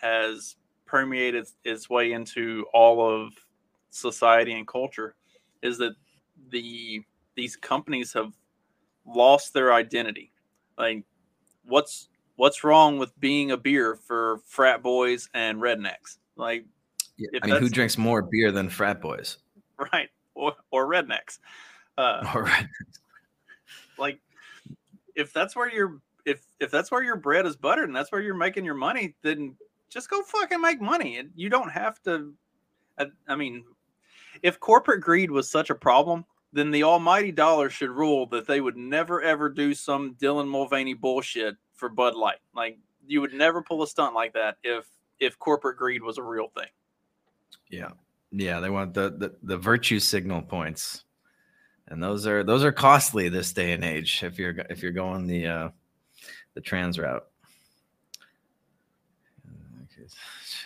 has 0.00 0.56
permeated 0.86 1.46
its 1.64 1.88
way 1.88 2.12
into 2.12 2.66
all 2.72 3.00
of 3.00 3.32
society 3.90 4.52
and 4.52 4.66
culture. 4.66 5.16
Is 5.62 5.78
that 5.78 5.94
the 6.50 7.02
these 7.34 7.56
companies 7.56 8.12
have 8.12 8.32
lost 9.06 9.54
their 9.54 9.72
identity? 9.72 10.32
Like, 10.76 11.04
what's 11.64 12.08
what's 12.36 12.64
wrong 12.64 12.98
with 12.98 13.18
being 13.18 13.50
a 13.50 13.56
beer 13.56 13.96
for 13.96 14.38
frat 14.46 14.82
boys 14.82 15.28
and 15.34 15.58
rednecks? 15.58 16.18
Like, 16.36 16.66
Yeah, 17.16 17.40
I 17.42 17.46
mean, 17.46 17.56
who 17.56 17.68
drinks 17.68 17.98
more 17.98 18.22
beer 18.22 18.52
than 18.52 18.68
frat 18.68 19.00
boys? 19.00 19.38
right? 19.92 20.08
Or 20.34 20.54
or 20.70 20.86
rednecks. 20.86 21.38
Uh, 21.98 22.24
All 22.34 22.42
right. 22.42 22.66
like, 23.98 24.20
if 25.14 25.32
that's 25.32 25.54
where 25.54 25.70
your 25.70 26.00
if 26.24 26.46
if 26.60 26.70
that's 26.70 26.90
where 26.90 27.02
your 27.02 27.16
bread 27.16 27.46
is 27.46 27.56
buttered 27.56 27.88
and 27.88 27.96
that's 27.96 28.12
where 28.12 28.20
you're 28.20 28.34
making 28.34 28.64
your 28.64 28.74
money, 28.74 29.14
then 29.22 29.54
just 29.90 30.08
go 30.08 30.22
fucking 30.22 30.60
make 30.60 30.80
money. 30.80 31.18
And 31.18 31.30
you 31.34 31.48
don't 31.48 31.70
have 31.70 32.02
to. 32.04 32.32
I, 32.98 33.06
I 33.28 33.36
mean, 33.36 33.64
if 34.42 34.60
corporate 34.60 35.00
greed 35.00 35.30
was 35.30 35.50
such 35.50 35.70
a 35.70 35.74
problem, 35.74 36.24
then 36.52 36.70
the 36.70 36.82
almighty 36.82 37.32
dollar 37.32 37.70
should 37.70 37.90
rule 37.90 38.26
that 38.26 38.46
they 38.46 38.60
would 38.60 38.76
never 38.76 39.22
ever 39.22 39.48
do 39.48 39.74
some 39.74 40.14
Dylan 40.14 40.48
Mulvaney 40.48 40.94
bullshit 40.94 41.56
for 41.74 41.88
Bud 41.88 42.14
Light. 42.14 42.38
Like 42.54 42.78
you 43.06 43.20
would 43.20 43.32
never 43.32 43.62
pull 43.62 43.82
a 43.82 43.86
stunt 43.86 44.14
like 44.14 44.34
that 44.34 44.56
if 44.62 44.86
if 45.18 45.38
corporate 45.38 45.76
greed 45.76 46.02
was 46.02 46.18
a 46.18 46.22
real 46.22 46.48
thing. 46.48 46.68
Yeah, 47.68 47.90
yeah. 48.32 48.60
They 48.60 48.70
want 48.70 48.94
the, 48.94 49.10
the 49.10 49.34
the 49.42 49.56
virtue 49.56 50.00
signal 50.00 50.42
points, 50.42 51.04
and 51.88 52.02
those 52.02 52.26
are 52.26 52.42
those 52.42 52.64
are 52.64 52.72
costly 52.72 53.28
this 53.28 53.52
day 53.52 53.72
and 53.72 53.84
age. 53.84 54.22
If 54.22 54.38
you're 54.38 54.54
if 54.70 54.82
you're 54.82 54.92
going 54.92 55.26
the 55.26 55.46
uh, 55.46 55.68
the 56.54 56.60
trans 56.60 56.98
route. 56.98 57.24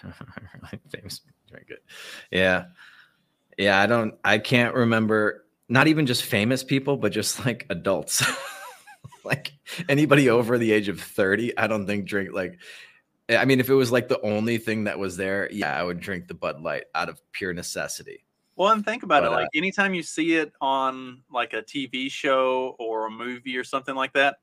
Famous, 0.90 1.22
very. 1.50 1.64
Yeah, 2.30 2.66
yeah. 3.58 3.80
I 3.80 3.86
don't. 3.86 4.14
I 4.24 4.38
can't 4.38 4.74
remember. 4.74 5.44
Not 5.68 5.88
even 5.88 6.06
just 6.06 6.22
famous 6.22 6.62
people, 6.62 6.96
but 6.96 7.10
just 7.10 7.44
like 7.44 7.66
adults. 7.70 8.24
like 9.26 9.52
anybody 9.88 10.30
over 10.30 10.56
the 10.56 10.70
age 10.70 10.88
of 10.88 11.00
30 11.00 11.58
i 11.58 11.66
don't 11.66 11.84
think 11.84 12.06
drink 12.06 12.32
like 12.32 12.58
i 13.30 13.44
mean 13.44 13.58
if 13.60 13.68
it 13.68 13.74
was 13.74 13.90
like 13.92 14.08
the 14.08 14.20
only 14.22 14.58
thing 14.58 14.84
that 14.84 14.98
was 14.98 15.16
there 15.16 15.48
yeah 15.52 15.78
i 15.78 15.82
would 15.82 16.00
drink 16.00 16.28
the 16.28 16.34
bud 16.34 16.60
light 16.60 16.84
out 16.94 17.08
of 17.08 17.20
pure 17.32 17.52
necessity 17.52 18.24
Well, 18.56 18.72
and 18.72 18.84
think 18.84 19.02
about 19.02 19.22
But, 19.22 19.32
it. 19.32 19.32
uh, 19.32 19.40
Like 19.42 19.48
anytime 19.54 19.92
you 19.94 20.02
see 20.02 20.36
it 20.36 20.52
on 20.60 21.22
like 21.30 21.52
a 21.52 21.62
TV 21.62 22.10
show 22.10 22.74
or 22.78 23.06
a 23.06 23.10
movie 23.10 23.56
or 23.58 23.64
something 23.64 23.94
like 23.94 24.14
that, 24.14 24.38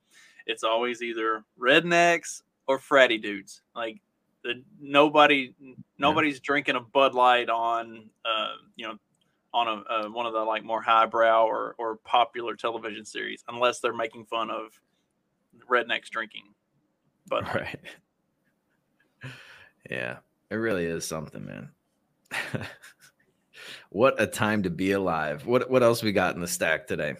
it's 0.45 0.63
always 0.63 1.01
either 1.01 1.43
rednecks 1.59 2.43
or 2.67 2.77
fratty 2.77 3.19
dudes. 3.19 3.63
Like 3.75 4.01
the 4.43 4.61
nobody, 4.79 5.55
nobody's 5.97 6.39
drinking 6.39 6.75
a 6.75 6.79
Bud 6.81 7.15
Light 7.15 7.49
on, 7.49 8.07
uh, 8.23 8.53
you 8.75 8.85
know, 8.87 8.97
on 9.51 9.67
a 9.67 9.75
uh, 9.91 10.09
one 10.09 10.27
of 10.27 10.33
the 10.33 10.43
like 10.43 10.63
more 10.63 10.81
highbrow 10.81 11.45
or 11.47 11.73
or 11.79 11.95
popular 12.05 12.55
television 12.55 13.05
series, 13.05 13.43
unless 13.47 13.79
they're 13.79 13.95
making 13.95 14.25
fun 14.25 14.51
of 14.51 14.79
rednecks 15.67 16.09
drinking 16.11 16.53
Bud 17.27 17.45
Light. 17.45 17.55
right 17.55 17.79
yeah 19.89 20.17
it 20.49 20.55
really 20.55 20.85
is 20.85 21.05
something 21.05 21.45
man 21.45 21.69
what 23.89 24.19
a 24.21 24.27
time 24.27 24.63
to 24.63 24.69
be 24.69 24.91
alive 24.91 25.45
what 25.45 25.69
what 25.69 25.83
else 25.83 26.01
we 26.03 26.11
got 26.11 26.35
in 26.35 26.41
the 26.41 26.47
stack 26.47 26.87
today 26.87 27.15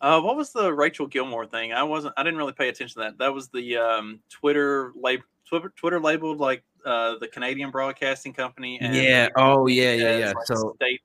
Uh, 0.00 0.18
what 0.18 0.34
was 0.34 0.50
the 0.50 0.72
Rachel 0.72 1.06
Gilmore 1.06 1.44
thing? 1.44 1.74
I 1.74 1.82
wasn't. 1.82 2.14
I 2.16 2.22
didn't 2.22 2.38
really 2.38 2.54
pay 2.54 2.70
attention 2.70 2.94
to 2.94 3.00
that. 3.00 3.18
That 3.18 3.34
was 3.34 3.50
the 3.50 3.76
um, 3.76 4.20
Twitter 4.30 4.92
lab, 4.96 5.20
Twitter, 5.46 5.70
Twitter 5.76 6.00
labeled 6.00 6.38
like 6.38 6.64
uh, 6.86 7.16
the 7.20 7.28
Canadian 7.28 7.70
Broadcasting 7.70 8.32
Company. 8.32 8.78
And 8.80 8.94
yeah 8.94 9.28
oh 9.36 9.66
yeah 9.66 9.92
yeah 9.92 10.16
yeah 10.16 10.26
like, 10.28 10.46
so 10.46 10.74
state 10.76 11.00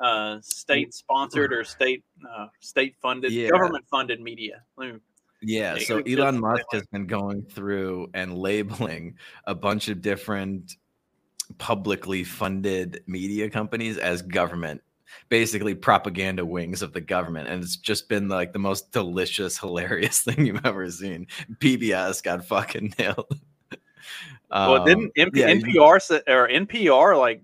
uh, 0.00 0.38
state 0.40 0.94
sponsored 0.94 1.52
or 1.52 1.64
state 1.64 2.02
uh, 2.26 2.46
state 2.60 2.96
funded 3.02 3.30
Yeah. 3.30 3.50
government 3.50 3.84
funded 3.90 4.22
media. 4.22 4.62
Let 4.78 4.94
me- 4.94 5.00
Yeah, 5.42 5.78
so 5.78 5.98
Elon 5.98 6.34
just 6.34 6.40
Musk 6.40 6.64
has 6.72 6.86
been 6.88 7.06
going 7.06 7.42
through 7.42 8.10
and 8.14 8.36
labeling 8.36 9.16
a 9.46 9.54
bunch 9.54 9.88
of 9.88 10.02
different 10.02 10.76
publicly 11.58 12.24
funded 12.24 13.02
media 13.06 13.48
companies 13.48 13.96
as 13.98 14.22
government, 14.22 14.82
basically 15.28 15.74
propaganda 15.74 16.44
wings 16.44 16.82
of 16.82 16.92
the 16.92 17.00
government. 17.00 17.48
And 17.48 17.62
it's 17.62 17.76
just 17.76 18.08
been 18.08 18.28
like 18.28 18.52
the 18.52 18.58
most 18.58 18.92
delicious, 18.92 19.58
hilarious 19.60 20.20
thing 20.22 20.46
you've 20.46 20.64
ever 20.64 20.90
seen. 20.90 21.26
PBS 21.58 22.22
got 22.22 22.44
fucking 22.44 22.94
nailed. 22.98 23.40
well, 24.50 24.76
Um, 24.76 24.84
didn't 24.84 25.14
MP, 25.16 25.36
yeah, 25.36 25.50
NPR 25.50 26.22
or 26.28 26.48
NPR 26.48 27.18
like 27.18 27.42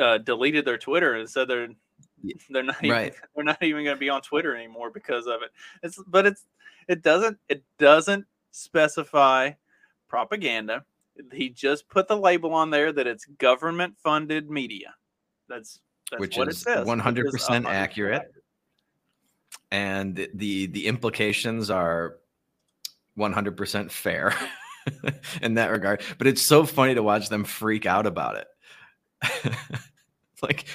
uh, 0.00 0.18
deleted 0.18 0.64
their 0.64 0.78
Twitter 0.78 1.14
and 1.14 1.28
said 1.28 1.48
they're 1.48 1.68
they're 2.50 2.62
not 2.62 2.76
even, 2.82 2.90
Right. 2.90 3.14
they're 3.34 3.44
not 3.44 3.62
even 3.62 3.84
going 3.84 3.96
to 3.96 4.00
be 4.00 4.08
on 4.08 4.22
Twitter 4.22 4.56
anymore 4.56 4.90
because 4.90 5.26
of 5.26 5.42
it. 5.42 5.50
It's 5.82 6.02
but 6.06 6.26
it's 6.26 6.44
it 6.88 7.02
doesn't 7.02 7.38
it 7.48 7.62
doesn't 7.78 8.26
specify 8.50 9.50
propaganda. 10.08 10.84
He 11.32 11.48
just 11.48 11.88
put 11.88 12.08
the 12.08 12.16
label 12.16 12.52
on 12.54 12.70
there 12.70 12.92
that 12.92 13.06
it's 13.06 13.24
government 13.24 13.96
funded 14.02 14.50
media. 14.50 14.94
That's 15.48 15.80
that's 16.10 16.20
Which 16.20 16.36
what 16.36 16.48
is 16.48 16.58
it 16.58 16.64
says. 16.64 16.86
100% 16.86 17.64
accurate. 17.66 18.32
and 19.72 20.28
the- 20.34 20.66
the 20.66 20.86
implications 20.86 21.70
are 21.70 22.18
100% 23.18 23.90
fair 23.90 24.34
in 25.42 25.54
that 25.54 25.70
regard 25.70 26.02
but 26.18 26.26
it's 26.28 26.42
so 26.42 26.64
funny 26.64 26.94
to 26.94 27.02
watch 27.02 27.28
them 27.30 27.42
freak 27.44 27.86
out 27.86 28.06
about 28.06 28.36
it 28.36 28.46
like 30.42 30.66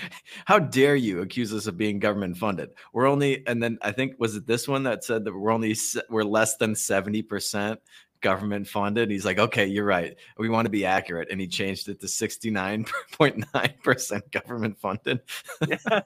how 0.52 0.60
dare 0.60 0.98
you 0.98 1.22
accuse 1.22 1.54
us 1.54 1.66
of 1.66 1.78
being 1.78 1.98
government 1.98 2.36
funded 2.36 2.72
we're 2.92 3.08
only 3.08 3.42
and 3.48 3.64
then 3.64 3.78
i 3.84 3.90
think 3.90 4.14
was 4.20 4.36
it 4.36 4.46
this 4.46 4.68
one 4.68 4.84
that 4.84 5.02
said 5.02 5.24
that 5.24 5.34
we're 5.34 5.50
only 5.50 5.74
we're 6.10 6.26
less 6.26 6.58
than 6.58 6.74
70% 6.74 7.78
government 8.20 8.68
funded 8.68 9.10
he's 9.10 9.24
like 9.24 9.40
okay 9.40 9.66
you're 9.66 9.86
right 9.86 10.18
we 10.38 10.50
want 10.50 10.66
to 10.66 10.70
be 10.70 10.86
accurate 10.86 11.30
and 11.32 11.40
he 11.40 11.48
changed 11.48 11.88
it 11.88 12.02
to 12.02 12.08
69.9% 12.08 14.32
government 14.32 14.78
funded 14.78 15.22
yeah. 15.66 15.78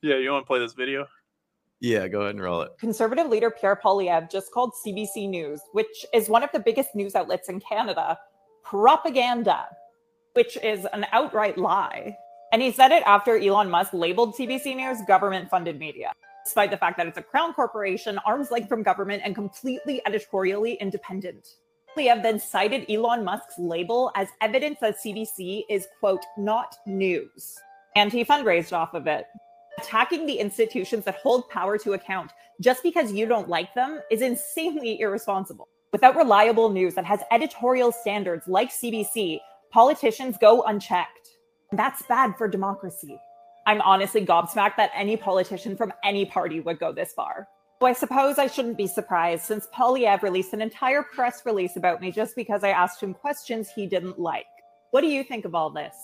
yeah, 0.00 0.16
you 0.16 0.30
want 0.30 0.42
to 0.42 0.46
play 0.46 0.58
this 0.58 0.72
video? 0.72 1.06
yeah 1.80 2.08
go 2.08 2.22
ahead 2.22 2.36
and 2.36 2.42
roll 2.42 2.62
it 2.62 2.70
Conservative 2.78 3.26
leader 3.26 3.50
Pierre 3.50 3.76
Poilievre 3.76 4.30
just 4.30 4.52
called 4.52 4.72
CBC 4.86 5.28
News, 5.28 5.60
which 5.72 6.06
is 6.14 6.30
one 6.30 6.42
of 6.42 6.50
the 6.52 6.60
biggest 6.60 6.94
news 6.94 7.14
outlets 7.14 7.50
in 7.50 7.60
Canada, 7.60 8.18
propaganda, 8.62 9.66
which 10.32 10.56
is 10.62 10.86
an 10.94 11.04
outright 11.12 11.58
lie. 11.58 12.16
And 12.54 12.62
he 12.62 12.70
said 12.70 12.92
it 12.92 13.02
after 13.04 13.36
Elon 13.36 13.68
Musk 13.68 13.92
labeled 13.92 14.36
CBC 14.36 14.76
News 14.76 14.98
government 15.08 15.50
funded 15.50 15.76
media, 15.76 16.12
despite 16.44 16.70
the 16.70 16.76
fact 16.76 16.96
that 16.98 17.08
it's 17.08 17.18
a 17.18 17.22
crown 17.22 17.52
corporation, 17.52 18.16
arm's 18.18 18.52
length 18.52 18.68
from 18.68 18.84
government, 18.84 19.22
and 19.24 19.34
completely 19.34 20.00
editorially 20.06 20.74
independent. 20.74 21.56
Poilievre 21.96 22.22
then 22.22 22.38
cited 22.38 22.88
Elon 22.88 23.24
Musk's 23.24 23.58
label 23.58 24.12
as 24.14 24.28
evidence 24.40 24.78
that 24.80 24.98
CBC 25.04 25.64
is, 25.68 25.88
quote, 25.98 26.24
not 26.38 26.76
news. 26.86 27.56
And 27.96 28.12
he 28.12 28.24
fundraised 28.24 28.72
off 28.72 28.94
of 28.94 29.08
it. 29.08 29.26
Attacking 29.78 30.24
the 30.24 30.38
institutions 30.38 31.04
that 31.06 31.16
hold 31.16 31.48
power 31.50 31.76
to 31.78 31.94
account 31.94 32.30
just 32.60 32.84
because 32.84 33.10
you 33.10 33.26
don't 33.26 33.48
like 33.48 33.74
them 33.74 34.00
is 34.12 34.22
insanely 34.22 35.00
irresponsible. 35.00 35.66
Without 35.92 36.14
reliable 36.14 36.70
news 36.70 36.94
that 36.94 37.04
has 37.04 37.18
editorial 37.32 37.90
standards 37.90 38.46
like 38.46 38.70
CBC, 38.70 39.40
politicians 39.72 40.36
go 40.40 40.62
unchecked. 40.62 41.33
That's 41.76 42.02
bad 42.02 42.36
for 42.36 42.48
democracy. 42.48 43.18
I'm 43.66 43.80
honestly 43.80 44.24
gobsmacked 44.24 44.76
that 44.76 44.90
any 44.94 45.16
politician 45.16 45.76
from 45.76 45.92
any 46.04 46.24
party 46.24 46.60
would 46.60 46.78
go 46.78 46.92
this 46.92 47.12
far. 47.12 47.48
So 47.80 47.86
I 47.86 47.92
suppose 47.92 48.38
I 48.38 48.46
shouldn't 48.46 48.76
be 48.76 48.86
surprised 48.86 49.44
since 49.44 49.66
Poilievre 49.74 50.22
released 50.22 50.52
an 50.52 50.62
entire 50.62 51.02
press 51.02 51.44
release 51.44 51.76
about 51.76 52.00
me 52.00 52.12
just 52.12 52.36
because 52.36 52.62
I 52.62 52.70
asked 52.70 53.02
him 53.02 53.12
questions 53.12 53.70
he 53.74 53.86
didn't 53.86 54.18
like. 54.18 54.46
What 54.90 55.00
do 55.00 55.08
you 55.08 55.24
think 55.24 55.44
of 55.44 55.54
all 55.54 55.70
this? 55.70 55.94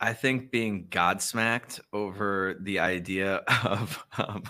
I 0.00 0.14
think 0.14 0.50
being 0.50 0.86
godsmacked 0.88 1.80
over 1.92 2.56
the 2.60 2.78
idea 2.78 3.42
of 3.64 4.02
um, 4.16 4.42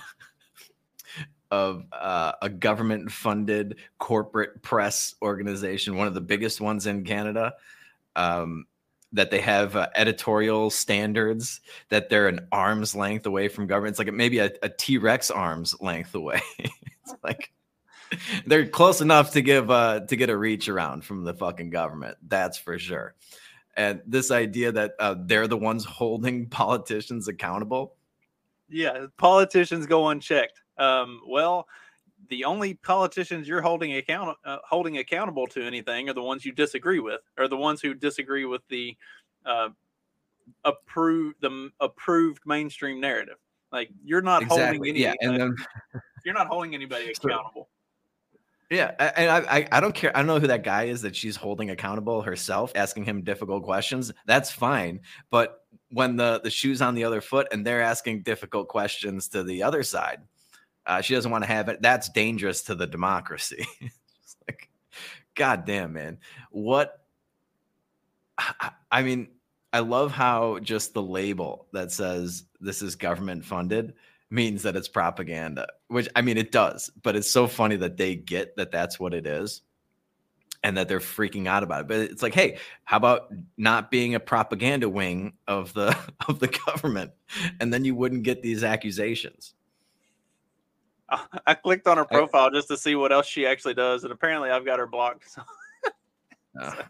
of 1.50 1.85
uh, 1.92 2.33
a 2.40 2.48
government-funded 2.48 3.76
corporate 3.98 4.62
press 4.62 5.16
organization, 5.20 5.96
one 5.96 6.06
of 6.06 6.14
the 6.14 6.20
biggest 6.20 6.61
ones 6.61 6.87
in 6.87 7.02
Canada, 7.02 7.54
um, 8.17 8.67
that 9.13 9.31
they 9.31 9.40
have 9.40 9.77
uh, 9.77 9.88
editorial 9.96 10.71
standards, 10.71 11.61
that 11.88 12.08
they're 12.08 12.29
an 12.29 12.46
arm's 12.52 12.94
length 12.94 13.27
away 13.27 13.48
from 13.48 13.67
government. 13.67 13.92
It's 13.92 13.98
like 13.98 14.13
maybe 14.13 14.38
a, 14.38 14.50
a 14.63 14.69
T-Rex 14.69 15.31
arm's 15.31 15.81
length 15.81 16.15
away. 16.15 16.40
it's 16.58 17.15
like 17.23 17.52
they're 18.46 18.67
close 18.69 19.00
enough 19.00 19.33
to 19.33 19.42
give 19.42 19.71
uh, 19.71 20.00
to 20.00 20.17
get 20.17 20.31
a 20.31 20.37
reach 20.37 20.69
around 20.69 21.04
from 21.04 21.25
the 21.25 21.35
fucking 21.35 21.71
government. 21.71 22.17
That's 22.27 22.58
for 22.58 22.79
sure 22.79 23.15
and 23.77 24.02
this 24.06 24.31
idea 24.31 24.73
that 24.73 24.92
uh, 24.98 25.15
they're 25.19 25.48
the 25.48 25.56
ones 25.56 25.85
holding 25.85 26.46
politicians 26.50 27.29
accountable. 27.29 27.94
Yeah, 28.69 29.06
politicians 29.17 29.87
go 29.87 30.08
unchecked. 30.08 30.61
Um, 30.79 31.23
well, 31.27 31.67
the 32.31 32.44
only 32.44 32.74
politicians 32.74 33.46
you're 33.46 33.60
holding 33.60 33.96
account 33.96 34.38
uh, 34.44 34.58
holding 34.64 34.98
accountable 34.98 35.46
to 35.48 35.62
anything 35.62 36.08
are 36.08 36.14
the 36.14 36.22
ones 36.22 36.44
you 36.44 36.52
disagree 36.52 37.00
with, 37.00 37.20
or 37.37 37.48
the 37.48 37.56
ones 37.56 37.83
who 37.83 37.92
disagree 37.92 38.46
with 38.46 38.62
the 38.68 38.96
uh, 39.44 39.68
approved 40.64 41.37
the 41.40 41.70
approved 41.81 42.42
mainstream 42.46 43.00
narrative. 43.00 43.37
Like 43.72 43.90
you're 44.02 44.22
not 44.22 44.44
holding 44.44 44.87
any, 44.87 45.00
yeah, 45.00 45.14
and 45.20 45.38
then 45.38 45.56
you're 46.24 46.35
not 46.35 46.46
holding 46.46 46.74
anybody 46.74 47.10
accountable. 47.24 47.68
Yeah, 48.70 48.92
and 49.16 49.28
I, 49.28 49.58
I, 49.58 49.68
I 49.72 49.81
don't 49.81 49.94
care. 49.94 50.16
I 50.16 50.20
don't 50.20 50.28
know 50.28 50.38
who 50.38 50.46
that 50.46 50.62
guy 50.62 50.85
is 50.85 51.02
that 51.02 51.16
she's 51.16 51.35
holding 51.35 51.70
accountable 51.70 52.22
herself, 52.22 52.70
asking 52.76 53.04
him 53.04 53.22
difficult 53.22 53.64
questions. 53.64 54.12
That's 54.26 54.52
fine, 54.52 55.00
but 55.31 55.64
when 55.90 56.14
the 56.14 56.40
the 56.44 56.50
shoe's 56.50 56.81
on 56.81 56.94
the 56.94 57.02
other 57.02 57.20
foot 57.20 57.48
and 57.50 57.66
they're 57.66 57.83
asking 57.83 58.22
difficult 58.22 58.68
questions 58.68 59.26
to 59.31 59.42
the 59.42 59.64
other 59.64 59.83
side, 59.83 60.20
uh, 60.87 61.00
she 61.00 61.14
doesn't 61.14 61.31
want 61.31 61.44
to 61.44 61.50
have 61.50 61.68
it. 61.68 61.83
That's 61.83 62.08
dangerous 62.08 62.62
to 62.64 62.74
the 62.74 62.87
democracy. 62.87 63.66
like, 64.48 64.68
God 65.35 65.64
damn, 65.64 65.92
man, 65.92 66.18
what? 66.50 67.04
I, 68.38 68.70
I 68.90 69.02
mean, 69.02 69.28
I 69.72 69.81
love 69.81 70.10
how 70.12 70.58
just 70.58 70.94
the 70.94 71.02
label 71.02 71.66
that 71.72 71.92
says 71.92 72.44
this 72.60 72.83
is 72.83 72.96
government 72.96 73.44
funded 73.44 73.94
means 74.31 74.62
that 74.62 74.76
it's 74.76 74.88
propaganda, 74.88 75.66
which 75.88 76.08
I 76.16 76.22
mean, 76.22 76.38
it 76.38 76.52
does, 76.52 76.90
but 77.02 77.16
it's 77.16 77.31
so 77.31 77.46
funny 77.46 77.76
that 77.76 77.96
they 77.96 78.14
get 78.16 78.56
that 78.56 78.70
that's 78.70 78.98
what 78.98 79.14
it 79.14 79.26
is 79.26 79.62
and 80.62 80.76
that 80.76 80.88
they're 80.88 81.00
freaking 81.00 81.46
out 81.46 81.62
about 81.62 81.83
it. 81.83 81.88
But 81.88 81.98
it's 81.98 82.22
like, 82.22 82.35
hey, 82.35 82.58
how 82.85 82.96
about 82.96 83.33
not 83.56 83.90
being 83.90 84.14
a 84.14 84.20
propaganda 84.20 84.88
wing 84.88 85.35
of 85.46 85.72
the 85.72 85.96
of 86.28 86.38
the 86.38 86.48
government, 86.48 87.12
and 87.60 87.72
then 87.72 87.85
you 87.85 87.94
wouldn't 87.94 88.22
get 88.22 88.42
these 88.42 88.64
accusations. 88.64 89.54
I 91.46 91.54
clicked 91.54 91.87
on 91.87 91.96
her 91.96 92.04
profile 92.04 92.50
just 92.50 92.69
to 92.69 92.77
see 92.77 92.94
what 92.94 93.13
else 93.13 93.27
she 93.27 93.46
actually 93.46 93.75
does, 93.75 94.04
and 94.04 94.13
apparently 94.13 94.50
I've 94.50 94.65
got 94.65 94.79
her 94.79 94.87
blocked. 94.87 95.31
So. 95.31 95.42
Uh, 96.61 96.83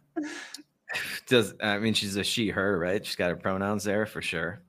does 1.27 1.53
I 1.63 1.79
mean 1.79 1.93
she's 1.93 2.17
a 2.17 2.25
she 2.25 2.49
her 2.49 2.79
right? 2.79 3.05
She's 3.05 3.15
got 3.15 3.29
her 3.29 3.37
pronouns 3.37 3.85
there 3.85 4.07
for 4.07 4.23
sure. 4.23 4.63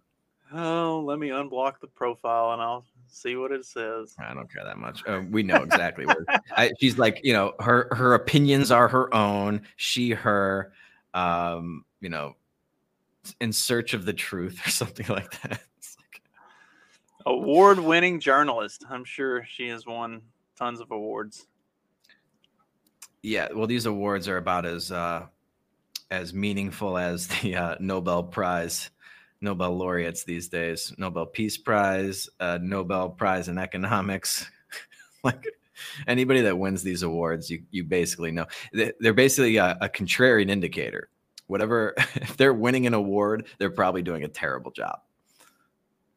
Oh, 0.53 1.01
let 1.05 1.17
me 1.17 1.29
unblock 1.29 1.79
the 1.79 1.87
profile 1.87 2.51
and 2.51 2.61
I'll 2.61 2.85
see 3.07 3.35
what 3.35 3.51
it 3.51 3.65
says. 3.65 4.15
I 4.19 4.33
don't 4.33 4.51
care 4.51 4.65
that 4.65 4.77
much. 4.77 5.01
Uh, 5.07 5.21
we 5.29 5.43
know 5.43 5.63
exactly 5.63 6.05
what 6.05 6.17
I, 6.51 6.71
she's 6.79 6.97
like. 6.97 7.21
You 7.23 7.33
know, 7.33 7.53
her 7.59 7.87
her 7.91 8.13
opinions 8.13 8.71
are 8.71 8.87
her 8.87 9.13
own. 9.13 9.61
She 9.77 10.11
her, 10.11 10.73
um, 11.13 11.85
you 12.01 12.09
know, 12.09 12.35
in 13.39 13.53
search 13.53 13.93
of 13.93 14.05
the 14.05 14.13
truth 14.13 14.59
or 14.65 14.69
something 14.71 15.07
like 15.07 15.41
that. 15.41 15.61
Like, 17.25 17.35
Award-winning 17.35 18.19
journalist. 18.19 18.85
I'm 18.89 19.03
sure 19.03 19.45
she 19.45 19.67
has 19.69 19.85
won 19.85 20.21
tons 20.57 20.79
of 20.79 20.91
awards. 20.91 21.47
Yeah, 23.21 23.49
well, 23.53 23.67
these 23.67 23.85
awards 23.85 24.27
are 24.27 24.37
about 24.37 24.65
as 24.65 24.91
uh, 24.91 25.27
as 26.09 26.33
meaningful 26.33 26.97
as 26.97 27.27
the 27.27 27.55
uh, 27.55 27.75
Nobel 27.79 28.23
Prize 28.23 28.89
Nobel 29.41 29.75
laureates 29.75 30.23
these 30.23 30.49
days. 30.49 30.93
Nobel 30.97 31.25
Peace 31.25 31.57
Prize, 31.57 32.29
uh, 32.39 32.59
Nobel 32.61 33.09
Prize 33.09 33.47
in 33.47 33.57
Economics. 33.57 34.49
like 35.23 35.45
anybody 36.07 36.41
that 36.41 36.57
wins 36.57 36.83
these 36.83 37.03
awards, 37.03 37.49
you 37.49 37.63
you 37.71 37.83
basically 37.83 38.31
know 38.31 38.45
they're 38.71 39.13
basically 39.13 39.57
a, 39.57 39.77
a 39.81 39.89
contrarian 39.89 40.49
indicator. 40.49 41.09
Whatever, 41.47 41.93
if 42.15 42.37
they're 42.37 42.53
winning 42.53 42.87
an 42.87 42.93
award, 42.93 43.47
they're 43.59 43.71
probably 43.71 44.01
doing 44.01 44.23
a 44.23 44.27
terrible 44.27 44.71
job 44.71 45.01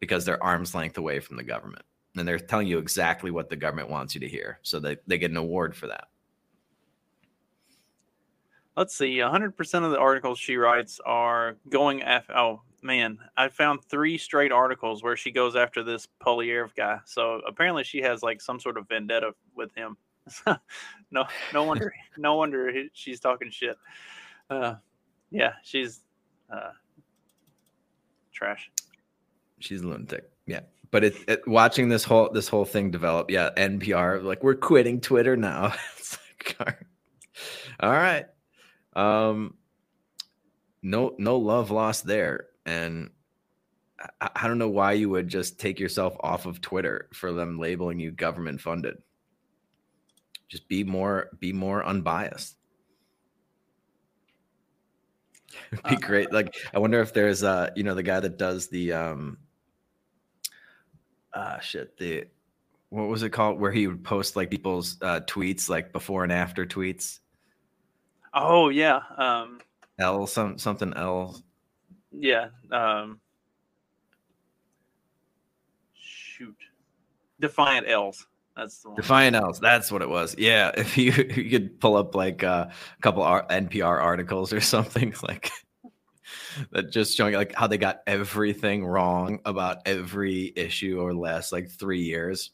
because 0.01 0.25
they're 0.25 0.43
arm's 0.43 0.75
length 0.75 0.99
away 0.99 1.21
from 1.21 1.37
the 1.37 1.43
government 1.43 1.85
and 2.17 2.27
they're 2.27 2.39
telling 2.39 2.67
you 2.67 2.79
exactly 2.79 3.31
what 3.31 3.49
the 3.49 3.57
government 3.57 3.91
wants 3.91 4.15
you 4.15 4.21
to 4.21 4.29
hear. 4.29 4.59
So 4.63 4.79
they, 4.79 4.97
they 5.07 5.19
get 5.19 5.31
an 5.31 5.37
award 5.37 5.77
for 5.77 5.89
that. 5.89 6.09
Let's 8.77 8.97
see. 8.97 9.19
100% 9.19 9.85
of 9.85 9.91
the 9.91 9.99
articles 9.99 10.39
she 10.39 10.57
writes 10.57 11.01
are 11.05 11.57
going 11.69 12.03
after. 12.03 12.37
Oh, 12.37 12.63
man. 12.83 13.19
I 13.37 13.49
found 13.49 13.85
three 13.85 14.19
straight 14.19 14.53
articles 14.53 15.03
where 15.03 15.17
she 15.17 15.31
goes 15.31 15.57
after 15.57 15.83
this 15.83 16.09
Poilievre 16.21 16.75
guy. 16.77 16.99
So 17.05 17.41
apparently 17.47 17.85
she 17.85 18.01
has 18.03 18.23
like 18.23 18.41
some 18.41 18.61
sort 18.61 18.77
of 18.77 18.89
vendetta 18.89 19.33
with 19.55 19.75
him. 19.75 19.97
no, 21.11 21.25
no 21.53 21.65
wonder, 21.65 21.93
no 22.17 22.37
wonder 22.37 22.73
she's 22.93 23.21
talking 23.21 23.51
shit. 23.51 23.77
Uh, 24.51 24.75
yeah, 25.31 25.53
she's 25.63 26.01
uh, 26.51 26.71
trash. 28.33 28.71
She's 29.65 29.83
a 29.83 29.87
lunatic. 29.87 30.31
Yeah, 30.47 30.61
but 30.91 31.05
it, 31.05 31.15
it, 31.27 31.49
watching 31.49 31.89
this 31.89 32.05
whole 32.05 32.31
this 32.31 32.49
whole 32.49 32.65
thing 32.65 32.91
develop. 32.91 33.31
Yeah, 33.31 33.51
NPR 33.57 34.23
like 34.23 34.43
we're 34.43 34.55
quitting 34.55 35.01
Twitter 35.01 35.37
now. 35.37 35.75
like, 36.61 36.79
all 37.81 37.91
right. 37.91 38.27
Um, 38.95 39.55
no, 40.83 41.15
no 41.19 41.39
love 41.39 41.71
lost 41.71 42.07
there, 42.07 42.47
and 42.67 43.11
I, 44.21 44.31
I 44.37 44.49
don't 44.49 44.59
know 44.59 44.69
why 44.69 44.93
you 44.93 45.09
would 45.11 45.29
just 45.29 45.59
take 45.59 45.81
yourself 45.81 46.15
off 46.21 46.47
of 46.47 46.61
Twitter 46.61 47.09
for 47.15 47.33
them 47.33 47.59
labeling 47.59 47.99
you 47.99 48.11
government 48.11 48.61
funded. 48.61 48.97
Just 50.49 50.69
be 50.69 50.85
more, 50.85 51.31
be 51.41 51.53
more 51.53 51.85
unbiased. 51.85 52.57
It'd 55.73 55.85
be 55.89 55.97
great. 55.97 56.33
Like, 56.33 56.55
I 56.73 56.79
wonder 56.79 57.01
if 57.01 57.15
there's 57.15 57.43
uh, 57.43 57.71
you 57.75 57.83
know, 57.83 57.95
the 57.95 58.03
guy 58.03 58.21
that 58.21 58.39
does 58.39 58.69
the 58.69 58.93
um, 58.93 59.39
uh, 61.35 61.59
shit, 61.61 61.97
the 61.99 62.25
what 62.91 63.09
was 63.09 63.23
it 63.23 63.31
called? 63.31 63.59
Where 63.59 63.73
he 63.73 63.87
would 63.87 64.05
post 64.05 64.37
like 64.37 64.51
people's 64.51 64.97
uh, 65.03 65.21
tweets, 65.21 65.69
like 65.69 65.93
before 65.93 66.23
and 66.23 66.33
after 66.33 66.65
tweets. 66.65 67.19
Oh 68.33 68.69
yeah. 68.69 69.01
Um 69.17 69.61
L 69.99 70.27
some 70.27 70.59
something 70.59 70.93
L. 70.95 71.41
Yeah. 72.13 72.49
Um 72.71 73.21
shoot. 75.95 76.57
Defiant 77.41 77.89
L's. 77.89 78.27
That's 78.57 78.83
the 78.83 78.91
one. 78.91 78.97
Defiant 78.97 79.37
L's. 79.37 79.59
That's 79.59 79.91
what 79.91 80.03
it 80.03 80.09
was. 80.09 80.37
Yeah. 80.39 80.71
If 80.77 80.97
you, 80.97 81.13
you 81.13 81.51
could 81.51 81.81
pull 81.81 81.97
up 81.97 82.15
like 82.15 82.45
uh, 82.45 82.67
a 82.71 83.01
couple 83.03 83.23
R- 83.23 83.47
NPR 83.49 84.01
articles 84.01 84.53
or 84.53 84.61
something 84.61 85.15
like 85.23 85.51
that, 86.71 86.91
just 86.91 87.17
showing 87.17 87.35
like 87.35 87.55
how 87.55 87.67
they 87.67 87.79
got 87.79 88.03
everything 88.07 88.85
wrong 88.85 89.41
about 89.45 89.79
every 89.87 90.53
issue 90.57 91.01
or 91.01 91.15
last 91.15 91.53
like 91.53 91.71
three 91.71 92.03
years. 92.03 92.51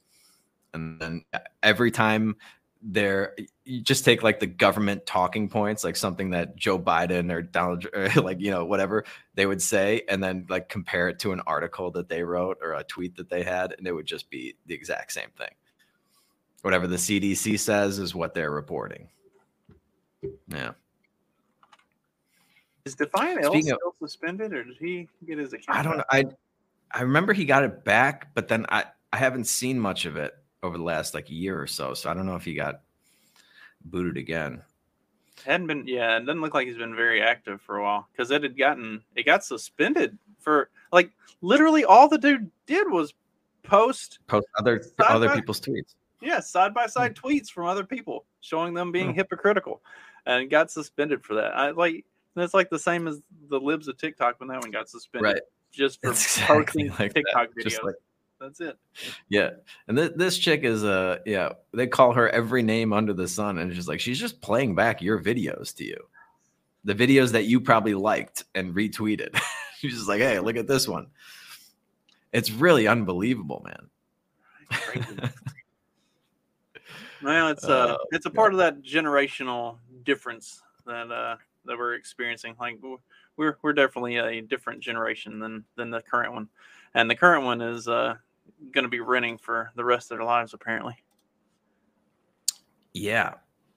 And 0.72 1.00
then 1.00 1.24
every 1.62 1.90
time 1.90 2.36
there 2.82 3.34
you 3.64 3.82
just 3.82 4.04
take 4.04 4.22
like 4.22 4.40
the 4.40 4.46
government 4.46 5.04
talking 5.04 5.50
points 5.50 5.84
like 5.84 5.96
something 5.96 6.30
that 6.30 6.56
joe 6.56 6.78
biden 6.78 7.30
or 7.30 7.42
donald 7.42 7.86
or 7.92 8.08
like 8.22 8.40
you 8.40 8.50
know 8.50 8.64
whatever 8.64 9.04
they 9.34 9.44
would 9.44 9.60
say 9.60 10.02
and 10.08 10.22
then 10.24 10.46
like 10.48 10.70
compare 10.70 11.08
it 11.08 11.18
to 11.18 11.32
an 11.32 11.42
article 11.46 11.90
that 11.90 12.08
they 12.08 12.22
wrote 12.22 12.56
or 12.62 12.72
a 12.72 12.84
tweet 12.84 13.14
that 13.16 13.28
they 13.28 13.42
had 13.42 13.74
and 13.76 13.86
it 13.86 13.92
would 13.92 14.06
just 14.06 14.30
be 14.30 14.56
the 14.66 14.74
exact 14.74 15.12
same 15.12 15.28
thing. 15.36 15.50
Whatever 16.62 16.86
the 16.86 16.96
cdc 16.96 17.58
says 17.58 17.98
is 17.98 18.14
what 18.14 18.32
they're 18.32 18.50
reporting. 18.50 19.10
Yeah 20.48 20.72
is 22.84 22.94
defiant 22.94 23.44
L 23.44 23.60
still 23.60 23.78
of, 23.86 23.94
suspended 23.98 24.52
or 24.52 24.64
did 24.64 24.76
he 24.78 25.08
get 25.26 25.38
his 25.38 25.52
account 25.52 25.78
i 25.78 25.82
don't 25.82 25.98
know 25.98 26.04
i 26.10 26.24
i 26.92 27.02
remember 27.02 27.32
he 27.32 27.44
got 27.44 27.62
it 27.62 27.84
back 27.84 28.28
but 28.34 28.48
then 28.48 28.66
i 28.68 28.84
i 29.12 29.16
haven't 29.16 29.44
seen 29.44 29.78
much 29.78 30.06
of 30.06 30.16
it 30.16 30.34
over 30.62 30.76
the 30.76 30.84
last 30.84 31.14
like 31.14 31.28
a 31.30 31.34
year 31.34 31.60
or 31.60 31.66
so. 31.66 31.94
So 31.94 32.10
I 32.10 32.14
don't 32.14 32.26
know 32.26 32.36
if 32.36 32.44
he 32.44 32.54
got 32.54 32.82
booted 33.84 34.16
again. 34.16 34.62
Hadn't 35.44 35.66
been, 35.66 35.86
yeah. 35.86 36.18
It 36.18 36.26
doesn't 36.26 36.40
look 36.42 36.54
like 36.54 36.66
he's 36.66 36.76
been 36.76 36.94
very 36.94 37.22
active 37.22 37.60
for 37.62 37.78
a 37.78 37.82
while 37.82 38.08
because 38.12 38.30
it 38.30 38.42
had 38.42 38.58
gotten 38.58 39.02
it 39.14 39.24
got 39.24 39.44
suspended 39.44 40.18
for 40.38 40.70
like 40.92 41.10
literally 41.40 41.84
all 41.84 42.08
the 42.08 42.18
dude 42.18 42.50
did 42.66 42.90
was 42.90 43.14
post 43.62 44.18
post 44.26 44.46
other 44.58 44.82
other 44.98 45.28
by, 45.28 45.36
people's 45.36 45.60
tweets. 45.60 45.94
Yeah, 46.20 46.40
side 46.40 46.74
by 46.74 46.86
side 46.86 47.16
hmm. 47.16 47.26
tweets 47.26 47.50
from 47.50 47.66
other 47.66 47.84
people 47.84 48.26
showing 48.40 48.74
them 48.74 48.92
being 48.92 49.10
hmm. 49.10 49.14
hypocritical, 49.14 49.80
and 50.26 50.50
got 50.50 50.70
suspended 50.70 51.24
for 51.24 51.34
that. 51.34 51.56
I 51.56 51.70
like 51.70 52.04
that's 52.34 52.54
like 52.54 52.70
the 52.70 52.78
same 52.78 53.08
as 53.08 53.20
the 53.48 53.58
libs 53.58 53.88
of 53.88 53.96
TikTok 53.96 54.40
when 54.40 54.48
that 54.48 54.60
one 54.60 54.70
got 54.70 54.88
suspended, 54.88 55.34
right? 55.34 55.42
Just 55.72 56.00
for 56.00 56.10
exactly 56.10 56.88
posting 56.88 56.88
like 56.98 57.14
TikTok 57.14 57.48
that. 57.54 57.64
videos. 57.64 57.84
Like, 57.84 57.94
that's 58.40 58.60
it. 58.60 58.78
Yeah, 59.28 59.50
and 59.86 59.98
th- 59.98 60.12
this 60.16 60.38
chick 60.38 60.64
is 60.64 60.82
uh 60.82 61.18
yeah 61.26 61.50
they 61.74 61.86
call 61.86 62.14
her 62.14 62.28
every 62.28 62.62
name 62.62 62.92
under 62.92 63.12
the 63.12 63.28
sun, 63.28 63.58
and 63.58 63.70
it's 63.70 63.76
just 63.76 63.88
like 63.88 64.00
she's 64.00 64.18
just 64.18 64.40
playing 64.40 64.74
back 64.74 65.02
your 65.02 65.20
videos 65.20 65.74
to 65.76 65.84
you, 65.84 65.98
the 66.84 66.94
videos 66.94 67.32
that 67.32 67.44
you 67.44 67.60
probably 67.60 67.94
liked 67.94 68.44
and 68.54 68.74
retweeted. 68.74 69.38
she's 69.78 69.94
just 69.94 70.08
like, 70.08 70.20
hey, 70.20 70.38
look 70.40 70.56
at 70.56 70.66
this 70.66 70.88
one. 70.88 71.08
It's 72.32 72.50
really 72.50 72.86
unbelievable, 72.86 73.66
man. 73.66 73.90
well, 77.22 77.48
it's 77.48 77.64
uh, 77.64 77.68
uh 77.68 77.96
it's 78.12 78.24
a 78.24 78.30
part 78.30 78.52
of 78.52 78.58
that 78.58 78.82
generational 78.82 79.76
difference 80.04 80.62
that 80.86 81.10
uh 81.10 81.36
that 81.70 81.78
we're 81.78 81.94
experiencing. 81.94 82.54
Like 82.60 82.78
we're 83.36 83.56
we're 83.62 83.72
definitely 83.72 84.16
a 84.16 84.42
different 84.42 84.80
generation 84.80 85.38
than 85.38 85.64
than 85.76 85.90
the 85.90 86.02
current 86.02 86.34
one, 86.34 86.48
and 86.94 87.08
the 87.08 87.14
current 87.14 87.44
one 87.44 87.62
is 87.62 87.88
uh 87.88 88.16
going 88.72 88.84
to 88.84 88.90
be 88.90 89.00
renting 89.00 89.38
for 89.38 89.70
the 89.76 89.84
rest 89.84 90.10
of 90.10 90.18
their 90.18 90.26
lives, 90.26 90.54
apparently. 90.54 90.96
Yeah. 92.92 93.34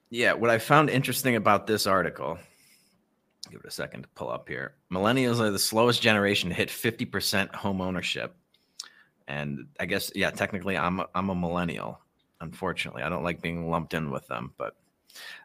Yeah. 0.09 0.33
What 0.33 0.49
I 0.49 0.57
found 0.57 0.89
interesting 0.89 1.35
about 1.35 1.67
this 1.67 1.87
article, 1.87 2.37
give 3.49 3.61
it 3.61 3.67
a 3.67 3.71
second 3.71 4.03
to 4.03 4.09
pull 4.09 4.29
up 4.29 4.47
here. 4.47 4.75
Millennials 4.91 5.39
are 5.39 5.51
the 5.51 5.59
slowest 5.59 6.01
generation 6.01 6.49
to 6.49 6.55
hit 6.55 6.69
50% 6.69 7.53
home 7.55 7.81
ownership. 7.81 8.35
And 9.27 9.67
I 9.79 9.85
guess, 9.85 10.11
yeah, 10.15 10.31
technically 10.31 10.77
I'm 10.77 10.99
a, 10.99 11.07
I'm 11.15 11.29
a 11.29 11.35
millennial. 11.35 11.99
Unfortunately, 12.41 13.03
I 13.03 13.09
don't 13.09 13.23
like 13.23 13.41
being 13.41 13.69
lumped 13.69 13.93
in 13.93 14.11
with 14.11 14.27
them, 14.27 14.53
but 14.57 14.75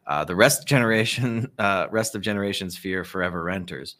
uh, 0.06 0.24
the 0.24 0.36
rest 0.36 0.66
generation, 0.66 1.50
uh, 1.58 1.86
rest 1.90 2.14
of 2.14 2.22
generations 2.22 2.76
fear 2.76 3.04
forever 3.04 3.42
renters. 3.42 3.96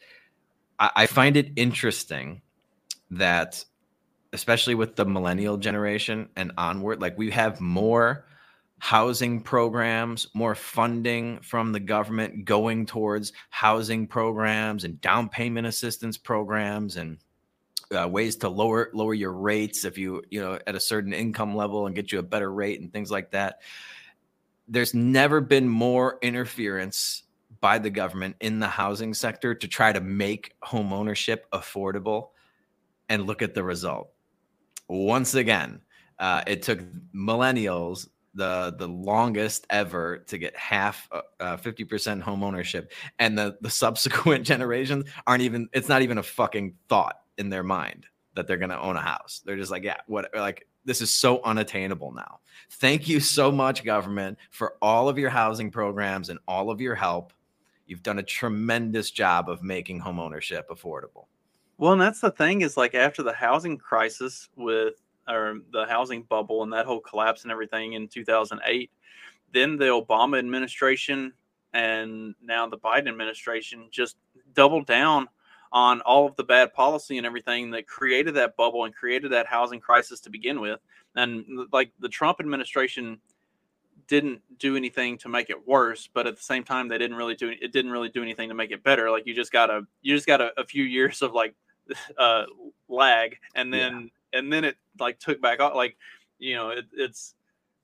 I, 0.79 0.91
I 0.97 1.07
find 1.07 1.37
it 1.37 1.53
interesting 1.57 2.43
that, 3.11 3.65
especially 4.33 4.75
with 4.75 4.97
the 4.97 5.05
millennial 5.05 5.57
generation 5.57 6.29
and 6.37 6.53
onward, 6.59 7.01
like 7.01 7.17
we 7.17 7.31
have 7.31 7.61
more 7.61 8.27
housing 8.79 9.41
programs, 9.41 10.29
more 10.35 10.55
funding 10.55 11.41
from 11.41 11.73
the 11.73 11.81
government 11.81 12.45
going 12.45 12.87
towards 12.87 13.33
housing 13.51 14.07
programs 14.07 14.85
and 14.85 15.01
down 15.01 15.29
payment 15.29 15.67
assistance 15.67 16.17
programs 16.17 16.97
and 16.97 17.19
uh, 17.91 18.09
ways 18.09 18.37
to 18.37 18.49
lower 18.49 18.91
lower 18.93 19.15
your 19.15 19.33
rates 19.33 19.85
if 19.85 19.97
you 19.97 20.23
you 20.31 20.41
know 20.41 20.59
at 20.67 20.75
a 20.75 20.81
certain 20.81 21.13
income 21.13 21.57
level 21.57 21.87
and 21.87 21.95
get 21.95 22.13
you 22.13 22.19
a 22.19 22.23
better 22.23 22.53
rate 22.53 22.81
and 22.81 22.93
things 22.93 23.11
like 23.11 23.31
that. 23.31 23.61
There's 24.69 24.95
never 24.95 25.41
been 25.41 25.69
more 25.69 26.19
interference 26.23 27.23
by 27.61 27.79
the 27.79 27.91
government 27.91 28.37
in 28.41 28.61
the 28.61 28.69
housing 28.69 29.15
sector 29.15 29.55
to 29.55 29.69
try 29.69 29.93
to 29.93 30.01
make 30.01 30.55
home 30.63 30.93
ownership 30.93 31.47
affordable 31.53 32.29
and 33.09 33.27
look 33.27 33.43
at 33.43 33.55
the 33.55 33.65
result. 33.65 34.11
Once 34.89 35.35
again, 35.35 35.81
uh, 36.19 36.43
it 36.47 36.63
took 36.63 36.81
millennials 37.15 38.09
the 38.35 38.75
the 38.79 38.87
longest 38.87 39.67
ever 39.71 40.19
to 40.19 40.39
get 40.39 40.57
half 40.57 41.09
uh, 41.13 41.21
uh, 41.41 41.57
fifty 41.57 41.83
uh, 41.83 41.87
percent 41.87 42.23
home 42.23 42.43
ownership, 42.43 42.93
and 43.19 43.37
the 43.37 43.57
the 43.61 43.71
subsequent 43.85 44.47
generations 44.47 45.05
aren't 45.27 45.43
even. 45.43 45.69
It's 45.73 45.89
not 45.89 46.03
even 46.03 46.19
a 46.19 46.23
fucking 46.23 46.75
thought 46.89 47.21
in 47.37 47.51
their 47.51 47.65
mind 47.65 48.07
that 48.35 48.47
they're 48.47 48.57
going 48.57 48.71
to 48.71 48.81
own 48.81 48.97
a 48.97 49.01
house. 49.01 49.43
They're 49.45 49.57
just 49.57 49.71
like, 49.71 49.83
yeah, 49.83 49.97
what? 50.07 50.31
Like 50.35 50.67
this 50.89 51.03
is 51.03 51.13
so 51.13 51.43
unattainable 51.45 52.13
now. 52.13 52.41
Thank 52.71 53.09
you 53.09 53.21
so 53.21 53.53
much, 53.53 53.85
government, 53.85 54.39
for 54.51 54.75
all 54.81 55.09
of 55.09 55.19
your 55.19 55.29
housing 55.29 55.71
programs 55.71 56.31
and 56.31 56.39
all 56.49 56.71
of 56.71 56.81
your 56.81 56.95
help. 56.95 57.35
You've 57.87 58.03
done 58.03 58.19
a 58.19 58.23
tremendous 58.23 59.11
job 59.11 59.51
of 59.51 59.63
making 59.63 60.01
homeownership 60.01 60.65
affordable. 60.69 61.27
Well, 61.77 61.93
and 61.93 62.01
that's 62.01 62.21
the 62.21 62.31
thing 62.31 62.63
is 62.63 62.79
like 62.79 62.95
after 62.95 63.23
the 63.23 63.35
housing 63.35 63.77
crisis 63.77 64.49
with 64.57 64.95
or 65.29 65.59
the 65.73 65.85
housing 65.85 66.23
bubble 66.23 66.63
and 66.63 66.73
that 66.73 66.87
whole 66.87 67.01
collapse 67.01 67.43
and 67.43 67.53
everything 67.53 67.93
in 67.93 68.09
2008, 68.09 68.91
then 69.53 69.77
the 69.77 69.85
Obama 69.85 70.39
administration 70.39 71.35
and 71.75 72.35
now 72.43 72.67
the 72.67 72.79
Biden 72.79 73.09
administration 73.09 73.89
just 73.91 74.17
doubled 74.55 74.87
down 74.87 75.29
on 75.73 76.01
all 76.03 76.27
of 76.27 76.37
the 76.37 76.45
bad 76.45 76.73
policy 76.73 77.19
and 77.19 77.27
everything 77.27 77.71
that 77.73 77.87
created 77.87 78.35
that 78.35 78.57
bubble 78.57 78.85
and 78.85 78.95
created 78.95 79.33
that 79.33 79.47
housing 79.47 79.81
crisis 79.81 80.21
to 80.21 80.31
begin 80.31 80.61
with. 80.61 80.81
And 81.15 81.67
like 81.73 81.93
the 81.99 82.09
Trump 82.09 82.41
administration 82.41 83.19
didn't 84.09 84.41
do 84.59 84.77
anything 84.77 85.19
to 85.19 85.29
make 85.29 85.51
it 85.51 85.69
worse, 85.69 86.09
but 86.13 86.27
at 86.27 86.37
the 86.37 86.43
same 86.43 86.65
time, 86.65 86.89
they 86.89 86.99
didn't 86.99 87.17
really 87.17 87.35
do 87.35 87.51
it. 87.51 87.73
Didn't 87.73 87.91
really 87.91 88.09
do 88.09 88.23
anything 88.23 88.49
to 88.49 88.55
make 88.55 88.71
it 88.71 88.83
better. 88.83 89.11
Like 89.11 89.27
you 89.27 89.35
just 89.35 89.53
got 89.53 89.71
a 89.71 89.83
you 90.03 90.15
just 90.17 90.27
got 90.27 90.41
a, 90.41 90.51
a 90.59 90.65
few 90.65 90.83
years 90.83 91.23
of 91.23 91.33
like 91.33 91.55
uh, 92.19 92.45
lag, 92.89 93.37
and 93.55 93.73
then 93.73 94.11
and 94.33 94.53
then 94.53 94.65
it 94.65 94.77
like 94.99 95.19
took 95.19 95.41
back 95.41 95.61
off. 95.61 95.75
Like 95.75 95.97
you 96.39 96.57
know, 96.57 96.71
it, 96.71 96.87
it's 96.93 97.35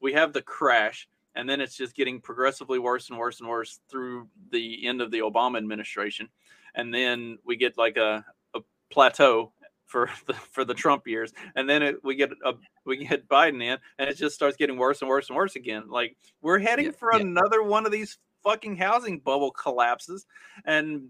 we 0.01 0.15
have 0.15 0.33
the 0.33 0.43
crash, 0.43 1.09
and 1.35 1.49
then 1.49 1.61
it's 1.61 1.77
just 1.77 1.95
getting 1.95 2.21
progressively 2.21 2.79
worse 2.79 3.11
and 3.11 3.19
worse 3.19 3.41
and 3.41 3.49
worse 3.49 3.81
through 3.89 4.29
the 4.51 4.87
end 4.87 5.01
of 5.01 5.11
the 5.11 5.19
Obama 5.19 5.59
administration, 5.59 6.29
and 6.75 6.93
then 6.93 7.39
we 7.45 7.57
get 7.57 7.79
like 7.79 7.97
a, 7.97 8.25
a 8.55 8.61
plateau 8.91 9.53
for 9.87 10.11
the 10.27 10.35
for 10.35 10.65
the 10.65 10.75
Trump 10.75 11.07
years, 11.07 11.33
and 11.57 11.69
then 11.69 11.83
it, 11.83 11.97
we 12.05 12.15
get 12.17 12.31
a 12.45 12.55
we 12.85 12.97
get 12.97 13.29
Biden 13.29 13.63
in, 13.63 13.79
and 13.99 14.09
it 14.09 14.17
just 14.17 14.35
starts 14.35 14.57
getting 14.57 14.77
worse 14.77 15.01
and 15.01 15.09
worse 15.09 15.29
and 15.29 15.37
worse 15.37 15.57
again. 15.57 15.85
Like 15.89 16.17
we're 16.43 16.59
heading 16.59 16.87
yeah, 16.87 16.93
for 16.93 17.15
yeah. 17.15 17.21
another 17.21 17.63
one 17.63 17.87
of 17.87 17.93
these 17.93 18.19
fucking 18.43 18.77
housing 18.77 19.21
bubble 19.21 19.51
collapses, 19.51 20.27
and 20.65 21.09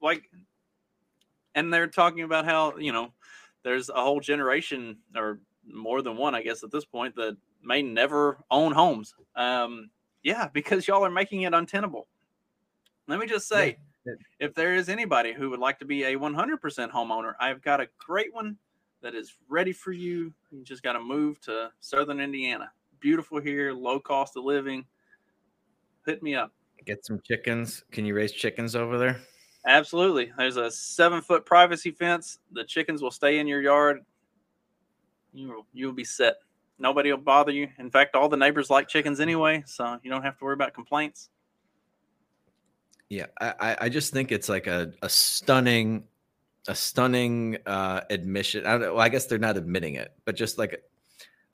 like, 0.00 0.30
and 1.54 1.72
they're 1.72 1.86
talking 1.86 2.22
about 2.22 2.44
how 2.44 2.76
you 2.76 2.92
know 2.92 3.12
there's 3.62 3.88
a 3.88 3.94
whole 3.94 4.20
generation 4.20 4.98
or 5.16 5.40
more 5.66 6.02
than 6.02 6.16
one, 6.16 6.34
I 6.34 6.42
guess, 6.42 6.62
at 6.62 6.70
this 6.70 6.84
point 6.84 7.16
that 7.16 7.36
may 7.62 7.82
never 7.82 8.38
own 8.50 8.72
homes. 8.72 9.14
Um, 9.34 9.90
yeah, 10.22 10.48
because 10.52 10.86
y'all 10.86 11.04
are 11.04 11.10
making 11.10 11.42
it 11.42 11.54
untenable. 11.54 12.06
Let 13.06 13.18
me 13.18 13.26
just 13.26 13.48
say, 13.48 13.68
yeah. 13.68 13.74
If 14.38 14.54
there 14.54 14.74
is 14.74 14.88
anybody 14.88 15.32
who 15.32 15.50
would 15.50 15.60
like 15.60 15.78
to 15.78 15.84
be 15.84 16.04
a 16.04 16.16
100% 16.16 16.90
homeowner, 16.90 17.32
I've 17.40 17.62
got 17.62 17.80
a 17.80 17.88
great 17.98 18.32
one 18.32 18.56
that 19.02 19.14
is 19.14 19.34
ready 19.48 19.72
for 19.72 19.92
you. 19.92 20.32
You 20.50 20.64
just 20.64 20.82
got 20.82 20.94
to 20.94 21.00
move 21.00 21.40
to 21.42 21.70
Southern 21.80 22.20
Indiana. 22.20 22.70
Beautiful 23.00 23.40
here, 23.40 23.72
low 23.72 24.00
cost 24.00 24.36
of 24.36 24.44
living. 24.44 24.84
Hit 26.06 26.22
me 26.22 26.34
up. 26.34 26.52
Get 26.84 27.04
some 27.04 27.20
chickens. 27.24 27.84
Can 27.92 28.04
you 28.04 28.14
raise 28.14 28.32
chickens 28.32 28.76
over 28.76 28.98
there? 28.98 29.20
Absolutely. 29.66 30.32
There's 30.36 30.56
a 30.56 30.70
seven 30.70 31.22
foot 31.22 31.46
privacy 31.46 31.90
fence. 31.90 32.38
The 32.52 32.64
chickens 32.64 33.00
will 33.00 33.10
stay 33.10 33.38
in 33.38 33.46
your 33.46 33.62
yard. 33.62 34.00
You 35.32 35.48
will, 35.48 35.66
you 35.72 35.86
will 35.86 35.94
be 35.94 36.04
set. 36.04 36.36
Nobody 36.78 37.10
will 37.10 37.18
bother 37.18 37.52
you. 37.52 37.68
In 37.78 37.90
fact, 37.90 38.14
all 38.14 38.28
the 38.28 38.36
neighbors 38.36 38.68
like 38.68 38.88
chickens 38.88 39.20
anyway, 39.20 39.62
so 39.66 39.98
you 40.02 40.10
don't 40.10 40.22
have 40.22 40.36
to 40.38 40.44
worry 40.44 40.54
about 40.54 40.74
complaints. 40.74 41.30
Yeah, 43.08 43.26
I, 43.40 43.76
I 43.82 43.88
just 43.88 44.12
think 44.12 44.32
it's 44.32 44.48
like 44.48 44.66
a, 44.66 44.92
a 45.02 45.08
stunning, 45.08 46.04
a 46.66 46.74
stunning 46.74 47.58
uh, 47.66 48.00
admission. 48.10 48.66
I 48.66 48.78
don't. 48.78 48.94
Well, 48.94 49.00
I 49.00 49.08
guess 49.08 49.26
they're 49.26 49.38
not 49.38 49.56
admitting 49.56 49.94
it, 49.94 50.12
but 50.24 50.36
just 50.36 50.58
like 50.58 50.72
a, 50.72 50.78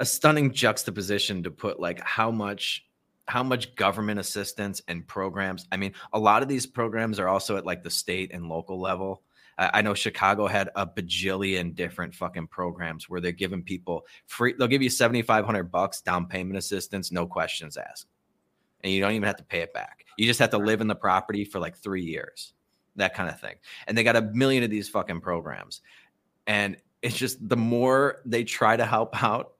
a 0.01 0.07
stunning 0.07 0.53
juxtaposition 0.53 1.43
to 1.43 1.51
put 1.51 1.81
like 1.81 2.01
how 2.01 2.31
much 2.31 2.87
how 3.29 3.43
much 3.43 3.75
government 3.77 4.19
assistance 4.19 4.83
and 4.89 5.07
programs. 5.07 5.67
I 5.71 5.77
mean, 5.77 5.93
a 6.13 6.19
lot 6.19 6.43
of 6.43 6.49
these 6.49 6.67
programs 6.67 7.19
are 7.19 7.29
also 7.29 7.57
at 7.57 7.67
like 7.67 7.83
the 7.83 7.91
state 7.91 8.33
and 8.33 8.49
local 8.49 8.81
level. 8.81 9.23
I 9.59 9.83
know 9.83 9.93
Chicago 9.93 10.47
had 10.47 10.71
a 10.75 10.87
bajillion 10.87 11.75
different 11.75 12.15
fucking 12.15 12.47
programs 12.47 13.11
where 13.11 13.21
they're 13.21 13.31
giving 13.31 13.63
people 13.63 14.07
free. 14.27 14.55
They'll 14.59 14.69
give 14.69 14.83
you 14.83 14.89
seventy 14.89 15.21
five 15.21 15.45
hundred 15.45 15.65
bucks 15.65 16.01
down 16.01 16.27
payment 16.27 16.57
assistance, 16.57 17.13
no 17.13 17.27
questions 17.27 17.77
asked, 17.77 18.07
and 18.83 18.93
you 18.93 19.01
don't 19.01 19.13
even 19.13 19.27
have 19.27 19.37
to 19.37 19.45
pay 19.45 19.61
it 19.61 19.73
back. 19.73 20.05
You 20.17 20.27
just 20.27 20.41
have 20.41 20.51
to 20.51 20.59
live 20.59 20.81
in 20.81 20.87
the 20.87 20.95
property 20.95 21.45
for 21.45 21.59
like 21.59 21.77
three 21.77 22.03
years, 22.03 22.53
that 22.97 23.15
kind 23.15 23.29
of 23.29 23.41
thing. 23.41 23.57
And 23.87 23.97
they 23.97 24.03
got 24.03 24.17
a 24.17 24.23
million 24.23 24.63
of 24.63 24.71
these 24.71 24.89
fucking 24.89 25.21
programs, 25.21 25.81
and 26.47 26.77
it's 27.03 27.17
just 27.17 27.49
the 27.49 27.57
more 27.57 28.21
they 28.25 28.45
try 28.45 28.77
to 28.77 28.85
help 28.85 29.23
out, 29.23 29.55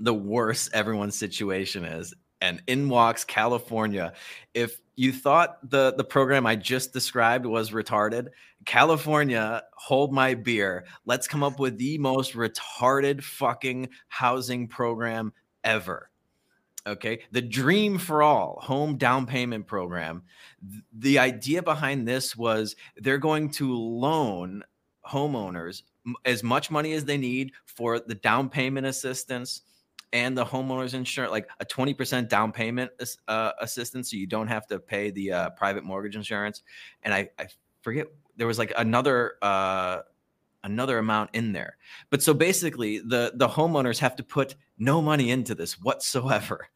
the 0.00 0.14
worse 0.14 0.68
everyone's 0.72 1.16
situation 1.16 1.84
is 1.84 2.14
and 2.40 2.62
in 2.66 2.88
walks 2.88 3.24
California. 3.24 4.12
If 4.52 4.80
you 4.96 5.12
thought 5.12 5.70
the 5.70 5.94
the 5.96 6.04
program 6.04 6.46
I 6.46 6.56
just 6.56 6.92
described 6.92 7.46
was 7.46 7.70
retarded, 7.70 8.28
California, 8.66 9.62
hold 9.74 10.12
my 10.12 10.34
beer. 10.34 10.84
Let's 11.06 11.26
come 11.26 11.42
up 11.42 11.58
with 11.58 11.78
the 11.78 11.98
most 11.98 12.34
retarded 12.34 13.22
fucking 13.22 13.88
housing 14.08 14.68
program 14.68 15.32
ever. 15.64 16.10
Okay, 16.86 17.20
the 17.30 17.40
dream 17.40 17.96
for 17.96 18.22
all 18.22 18.58
home 18.60 18.98
down 18.98 19.24
payment 19.24 19.66
program. 19.66 20.22
The 20.92 21.18
idea 21.18 21.62
behind 21.62 22.06
this 22.06 22.36
was 22.36 22.76
they're 22.96 23.16
going 23.18 23.50
to 23.52 23.74
loan 23.74 24.62
homeowners 25.06 25.82
as 26.24 26.42
much 26.42 26.70
money 26.70 26.92
as 26.92 27.04
they 27.04 27.16
need 27.16 27.52
for 27.64 28.00
the 28.00 28.14
down 28.14 28.48
payment 28.50 28.86
assistance 28.86 29.62
and 30.12 30.36
the 30.36 30.44
homeowner's 30.44 30.94
insurance, 30.94 31.32
like 31.32 31.48
a 31.58 31.64
20% 31.64 32.28
down 32.28 32.52
payment 32.52 32.90
uh, 33.26 33.52
assistance. 33.60 34.10
So 34.10 34.16
you 34.16 34.26
don't 34.26 34.46
have 34.46 34.66
to 34.68 34.78
pay 34.78 35.10
the 35.10 35.32
uh, 35.32 35.50
private 35.50 35.84
mortgage 35.84 36.16
insurance. 36.16 36.62
And 37.02 37.12
I, 37.12 37.30
I 37.38 37.46
forget, 37.82 38.06
there 38.36 38.46
was 38.46 38.58
like 38.58 38.72
another, 38.76 39.34
uh, 39.42 40.02
another 40.62 40.98
amount 40.98 41.30
in 41.32 41.52
there. 41.52 41.76
But 42.10 42.22
so 42.22 42.32
basically 42.32 42.98
the, 42.98 43.32
the 43.34 43.48
homeowners 43.48 43.98
have 43.98 44.14
to 44.16 44.22
put 44.22 44.54
no 44.78 45.02
money 45.02 45.30
into 45.30 45.54
this 45.54 45.80
whatsoever. 45.80 46.68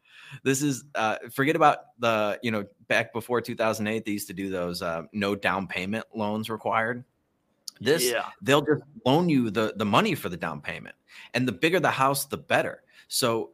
This 0.43 0.61
is, 0.61 0.83
uh, 0.95 1.17
forget 1.31 1.55
about 1.55 1.99
the, 1.99 2.39
you 2.41 2.51
know, 2.51 2.65
back 2.87 3.13
before 3.13 3.41
2008, 3.41 4.05
they 4.05 4.11
used 4.11 4.27
to 4.27 4.33
do 4.33 4.49
those 4.49 4.81
uh, 4.81 5.03
no 5.11 5.35
down 5.35 5.67
payment 5.67 6.05
loans 6.13 6.49
required. 6.49 7.03
This, 7.81 8.11
yeah. 8.11 8.25
they'll 8.41 8.61
just 8.61 8.83
loan 9.05 9.29
you 9.29 9.49
the, 9.49 9.73
the 9.75 9.85
money 9.85 10.15
for 10.15 10.29
the 10.29 10.37
down 10.37 10.61
payment. 10.61 10.95
And 11.33 11.47
the 11.47 11.51
bigger 11.51 11.79
the 11.79 11.91
house, 11.91 12.25
the 12.25 12.37
better. 12.37 12.83
So 13.07 13.51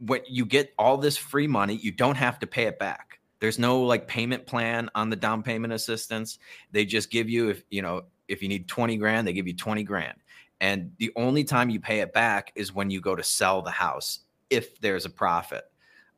when 0.00 0.20
you 0.26 0.46
get 0.46 0.72
all 0.78 0.96
this 0.96 1.16
free 1.16 1.46
money, 1.46 1.76
you 1.76 1.92
don't 1.92 2.16
have 2.16 2.38
to 2.40 2.46
pay 2.46 2.64
it 2.64 2.78
back. 2.78 3.20
There's 3.38 3.58
no 3.58 3.80
like 3.82 4.06
payment 4.06 4.46
plan 4.46 4.90
on 4.94 5.10
the 5.10 5.16
down 5.16 5.42
payment 5.42 5.72
assistance. 5.72 6.38
They 6.72 6.84
just 6.84 7.10
give 7.10 7.28
you 7.28 7.48
if 7.48 7.64
you 7.70 7.82
know 7.82 8.04
if 8.28 8.42
you 8.42 8.48
need 8.48 8.68
20 8.68 8.96
grand, 8.96 9.26
they 9.26 9.32
give 9.32 9.46
you 9.46 9.54
20 9.54 9.82
grand. 9.82 10.16
And 10.60 10.92
the 10.98 11.10
only 11.16 11.42
time 11.42 11.70
you 11.70 11.80
pay 11.80 12.00
it 12.00 12.12
back 12.12 12.52
is 12.54 12.74
when 12.74 12.90
you 12.90 13.00
go 13.00 13.16
to 13.16 13.22
sell 13.22 13.62
the 13.62 13.70
house 13.70 14.20
if 14.50 14.78
there's 14.80 15.06
a 15.06 15.10
profit. 15.10 15.69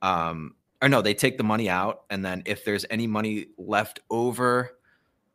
Um, 0.03 0.57
or 0.83 0.89
no, 0.89 1.01
they 1.01 1.15
take 1.15 1.39
the 1.39 1.45
money 1.45 1.71
out, 1.71 2.03
and 2.11 2.25
then 2.25 2.43
if 2.45 2.65
there's 2.65 2.85
any 2.91 3.07
money 3.07 3.47
left 3.57 4.01
over, 4.11 4.73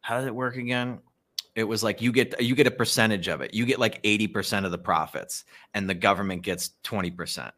how 0.02 0.18
does 0.18 0.28
it 0.28 0.36
work 0.36 0.58
again? 0.58 1.00
it 1.58 1.64
was 1.64 1.84
like 1.84 2.02
you 2.02 2.12
get 2.12 2.40
you 2.40 2.54
get 2.54 2.68
a 2.68 2.72
percentage 2.72 3.28
of 3.28 3.42
it. 3.42 3.52
You 3.54 3.66
get 3.66 3.80
like 3.80 4.02
80% 4.04 4.64
of 4.64 4.72
the 4.72 4.78
profits 4.78 5.44
and 5.74 5.90
the 5.90 5.96
government 5.96 6.44
gets 6.44 6.70
20%. 6.84 7.52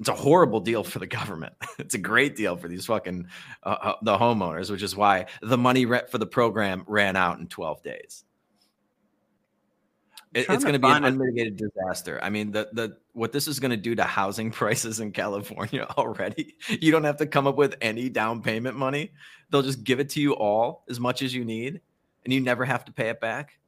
It's 0.00 0.08
a 0.08 0.14
horrible 0.14 0.60
deal 0.60 0.82
for 0.82 0.98
the 0.98 1.06
government. 1.18 1.52
It's 1.78 1.94
a 1.94 1.98
great 1.98 2.36
deal 2.36 2.56
for 2.56 2.68
these 2.68 2.86
fucking 2.86 3.28
uh, 3.62 3.76
uh, 3.82 3.94
the 4.00 4.16
homeowners, 4.16 4.70
which 4.70 4.82
is 4.82 4.96
why 4.96 5.26
the 5.42 5.58
money 5.58 5.84
rent 5.84 6.08
for 6.08 6.16
the 6.16 6.26
program 6.26 6.84
ran 6.86 7.16
out 7.16 7.38
in 7.38 7.46
12 7.46 7.82
days. 7.82 8.24
It, 10.34 10.46
it's 10.48 10.64
going 10.64 10.72
to 10.72 10.80
be 10.80 10.88
an 10.88 11.04
unmitigated 11.04 11.56
disaster. 11.56 12.18
I 12.20 12.28
mean, 12.28 12.50
the 12.50 12.68
the 12.72 12.96
what 13.12 13.30
this 13.30 13.46
is 13.46 13.60
going 13.60 13.70
to 13.70 13.76
do 13.76 13.94
to 13.94 14.02
housing 14.02 14.50
prices 14.60 14.98
in 14.98 15.12
California 15.12 15.86
already. 15.96 16.56
You 16.68 16.90
don't 16.90 17.04
have 17.04 17.18
to 17.18 17.26
come 17.26 17.46
up 17.46 17.56
with 17.56 17.76
any 17.80 18.08
down 18.08 18.42
payment 18.42 18.76
money. 18.76 19.12
They'll 19.50 19.62
just 19.62 19.84
give 19.84 20.00
it 20.00 20.08
to 20.10 20.20
you 20.20 20.32
all 20.34 20.84
as 20.90 20.98
much 20.98 21.22
as 21.22 21.32
you 21.32 21.44
need, 21.44 21.80
and 22.24 22.32
you 22.32 22.40
never 22.40 22.64
have 22.64 22.84
to 22.86 22.92
pay 22.92 23.10
it 23.10 23.20
back. 23.20 23.58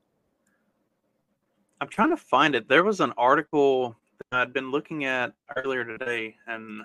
I'm 1.81 1.89
trying 1.89 2.11
to 2.11 2.17
find 2.17 2.55
it. 2.55 2.69
There 2.69 2.83
was 2.83 3.01
an 3.01 3.13
article 3.17 3.97
that 4.31 4.41
I'd 4.41 4.53
been 4.53 4.71
looking 4.73 5.05
at 5.05 5.35
earlier 5.57 5.85
today, 5.85 6.35
and 6.49 6.83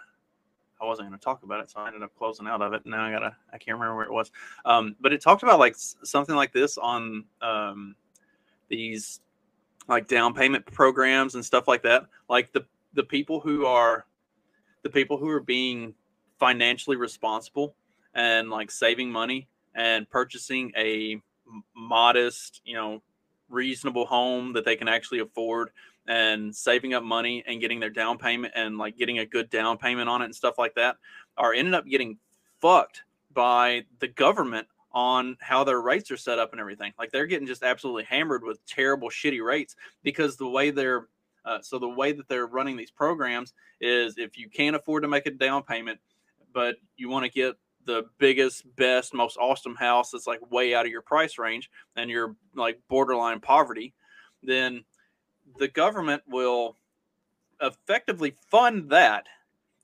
I 0.80 0.86
wasn't 0.86 1.08
going 1.08 1.18
to 1.18 1.24
talk 1.24 1.42
about 1.42 1.62
it, 1.62 1.72
so 1.72 1.80
I 1.80 1.88
ended 1.88 2.04
up 2.04 2.16
closing 2.16 2.46
out 2.46 2.62
of 2.62 2.74
it. 2.74 2.86
Now 2.86 3.06
I 3.06 3.12
gotta, 3.12 3.36
I 3.52 3.58
can't 3.58 3.80
remember 3.80 3.96
where 3.96 4.06
it 4.06 4.14
was, 4.14 4.32
um, 4.66 4.96
but 5.00 5.14
it 5.14 5.22
talked 5.22 5.42
about 5.42 5.58
like 5.58 5.76
something 5.76 6.36
like 6.36 6.52
this 6.52 6.78
on 6.78 7.24
um, 7.42 7.96
these 8.68 9.22
like 9.92 10.08
down 10.08 10.34
payment 10.34 10.66
programs 10.66 11.36
and 11.36 11.46
stuff 11.46 11.68
like 11.68 11.84
that. 11.84 12.06
Like 12.30 12.52
the 12.54 12.66
the 12.94 13.04
people 13.04 13.40
who 13.40 13.66
are 13.66 14.06
the 14.84 14.90
people 14.90 15.18
who 15.18 15.30
are 15.30 15.42
being 15.42 15.94
financially 16.40 16.98
responsible 16.98 17.76
and 18.14 18.50
like 18.50 18.72
saving 18.72 19.12
money 19.12 19.48
and 19.76 20.10
purchasing 20.10 20.72
a 20.76 21.22
modest, 21.76 22.62
you 22.66 22.74
know, 22.74 23.02
reasonable 23.50 24.06
home 24.06 24.54
that 24.54 24.66
they 24.66 24.76
can 24.76 24.88
actually 24.88 25.20
afford 25.20 25.70
and 26.08 26.56
saving 26.56 26.94
up 26.94 27.04
money 27.04 27.44
and 27.46 27.62
getting 27.62 27.80
their 27.80 27.90
down 27.90 28.18
payment 28.18 28.54
and 28.56 28.78
like 28.78 28.98
getting 28.98 29.20
a 29.20 29.26
good 29.26 29.50
down 29.50 29.78
payment 29.78 30.10
on 30.10 30.22
it 30.22 30.26
and 30.26 30.36
stuff 30.36 30.58
like 30.58 30.74
that 30.74 30.98
are 31.38 31.54
ended 31.54 31.74
up 31.74 31.86
getting 31.86 32.18
fucked 32.60 33.04
by 33.34 33.84
the 34.00 34.08
government 34.08 34.68
on 34.94 35.38
how 35.40 35.64
their 35.64 35.82
rates 35.82 36.12
are 36.12 36.18
set 36.18 36.40
up 36.40 36.52
and 36.52 36.60
everything. 36.60 36.94
Like 37.00 37.12
they're 37.12 37.28
getting 37.28 37.48
just 37.48 37.64
absolutely 37.64 38.04
hammered 38.04 38.44
with 38.44 38.66
terrible, 38.66 39.10
shitty 39.10 39.44
rates 39.44 39.76
because 40.04 40.38
the 40.38 40.48
way 40.48 40.72
they're 40.72 41.08
uh, 41.44 41.60
so 41.62 41.80
the 41.80 41.90
way 41.90 42.12
that 42.12 42.28
they're 42.28 42.46
running 42.46 42.78
these 42.78 42.92
programs 42.92 43.54
is 43.80 44.18
if 44.18 44.38
you 44.38 44.48
can't 44.48 44.76
afford 44.76 45.02
to 45.02 45.10
make 45.10 45.26
a 45.26 45.32
down 45.32 45.64
payment, 45.64 46.00
but 46.54 46.76
you 46.98 47.10
want 47.10 47.26
to 47.26 47.32
get 47.32 47.56
the 47.86 48.06
biggest, 48.20 48.64
best, 48.76 49.14
most 49.14 49.38
awesome 49.38 49.76
house 49.76 50.12
that's 50.12 50.28
like 50.28 50.52
way 50.52 50.76
out 50.76 50.86
of 50.86 50.92
your 50.92 51.02
price 51.02 51.40
range 51.40 51.72
and 51.96 52.12
you're 52.12 52.36
like 52.56 52.80
borderline 52.88 53.40
poverty, 53.40 53.94
then 54.44 54.84
the 55.58 55.68
government 55.68 56.22
will 56.28 56.78
effectively 57.60 58.36
fund 58.50 58.92
that 58.92 59.26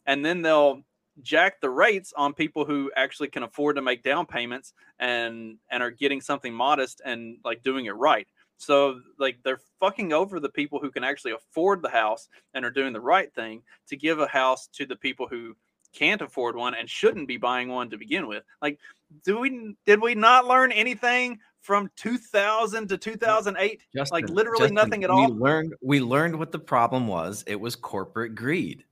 and 0.06 0.24
then 0.24 0.42
they'll 0.42 0.84
jack 1.22 1.60
the 1.62 1.70
rates 1.70 2.14
on 2.16 2.34
people 2.34 2.66
who 2.66 2.92
actually 2.96 3.28
can 3.28 3.44
afford 3.44 3.76
to 3.76 3.82
make 3.82 4.04
down 4.04 4.26
payments 4.26 4.74
and 5.00 5.58
and 5.70 5.82
are 5.82 5.92
getting 5.92 6.22
something 6.22 6.54
modest 6.54 7.02
and 7.06 7.38
like 7.44 7.64
doing 7.64 7.86
it 7.86 7.96
right. 7.96 8.28
So 8.58 9.02
like 9.20 9.38
they're 9.44 9.62
fucking 9.80 10.14
over 10.14 10.40
the 10.40 10.50
people 10.50 10.80
who 10.80 10.92
can 10.92 11.04
actually 11.04 11.34
afford 11.34 11.82
the 11.82 11.90
house 11.90 12.28
and 12.54 12.66
are 12.66 12.72
doing 12.72 12.94
the 12.94 13.02
right 13.02 13.34
thing 13.34 13.62
to 13.90 13.96
give 13.96 14.20
a 14.20 14.28
house 14.28 14.68
to 14.74 14.86
the 14.86 14.96
people 14.96 15.28
who 15.28 15.56
can't 15.94 16.22
afford 16.22 16.56
one 16.56 16.76
and 16.76 16.90
shouldn't 16.90 17.28
be 17.28 17.38
buying 17.38 17.70
one 17.70 17.90
to 17.90 17.98
begin 17.98 18.28
with. 18.28 18.44
Like 18.62 18.80
do 19.24 19.40
we 19.40 19.76
did 19.86 20.02
we 20.02 20.16
not 20.16 20.46
learn 20.46 20.72
anything 20.72 21.40
from 21.62 21.90
2000 21.98 22.88
to 22.88 22.98
2008 22.98 23.82
Justin, 23.96 24.16
like 24.16 24.30
literally 24.30 24.60
Justin, 24.70 24.76
nothing 24.76 25.04
at 25.04 25.10
all. 25.10 25.32
we 25.32 25.40
learned 25.40 25.74
we 25.82 26.00
learned 26.00 26.38
what 26.38 26.52
the 26.52 26.60
problem 26.60 27.08
was. 27.08 27.44
It 27.48 27.60
was 27.60 27.76
corporate 27.76 28.36
greed. 28.36 28.84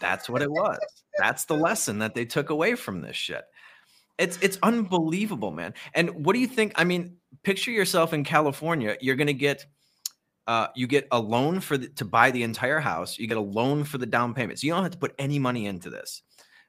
That's 0.00 0.28
what 0.28 0.42
it 0.42 0.50
was 0.50 0.78
that's 1.18 1.44
the 1.44 1.56
lesson 1.56 1.98
that 1.98 2.14
they 2.14 2.24
took 2.24 2.50
away 2.50 2.74
from 2.74 3.00
this 3.00 3.16
shit. 3.16 3.44
It's 4.18 4.38
it's 4.42 4.58
unbelievable, 4.62 5.50
man. 5.50 5.74
And 5.94 6.24
what 6.24 6.34
do 6.34 6.38
you 6.38 6.46
think? 6.46 6.72
I 6.76 6.84
mean, 6.84 7.16
picture 7.42 7.70
yourself 7.70 8.12
in 8.12 8.24
California. 8.24 8.96
You're 9.00 9.16
to 9.16 9.34
get 9.34 9.66
uh, 10.46 10.68
you 10.74 10.86
get 10.86 11.06
a 11.10 11.20
loan 11.20 11.60
for 11.60 11.78
the, 11.78 11.88
to 11.88 12.04
buy 12.04 12.30
the 12.30 12.42
entire 12.42 12.80
house. 12.80 13.18
You 13.18 13.26
get 13.26 13.36
a 13.36 13.40
loan 13.40 13.84
for 13.84 13.98
the 13.98 14.06
down 14.06 14.34
payment, 14.34 14.58
so 14.58 14.66
you 14.66 14.72
don't 14.72 14.82
have 14.82 14.92
to 14.92 14.98
put 14.98 15.14
any 15.18 15.38
money 15.38 15.66
into 15.66 15.90
this. 15.90 16.22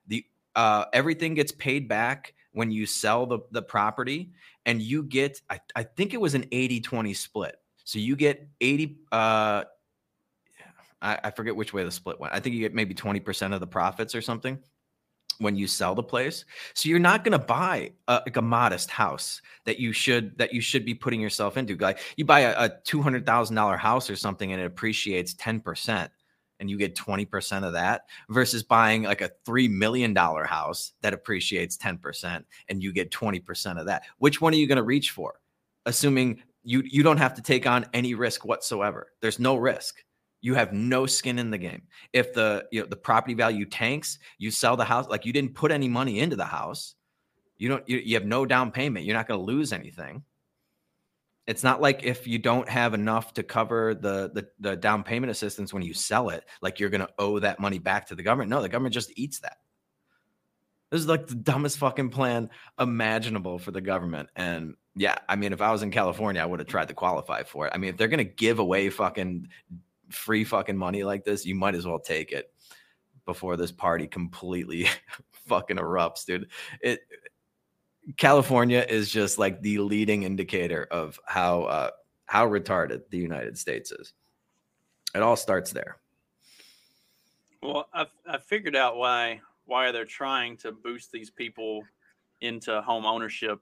The 0.08 0.26
uh, 0.56 0.86
everything 0.94 1.34
gets 1.34 1.52
paid 1.52 1.88
back 1.88 2.34
when 2.52 2.72
you 2.72 2.86
sell 2.86 3.26
the, 3.26 3.40
the 3.52 3.62
property, 3.62 4.32
and 4.66 4.82
you 4.82 5.04
get 5.04 5.42
I, 5.50 5.60
I 5.76 5.84
think 5.84 6.14
it 6.14 6.22
was 6.22 6.36
an 6.36 6.44
80-20 6.44 7.16
split. 7.16 7.56
So 7.84 8.00
you 8.00 8.16
get 8.16 8.48
80 8.62 8.98
uh, 9.12 9.64
I, 11.04 11.20
I 11.26 11.32
forget 11.32 11.56
which 11.56 11.74
way 11.74 11.84
the 11.84 11.92
split 11.92 12.20
went. 12.20 12.34
I 12.34 12.40
think 12.40 12.56
you 12.56 12.62
get 12.62 12.74
maybe 12.74 12.96
20% 12.96 13.54
of 13.54 13.60
the 13.60 13.68
profits 13.68 14.16
or 14.16 14.22
something 14.22 14.58
when 15.40 15.56
you 15.56 15.68
sell 15.68 15.96
the 15.96 16.04
place. 16.04 16.46
So 16.74 16.90
you're 16.90 17.00
not 17.00 17.24
going 17.24 17.38
to 17.38 17.46
buy 17.46 17.92
a, 18.08 18.22
like 18.26 18.38
a 18.38 18.42
modest 18.42 18.90
house 18.90 19.42
that 19.66 19.80
you 19.80 19.92
should 19.92 20.38
that 20.38 20.54
you 20.54 20.62
should 20.62 20.86
be 20.86 20.94
putting 20.94 21.20
yourself 21.20 21.58
into. 21.58 21.76
Like 21.76 22.00
you 22.16 22.26
buy 22.26 22.42
a, 22.42 22.66
a 22.66 22.72
two 22.84 23.02
hundred 23.02 23.26
thousand 23.26 23.56
dollar 23.56 23.78
house 23.78 24.10
or 24.10 24.16
something 24.16 24.52
and 24.52 24.62
it 24.62 24.66
appreciates 24.66 25.34
ten 25.34 25.60
percent, 25.60 26.12
and 26.60 26.70
you 26.70 26.78
get 26.78 26.96
twenty 26.96 27.26
percent 27.26 27.66
of 27.66 27.74
that, 27.74 28.04
versus 28.30 28.64
buying 28.64 29.04
like 29.04 29.22
a 29.22 29.32
three 29.46 29.68
million 29.68 30.14
dollar 30.14 30.46
house 30.46 30.94
that 31.02 31.14
appreciates 31.14 31.78
ten 31.78 31.98
percent 31.98 32.46
and 32.70 32.82
you 32.82 32.94
get 32.94 33.12
twenty 33.12 33.40
percent 33.40 33.80
of 33.80 33.86
that. 33.88 34.04
Which 34.20 34.40
one 34.40 34.54
are 34.54 34.58
you 34.58 34.68
going 34.68 34.78
to 34.78 34.84
reach 34.84 35.12
for? 35.12 35.40
Assuming 35.86 36.42
you 36.64 36.84
you 36.86 37.04
don't 37.04 37.18
have 37.18 37.34
to 37.36 37.42
take 37.42 37.68
on 37.68 37.86
any 37.94 38.14
risk 38.14 38.46
whatsoever. 38.46 39.08
There's 39.20 39.40
no 39.40 39.58
risk 39.58 40.04
you 40.44 40.56
have 40.56 40.74
no 40.74 41.06
skin 41.06 41.40
in 41.40 41.50
the 41.50 41.58
game. 41.58 41.84
If 42.12 42.34
the 42.34 42.66
you 42.70 42.82
know 42.82 42.86
the 42.86 42.98
property 42.98 43.34
value 43.34 43.66
tanks, 43.66 44.20
you 44.38 44.52
sell 44.52 44.76
the 44.76 44.84
house 44.84 45.08
like 45.08 45.26
you 45.26 45.32
didn't 45.32 45.56
put 45.56 45.72
any 45.72 45.88
money 45.88 46.20
into 46.20 46.36
the 46.36 46.46
house. 46.46 46.96
You 47.58 47.70
don't 47.70 47.88
you, 47.88 47.98
you 47.98 48.16
have 48.16 48.26
no 48.26 48.46
down 48.46 48.72
payment. 48.72 49.06
You're 49.06 49.16
not 49.16 49.28
going 49.28 49.40
to 49.40 49.46
lose 49.46 49.72
anything. 49.72 50.24
It's 51.48 51.64
not 51.64 51.82
like 51.82 52.04
if 52.04 52.28
you 52.28 52.40
don't 52.40 52.68
have 52.68 52.94
enough 52.94 53.34
to 53.36 53.44
cover 53.44 53.96
the, 53.96 54.32
the 54.34 54.48
the 54.60 54.76
down 54.76 55.04
payment 55.04 55.32
assistance 55.32 55.74
when 55.74 55.82
you 55.82 55.94
sell 55.94 56.28
it, 56.28 56.44
like 56.62 56.78
you're 56.78 56.90
going 56.90 57.02
to 57.02 57.14
owe 57.18 57.40
that 57.40 57.62
money 57.62 57.80
back 57.80 58.08
to 58.08 58.16
the 58.16 58.24
government. 58.24 58.50
No, 58.50 58.62
the 58.62 58.70
government 58.70 58.94
just 58.94 59.14
eats 59.16 59.40
that. 59.40 59.58
This 60.92 61.00
is 61.00 61.08
like 61.08 61.26
the 61.26 61.36
dumbest 61.36 61.78
fucking 61.78 62.10
plan 62.10 62.50
imaginable 62.78 63.60
for 63.60 63.72
the 63.72 63.82
government. 63.82 64.30
And 64.36 64.76
yeah, 64.96 65.16
I 65.28 65.38
mean, 65.38 65.54
if 65.54 65.62
I 65.62 65.72
was 65.72 65.84
in 65.84 65.90
California, 65.90 66.42
I 66.42 66.46
would 66.46 66.60
have 66.60 66.68
tried 66.68 66.90
to 66.90 66.94
qualify 66.94 67.44
for 67.44 67.66
it. 67.66 67.72
I 67.74 67.78
mean, 67.78 67.92
if 67.92 67.98
they're 67.98 68.10
going 68.10 68.18
to 68.18 68.26
give 68.26 68.60
away 68.60 68.90
fucking 68.90 69.48
free 70.14 70.44
fucking 70.44 70.78
money 70.78 71.04
like 71.04 71.24
this, 71.24 71.46
you 71.46 71.56
might 71.56 71.76
as 71.76 71.86
well 71.86 72.00
take 72.00 72.32
it 72.32 72.52
before 73.26 73.58
this 73.58 73.72
party 73.72 74.08
completely 74.08 74.88
fucking 75.48 75.78
erupts, 75.78 76.26
dude. 76.26 76.50
It 76.82 77.02
California 78.18 78.86
is 78.88 79.10
just 79.10 79.38
like 79.38 79.62
the 79.62 79.80
leading 79.80 80.24
indicator 80.24 80.88
of 80.92 81.20
how 81.26 81.64
uh, 81.64 81.90
how 82.26 82.48
retarded 82.48 83.10
the 83.10 83.18
United 83.18 83.58
States 83.58 83.92
is. 83.92 84.14
It 85.16 85.22
all 85.22 85.36
starts 85.36 85.72
there. 85.72 85.98
Well, 87.62 87.88
I 87.94 88.08
I 88.28 88.38
figured 88.40 88.76
out 88.76 88.98
why 88.98 89.42
why 89.66 89.92
they're 89.92 90.06
trying 90.06 90.58
to 90.58 90.72
boost 90.72 91.12
these 91.12 91.30
people 91.30 91.84
into 92.42 92.82
home 92.82 93.06
ownership 93.06 93.60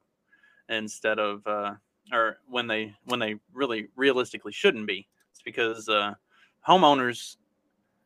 instead 0.70 1.20
of 1.20 1.46
uh, 1.46 1.76
or 2.12 2.38
when 2.48 2.68
they 2.68 2.96
when 3.06 3.20
they 3.20 3.36
really 3.54 3.90
realistically 3.96 4.52
shouldn't 4.52 4.88
be. 4.88 5.08
It's 5.32 5.42
because 5.44 5.88
uh, 5.88 6.14
homeowners 6.68 7.38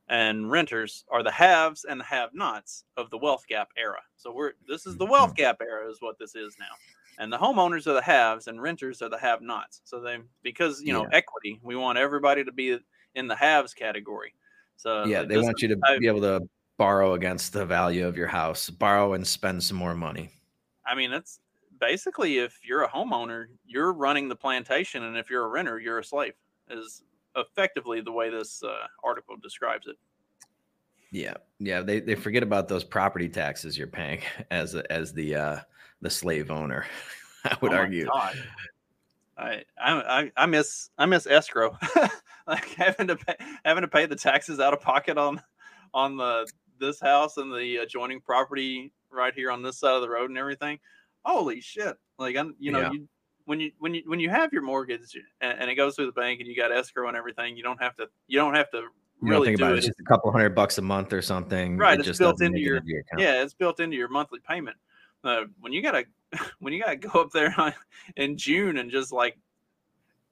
and 0.08 0.52
renters 0.52 1.04
are 1.10 1.24
the 1.24 1.32
haves 1.32 1.86
and 1.86 2.00
the 2.00 2.06
have-nots 2.06 2.86
of 2.98 3.10
the 3.10 3.18
wealth 3.18 3.46
gap 3.48 3.70
era. 3.78 4.02
So 4.18 4.32
we're 4.32 4.54
this 4.68 4.86
is 4.86 4.98
the 4.98 5.06
wealth 5.06 5.32
mm-hmm. 5.32 5.44
gap 5.44 5.62
era 5.62 5.90
is 5.90 5.98
what 6.00 6.20
this 6.20 6.36
is 6.36 6.56
now. 6.60 6.66
And 7.18 7.32
the 7.32 7.38
homeowners 7.38 7.88
are 7.88 7.94
the 7.94 8.02
haves 8.02 8.48
and 8.48 8.62
renters 8.62 9.02
are 9.02 9.10
the 9.10 9.18
have-nots. 9.18 9.82
So 9.84 10.00
they 10.00 10.18
because 10.44 10.82
you 10.82 10.94
know 10.94 11.04
yeah. 11.04 11.18
equity, 11.18 11.60
we 11.64 11.76
want 11.76 11.98
everybody 11.98 12.44
to 12.44 12.52
be 12.52 12.78
in 13.16 13.28
the 13.28 13.36
haves 13.36 13.74
category. 13.74 14.34
So 14.78 15.06
yeah, 15.06 15.24
they 15.24 15.38
want 15.38 15.62
you 15.62 15.70
to 15.70 15.80
I, 15.84 15.98
be 15.98 16.08
able 16.08 16.22
to 16.22 16.48
borrow 16.78 17.14
against 17.14 17.54
the 17.54 17.66
value 17.66 18.06
of 18.06 18.18
your 18.18 18.28
house, 18.28 18.70
borrow 18.70 19.14
and 19.14 19.26
spend 19.26 19.64
some 19.64 19.78
more 19.78 19.96
money. 19.96 20.30
I 20.86 20.94
mean, 20.94 21.14
it's 21.14 21.40
basically 21.80 22.38
if 22.38 22.60
you're 22.64 22.84
a 22.84 22.90
homeowner, 22.90 23.46
you're 23.66 23.94
running 23.94 24.28
the 24.28 24.36
plantation, 24.36 25.04
and 25.04 25.18
if 25.18 25.30
you're 25.30 25.46
a 25.46 25.48
renter, 25.48 25.80
you're 25.80 26.00
a 26.00 26.04
slave. 26.04 26.34
Is 26.70 27.04
effectively 27.36 28.02
the 28.02 28.12
way 28.12 28.30
this 28.30 28.64
uh, 28.64 28.88
article 29.04 29.36
describes 29.42 29.88
it. 29.88 29.96
Yeah, 31.12 31.36
yeah, 31.60 31.82
they, 31.82 32.00
they 32.00 32.16
forget 32.16 32.44
about 32.44 32.68
those 32.68 32.84
property 32.84 33.30
taxes 33.30 33.78
you're 33.78 33.88
paying 33.88 34.22
as 34.52 34.76
as 34.76 35.14
the 35.14 35.36
uh, 35.36 35.60
the 36.02 36.10
slave 36.10 36.52
owner. 36.52 36.86
I 37.46 37.56
would 37.62 37.74
oh 37.74 37.78
argue. 37.78 38.06
God. 38.06 38.36
I, 39.38 39.64
I 39.78 40.32
I 40.38 40.46
miss 40.46 40.90
I 40.98 41.06
miss 41.06 41.28
escrow, 41.28 41.78
like 42.48 42.66
having 42.76 43.08
to 43.08 43.18
pay 43.18 43.36
having 43.66 43.82
to 43.82 43.88
pay 43.88 44.06
the 44.06 44.16
taxes 44.16 44.60
out 44.60 44.74
of 44.74 44.82
pocket 44.82 45.18
on 45.18 45.42
on 45.94 46.18
the 46.18 46.50
this 46.80 47.00
house 47.00 47.38
and 47.38 47.52
the 47.52 47.78
adjoining 47.78 48.22
property 48.22 48.92
right 49.12 49.34
here 49.34 49.52
on 49.52 49.62
this 49.62 49.78
side 49.78 49.96
of 49.96 50.02
the 50.02 50.10
road 50.10 50.30
and 50.30 50.40
everything. 50.40 50.80
Holy 51.26 51.60
shit! 51.60 51.98
Like 52.18 52.38
I'm, 52.38 52.56
you 52.60 52.72
know, 52.72 52.82
yeah. 52.82 52.92
you 52.92 53.08
when 53.46 53.60
you 53.60 53.72
when 53.80 53.94
you 53.94 54.04
when 54.06 54.20
you 54.20 54.30
have 54.30 54.52
your 54.52 54.62
mortgage 54.62 55.18
and, 55.42 55.60
and, 55.60 55.70
it 55.70 55.76
goes 55.76 55.96
through 55.96 56.08
the 56.08 56.12
bank 56.12 56.40
and 56.40 56.48
you 56.50 56.56
got 56.56 56.72
escrow 56.72 57.08
and 57.08 57.16
everything, 57.18 57.56
you 57.56 57.64
don't 57.64 57.82
have 57.82 57.96
to 57.98 58.08
you 58.28 58.38
don't 58.40 58.56
have 58.56 58.70
to 58.72 58.78
You 58.78 58.90
really 59.22 59.36
don't 59.38 59.46
think 59.46 59.58
do 59.58 59.64
about 59.64 59.72
it. 59.72 59.76
it. 59.76 59.78
It's 59.80 59.88
just 59.88 60.00
a 60.00 60.04
couple 60.04 60.32
hundred 60.32 60.56
bucks 60.56 60.78
a 60.78 60.82
month 60.82 61.14
or 61.14 61.22
something. 61.22 61.78
right 61.78 61.94
It 61.94 62.00
it's 62.00 62.08
just 62.08 62.20
built 62.20 62.42
into 62.42 62.60
your, 62.60 62.78
into 62.78 62.92
account. 62.92 63.22
yeah 63.22 63.42
it's 63.44 63.54
built 63.54 63.80
into 63.80 63.96
your 63.96 64.10
monthly 64.10 64.40
payment 64.40 64.78
uh, 65.24 65.44
when 65.60 65.74
you 65.74 65.82
gotta 65.82 66.06
when 66.60 66.74
you 66.74 66.82
gotta 66.82 66.96
go 66.98 67.22
up 67.22 67.32
there 67.32 67.56
in 68.18 68.38
june 68.38 68.78
and 68.78 68.92
just 68.92 69.12
like 69.12 69.38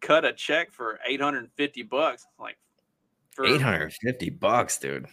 cut 0.01 0.25
a 0.25 0.33
check 0.33 0.71
for 0.71 0.99
850 1.07 1.83
bucks 1.83 2.25
like 2.39 2.57
850 3.43 4.29
bucks, 4.29 4.77
dude. 4.77 5.07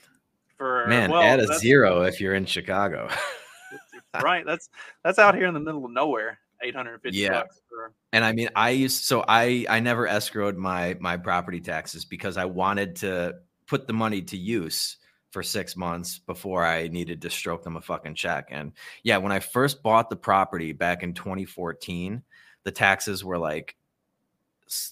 for 0.56 0.86
Man, 0.88 1.10
well, 1.10 1.22
add 1.22 1.40
a 1.40 1.58
zero 1.58 2.02
if 2.02 2.20
you're 2.20 2.34
in 2.34 2.44
Chicago. 2.44 3.08
right 4.22 4.44
that's 4.44 4.68
that's 5.04 5.20
out 5.20 5.36
here 5.36 5.46
in 5.46 5.54
the 5.54 5.60
middle 5.60 5.84
of 5.84 5.90
nowhere 5.92 6.40
850 6.62 7.18
Yeah. 7.18 7.30
bucks 7.42 7.60
for 7.68 7.92
and 8.12 8.24
I 8.24 8.32
mean, 8.32 8.48
I 8.56 8.70
used 8.70 9.04
so 9.04 9.24
I 9.26 9.66
I 9.68 9.80
never 9.80 10.06
escrowed 10.06 10.56
my 10.56 10.96
my 11.00 11.16
property 11.16 11.60
taxes 11.60 12.04
because 12.04 12.36
I 12.36 12.44
wanted 12.44 12.96
to 12.96 13.36
put 13.66 13.86
the 13.86 13.92
money 13.92 14.22
to 14.22 14.36
use 14.36 14.96
for 15.30 15.42
six 15.44 15.76
months 15.76 16.18
before 16.18 16.66
I 16.66 16.88
needed 16.88 17.22
to 17.22 17.30
stroke 17.30 17.62
them 17.62 17.76
a 17.76 17.80
fucking 17.80 18.16
check. 18.16 18.48
And 18.50 18.72
yeah, 19.04 19.18
when 19.18 19.30
I 19.30 19.38
first 19.38 19.82
bought 19.82 20.10
the 20.10 20.16
property 20.16 20.72
back 20.72 21.04
in 21.04 21.14
2014, 21.14 22.22
the 22.64 22.72
taxes 22.72 23.24
were 23.24 23.38
like 23.38 23.76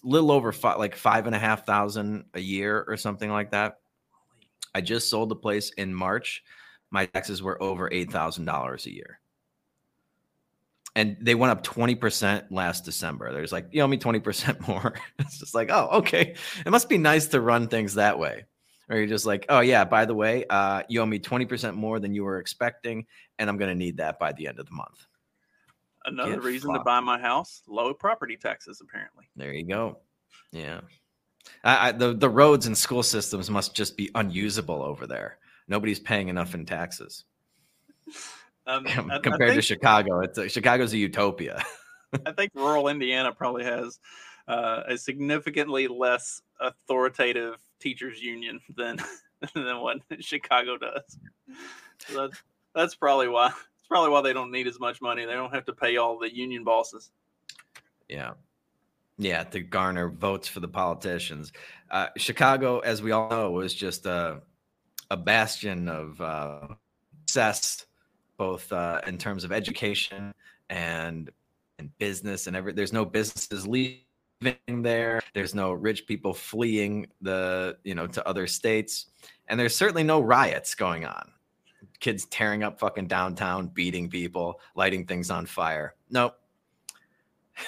little 0.05 0.31
over 0.31 0.53
five, 0.53 0.79
like 0.79 0.95
five 0.95 1.27
and 1.27 1.35
a 1.35 1.39
half 1.39 1.67
thousand 1.67 2.27
a 2.35 2.41
year 2.41 2.85
or 2.87 2.97
something 2.97 3.31
like 3.31 3.51
that. 3.51 3.79
I 4.75 4.81
just 4.81 5.11
sold 5.11 5.29
the 5.29 5.37
place 5.37 5.71
in 5.71 5.93
March. 5.93 6.45
My 6.91 7.07
taxes 7.07 7.43
were 7.43 7.61
over 7.61 7.89
eight 7.93 8.13
thousand 8.13 8.45
dollars 8.45 8.87
a 8.87 8.93
year 8.95 9.21
and 10.95 11.17
they 11.21 11.35
went 11.35 11.53
up 11.53 11.63
20% 11.65 12.47
last 12.51 12.85
December. 12.85 13.33
There's 13.33 13.53
like, 13.53 13.69
you 13.71 13.83
owe 13.83 13.87
me 13.87 13.99
20% 13.99 14.67
more. 14.69 14.95
it's 15.19 15.39
just 15.39 15.55
like, 15.55 15.71
oh, 15.71 15.89
okay. 15.99 16.35
It 16.65 16.71
must 16.71 16.89
be 16.89 16.99
nice 16.99 17.27
to 17.29 17.41
run 17.41 17.69
things 17.69 17.95
that 17.95 18.19
way. 18.19 18.45
Or 18.89 18.97
you're 18.97 19.07
just 19.07 19.27
like, 19.27 19.47
oh, 19.49 19.61
yeah, 19.61 19.85
by 19.85 20.07
the 20.07 20.15
way, 20.15 20.45
uh, 20.49 20.83
you 20.89 21.03
owe 21.03 21.07
me 21.07 21.19
20% 21.19 21.75
more 21.75 22.01
than 22.01 22.15
you 22.15 22.25
were 22.25 22.39
expecting, 22.39 23.07
and 23.39 23.51
I'm 23.51 23.59
going 23.59 23.69
to 23.69 23.75
need 23.75 23.99
that 23.99 24.19
by 24.19 24.33
the 24.33 24.47
end 24.47 24.59
of 24.59 24.67
the 24.67 24.75
month. 24.75 25.07
another 26.07 26.33
Get 26.33 26.43
reason 26.43 26.73
to 26.73 26.81
buy 26.81 27.01
my 27.01 27.19
house 27.19 27.63
low 27.69 27.93
property 27.93 28.37
taxes 28.37 28.81
apparently 28.81 29.27
There 29.37 29.53
you 29.53 29.67
go. 29.67 29.99
Yeah. 30.53 30.81
I, 31.63 31.89
I, 31.89 31.93
the, 31.93 32.15
the 32.15 32.31
roads 32.31 32.67
and 32.67 32.77
school 32.77 33.03
systems 33.03 33.51
must 33.51 33.75
just 33.75 33.97
be 33.97 34.11
unusable 34.15 34.83
over 34.83 35.07
there. 35.07 35.39
Nobody's 35.69 36.01
paying 36.01 36.29
enough 36.29 36.55
in 36.55 36.65
taxes 36.65 37.25
um, 38.69 38.87
I- 39.11 39.17
I 39.17 39.19
compared 39.19 39.55
to 39.55 39.63
Chicago. 39.63 40.21
It's 40.21 40.39
a, 40.39 40.49
Chicago's 40.49 40.93
a 40.93 40.99
utopia. 40.99 41.63
I 42.27 42.33
think 42.33 42.53
rural 42.55 42.89
Indiana 42.89 43.33
probably 43.33 43.65
has 43.65 43.99
uh, 44.47 44.83
a 44.87 44.97
significantly 44.97 45.89
less 45.89 46.41
authoritative 46.61 47.57
teachers 47.81 48.23
union 48.23 48.61
than 48.77 48.99
than 49.55 49.81
what 49.81 49.99
Chicago 50.21 50.79
does. 50.79 51.19
So 52.07 52.21
that's 52.29 52.43
that's 52.75 52.95
probably 52.95 53.29
why. 53.29 53.49
It's 53.49 53.89
probably 53.89 54.11
why 54.11 54.23
they 54.23 54.33
don't 54.33 54.51
need 54.53 54.67
as 54.67 54.79
much 54.79 55.01
money. 55.01 55.25
They 55.25 55.33
don't 55.33 55.53
have 55.55 55.65
to 55.67 55.73
pay 55.73 55.97
all 55.97 56.19
the 56.19 56.35
union 56.35 56.65
bosses. 56.65 57.11
Yeah. 58.09 58.33
Yeah, 59.21 59.43
to 59.45 59.61
garner 59.61 60.09
votes 60.09 60.47
for 60.47 60.61
the 60.61 60.69
politicians. 60.69 61.53
Uh, 61.91 62.07
Chicago, 62.17 62.79
as 62.79 63.03
we 63.03 63.11
all 63.11 63.29
know, 63.29 63.51
was 63.51 63.75
just 63.75 64.07
a, 64.07 64.43
a 65.11 65.17
bastion 65.17 65.89
of 65.89 66.21
uh, 66.21 66.69
success, 67.27 67.85
both 68.39 68.73
uh, 68.73 69.01
in 69.07 69.19
terms 69.19 69.45
of 69.45 69.53
education 69.53 70.33
and 70.71 71.31
and 71.79 71.97
business 71.99 72.47
and 72.47 72.57
every. 72.57 72.73
There's 72.73 72.93
no 72.93 73.05
businesses 73.05 73.67
leaving 73.67 74.03
there. 74.69 75.21
There's 75.35 75.55
no 75.55 75.73
rich 75.73 76.07
people 76.07 76.33
fleeing 76.33 77.07
the 77.21 77.77
you 77.85 77.95
know 77.95 78.07
to 78.07 78.27
other 78.27 78.47
states, 78.47 79.07
and 79.49 79.61
there's 79.61 79.77
certainly 79.77 80.05
no 80.05 80.21
riots 80.21 80.75
going 80.75 81.05
on. 81.05 81.33
Kids 82.01 82.27
tearing 82.27 82.63
up 82.63 82.79
fucking 82.79 83.09
downtown, 83.09 83.67
beating 83.69 84.09
people, 84.09 84.61
lighting 84.75 85.05
things 85.05 85.31
on 85.31 85.47
fire. 85.47 85.95
Nope. 86.11 86.35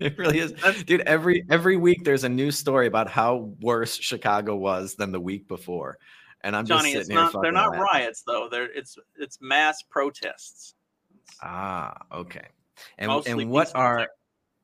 It 0.00 0.18
really 0.18 0.40
is, 0.40 0.52
dude. 0.84 1.02
Every 1.02 1.44
every 1.48 1.76
week 1.76 2.02
there's 2.02 2.24
a 2.24 2.28
new 2.28 2.50
story 2.50 2.88
about 2.88 3.08
how 3.08 3.52
worse 3.60 3.96
Chicago 3.96 4.56
was 4.56 4.96
than 4.96 5.12
the 5.12 5.20
week 5.20 5.46
before, 5.46 5.96
and 6.44 6.56
I'm 6.56 6.66
Johnny, 6.66 6.92
just 6.92 7.00
it's 7.02 7.08
sitting 7.08 7.22
here. 7.22 7.30
not. 7.32 7.42
They're 7.42 7.52
not 7.52 7.70
laughing. 7.70 7.80
riots 7.80 8.22
though. 8.26 8.48
They're 8.50 8.70
it's 8.72 8.96
it's 9.16 9.38
mass 9.40 9.82
protests. 9.82 10.74
Ah, 11.42 11.96
okay. 12.12 12.46
And 12.98 13.08
Mostly 13.08 13.42
and 13.42 13.50
what 13.50 13.70
are 13.74 13.98
tech. 14.00 14.08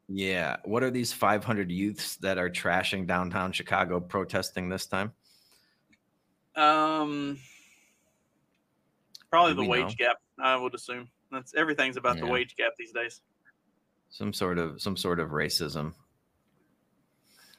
yeah, 0.08 0.56
what 0.64 0.82
are 0.82 0.90
these 0.90 1.12
500 1.12 1.70
youths 1.70 2.16
that 2.16 2.38
are 2.38 2.50
trashing 2.50 3.06
downtown 3.06 3.52
Chicago 3.52 4.00
protesting 4.00 4.68
this 4.68 4.86
time? 4.86 5.12
Um, 6.56 7.38
probably 9.30 9.54
Do 9.54 9.62
the 9.62 9.68
wage 9.68 9.98
know? 9.98 10.06
gap. 10.06 10.16
I 10.40 10.56
would 10.56 10.74
assume 10.74 11.08
that's 11.30 11.54
everything's 11.54 11.96
about 11.96 12.18
the 12.18 12.26
wage 12.26 12.56
gap 12.56 12.72
these 12.78 12.92
days. 12.92 13.20
Some 14.10 14.32
sort 14.32 14.58
of 14.58 14.80
some 14.80 14.96
sort 14.96 15.20
of 15.20 15.30
racism. 15.30 15.94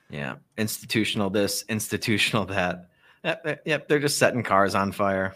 Yeah, 0.09 0.35
institutional 0.57 1.29
this, 1.29 1.63
institutional 1.69 2.45
that. 2.47 2.88
Yep, 3.23 3.61
yep, 3.65 3.87
they're 3.87 3.99
just 3.99 4.17
setting 4.17 4.43
cars 4.43 4.75
on 4.75 4.91
fire. 4.91 5.35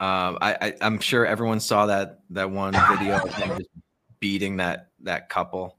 Um, 0.00 0.38
I, 0.40 0.56
I 0.60 0.74
I'm 0.80 0.98
sure 0.98 1.24
everyone 1.24 1.60
saw 1.60 1.86
that 1.86 2.20
that 2.30 2.50
one 2.50 2.72
video 2.72 3.18
of 3.18 3.36
them 3.36 3.56
just 3.58 3.70
beating 4.18 4.56
that 4.56 4.88
that 5.02 5.28
couple 5.28 5.76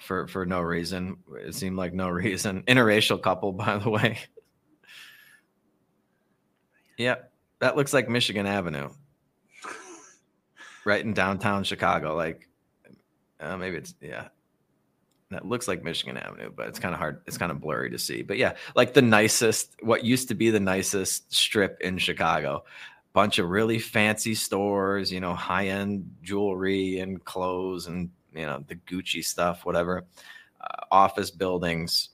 for 0.00 0.26
for 0.26 0.46
no 0.46 0.60
reason. 0.60 1.18
It 1.36 1.54
seemed 1.54 1.76
like 1.76 1.92
no 1.92 2.08
reason. 2.08 2.62
Interracial 2.62 3.20
couple, 3.22 3.52
by 3.52 3.78
the 3.78 3.90
way. 3.90 4.18
Yep, 6.96 7.32
that 7.60 7.76
looks 7.76 7.92
like 7.92 8.08
Michigan 8.08 8.46
Avenue, 8.46 8.90
right 10.84 11.04
in 11.04 11.14
downtown 11.14 11.64
Chicago. 11.64 12.14
Like, 12.16 12.48
uh, 13.38 13.56
maybe 13.56 13.76
it's 13.76 13.94
yeah. 14.00 14.28
That 15.30 15.46
looks 15.46 15.68
like 15.68 15.84
Michigan 15.84 16.16
Avenue, 16.16 16.50
but 16.54 16.66
it's 16.66 16.80
kind 16.80 16.92
of 16.92 16.98
hard. 16.98 17.20
It's 17.26 17.38
kind 17.38 17.52
of 17.52 17.60
blurry 17.60 17.88
to 17.90 17.98
see. 17.98 18.22
But 18.22 18.36
yeah, 18.36 18.54
like 18.74 18.94
the 18.94 19.02
nicest, 19.02 19.76
what 19.80 20.04
used 20.04 20.26
to 20.28 20.34
be 20.34 20.50
the 20.50 20.58
nicest 20.58 21.32
strip 21.32 21.80
in 21.80 21.98
Chicago. 21.98 22.64
Bunch 23.12 23.38
of 23.38 23.48
really 23.48 23.78
fancy 23.78 24.34
stores, 24.34 25.12
you 25.12 25.20
know, 25.20 25.34
high 25.34 25.68
end 25.68 26.10
jewelry 26.22 26.98
and 26.98 27.24
clothes 27.24 27.86
and, 27.86 28.10
you 28.34 28.44
know, 28.44 28.64
the 28.66 28.74
Gucci 28.74 29.24
stuff, 29.24 29.64
whatever. 29.64 30.04
Uh, 30.60 30.84
office 30.90 31.30
buildings. 31.30 32.10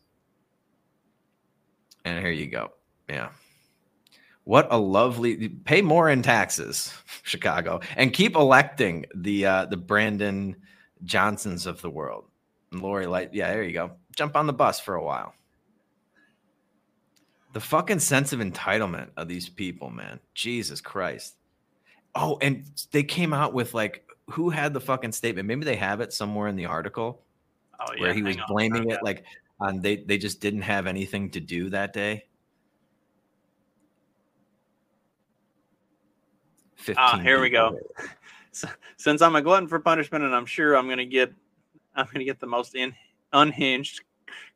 And 2.04 2.22
here 2.22 2.32
you 2.32 2.46
go. 2.48 2.72
Yeah. 3.08 3.30
What 4.44 4.68
a 4.70 4.76
lovely 4.76 5.48
pay 5.48 5.82
more 5.82 6.08
in 6.08 6.22
taxes, 6.22 6.94
Chicago, 7.22 7.80
and 7.96 8.12
keep 8.12 8.36
electing 8.36 9.06
the 9.14 9.46
uh, 9.46 9.66
the 9.66 9.76
Brandon 9.76 10.54
Johnsons 11.02 11.66
of 11.66 11.82
the 11.82 11.90
world. 11.90 12.26
Lori 12.80 13.06
Light, 13.06 13.32
yeah, 13.32 13.50
there 13.50 13.62
you 13.62 13.72
go. 13.72 13.92
Jump 14.16 14.36
on 14.36 14.46
the 14.46 14.52
bus 14.52 14.80
for 14.80 14.94
a 14.94 15.02
while. 15.02 15.34
The 17.52 17.60
fucking 17.60 18.00
sense 18.00 18.32
of 18.32 18.40
entitlement 18.40 19.08
of 19.16 19.28
these 19.28 19.48
people, 19.48 19.90
man. 19.90 20.20
Jesus 20.34 20.80
Christ. 20.80 21.36
Oh, 22.14 22.38
and 22.40 22.64
they 22.92 23.02
came 23.02 23.32
out 23.32 23.54
with 23.54 23.74
like 23.74 24.04
who 24.30 24.50
had 24.50 24.74
the 24.74 24.80
fucking 24.80 25.12
statement? 25.12 25.46
Maybe 25.46 25.64
they 25.64 25.76
have 25.76 26.00
it 26.00 26.12
somewhere 26.12 26.48
in 26.48 26.56
the 26.56 26.66
article 26.66 27.22
Oh 27.80 27.92
yeah, 27.94 28.00
where 28.00 28.14
he 28.14 28.22
was 28.22 28.36
on. 28.36 28.44
blaming 28.48 28.90
it 28.90 29.02
like 29.02 29.24
on 29.60 29.80
they 29.80 29.96
they 29.96 30.18
just 30.18 30.40
didn't 30.40 30.62
have 30.62 30.86
anything 30.86 31.30
to 31.30 31.40
do 31.40 31.70
that 31.70 31.92
day. 31.92 32.24
15 36.76 36.94
Ah, 36.98 37.18
here 37.18 37.40
we 37.40 37.50
go. 37.50 37.78
Since 38.96 39.20
I'm 39.20 39.36
a 39.36 39.42
glutton 39.42 39.68
for 39.68 39.78
punishment, 39.78 40.24
and 40.24 40.34
I'm 40.34 40.46
sure 40.46 40.76
I'm 40.76 40.86
going 40.86 40.98
to 40.98 41.04
get, 41.04 41.32
I'm 41.96 42.06
going 42.06 42.18
to 42.18 42.24
get 42.24 42.38
the 42.38 42.46
most 42.46 42.74
in, 42.74 42.94
unhinged 43.32 44.02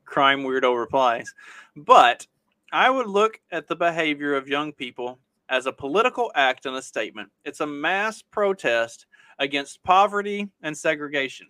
crime 0.04 0.42
weirdo 0.42 0.78
replies. 0.78 1.32
But 1.76 2.26
I 2.72 2.90
would 2.90 3.06
look 3.06 3.40
at 3.50 3.66
the 3.66 3.76
behavior 3.76 4.34
of 4.36 4.48
young 4.48 4.72
people 4.72 5.18
as 5.48 5.66
a 5.66 5.72
political 5.72 6.30
act 6.34 6.66
and 6.66 6.76
a 6.76 6.82
statement. 6.82 7.30
It's 7.44 7.60
a 7.60 7.66
mass 7.66 8.22
protest 8.22 9.06
against 9.38 9.82
poverty 9.82 10.48
and 10.62 10.76
segregation. 10.76 11.48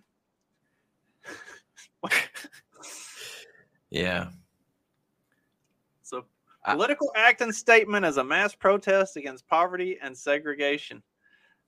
Yeah. 3.91 4.29
So, 6.03 6.25
I- 6.65 6.75
political 6.75 7.11
act 7.17 7.41
and 7.41 7.55
statement 7.55 8.07
as 8.07 8.17
a 8.17 8.25
mass 8.25 8.55
protest 8.55 9.17
against 9.17 9.47
poverty 9.49 9.99
and 10.01 10.17
segregation. 10.17 11.03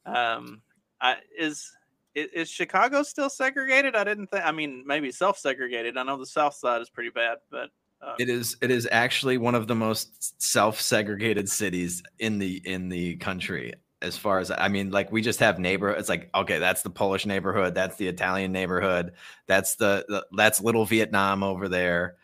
Um, 0.06 0.62
I, 1.00 1.16
is 1.36 1.76
i- 2.16 2.28
is 2.34 2.50
Chicago 2.50 3.02
still 3.02 3.30
segregated? 3.30 3.96
I 3.96 4.04
didn't 4.04 4.28
think. 4.28 4.44
I 4.44 4.52
mean, 4.52 4.84
maybe 4.86 5.10
self-segregated. 5.12 5.96
I 5.96 6.02
know 6.02 6.16
the 6.18 6.26
South 6.26 6.54
Side 6.54 6.80
is 6.82 6.90
pretty 6.90 7.10
bad, 7.10 7.38
but 7.50 7.70
uh, 8.00 8.14
It 8.18 8.28
is 8.28 8.56
it 8.62 8.70
is 8.70 8.88
actually 8.90 9.38
one 9.38 9.54
of 9.54 9.66
the 9.68 9.74
most 9.74 10.40
self-segregated 10.42 11.48
cities 11.48 12.02
in 12.18 12.38
the 12.38 12.60
in 12.64 12.88
the 12.88 13.16
country 13.16 13.74
as 14.02 14.16
far 14.16 14.40
as 14.40 14.50
I 14.50 14.66
mean 14.68 14.90
like 14.90 15.12
we 15.12 15.22
just 15.22 15.38
have 15.38 15.60
neighborhood 15.60 16.00
it's 16.00 16.08
like 16.08 16.28
okay 16.34 16.58
that's 16.58 16.82
the 16.82 16.90
Polish 16.90 17.24
neighborhood 17.26 17.74
that's 17.74 17.96
the 17.96 18.08
Italian 18.08 18.50
neighborhood 18.50 19.12
that's 19.46 19.76
the, 19.76 20.04
the 20.08 20.26
that's 20.36 20.60
little 20.60 20.84
Vietnam 20.84 21.44
over 21.44 21.68
there 21.68 22.16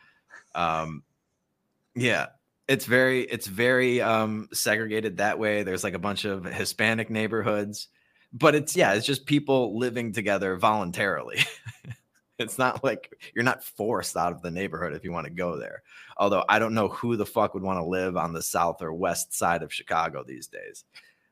um 0.57 1.05
Yeah. 1.95 2.27
It's 2.69 2.85
very 2.85 3.23
it's 3.23 3.47
very 3.47 4.01
um 4.03 4.49
segregated 4.53 5.19
that 5.19 5.39
way. 5.39 5.63
There's 5.63 5.85
like 5.85 5.95
a 5.95 5.99
bunch 5.99 6.25
of 6.27 6.45
Hispanic 6.45 7.09
neighborhoods, 7.11 7.89
but 8.33 8.55
it's 8.55 8.77
yeah, 8.77 8.93
it's 8.93 9.07
just 9.07 9.27
people 9.27 9.79
living 9.79 10.13
together 10.13 10.57
voluntarily. 10.57 11.41
it's 12.39 12.59
not 12.59 12.85
like 12.85 13.13
you're 13.35 13.45
not 13.45 13.65
forced 13.65 14.17
out 14.17 14.33
of 14.33 14.43
the 14.43 14.51
neighborhood 14.51 14.95
if 14.95 15.05
you 15.05 15.13
want 15.13 15.27
to 15.27 15.33
go 15.33 15.59
there. 15.59 15.83
Although 16.17 16.45
I 16.49 16.59
don't 16.59 16.75
know 16.75 16.89
who 16.89 17.17
the 17.17 17.27
fuck 17.27 17.55
would 17.55 17.63
want 17.63 17.79
to 17.79 17.85
live 17.85 18.17
on 18.17 18.33
the 18.33 18.43
south 18.43 18.83
or 18.83 18.93
west 18.93 19.35
side 19.35 19.63
of 19.63 19.73
Chicago 19.73 20.25
these 20.25 20.47
days. 20.47 20.85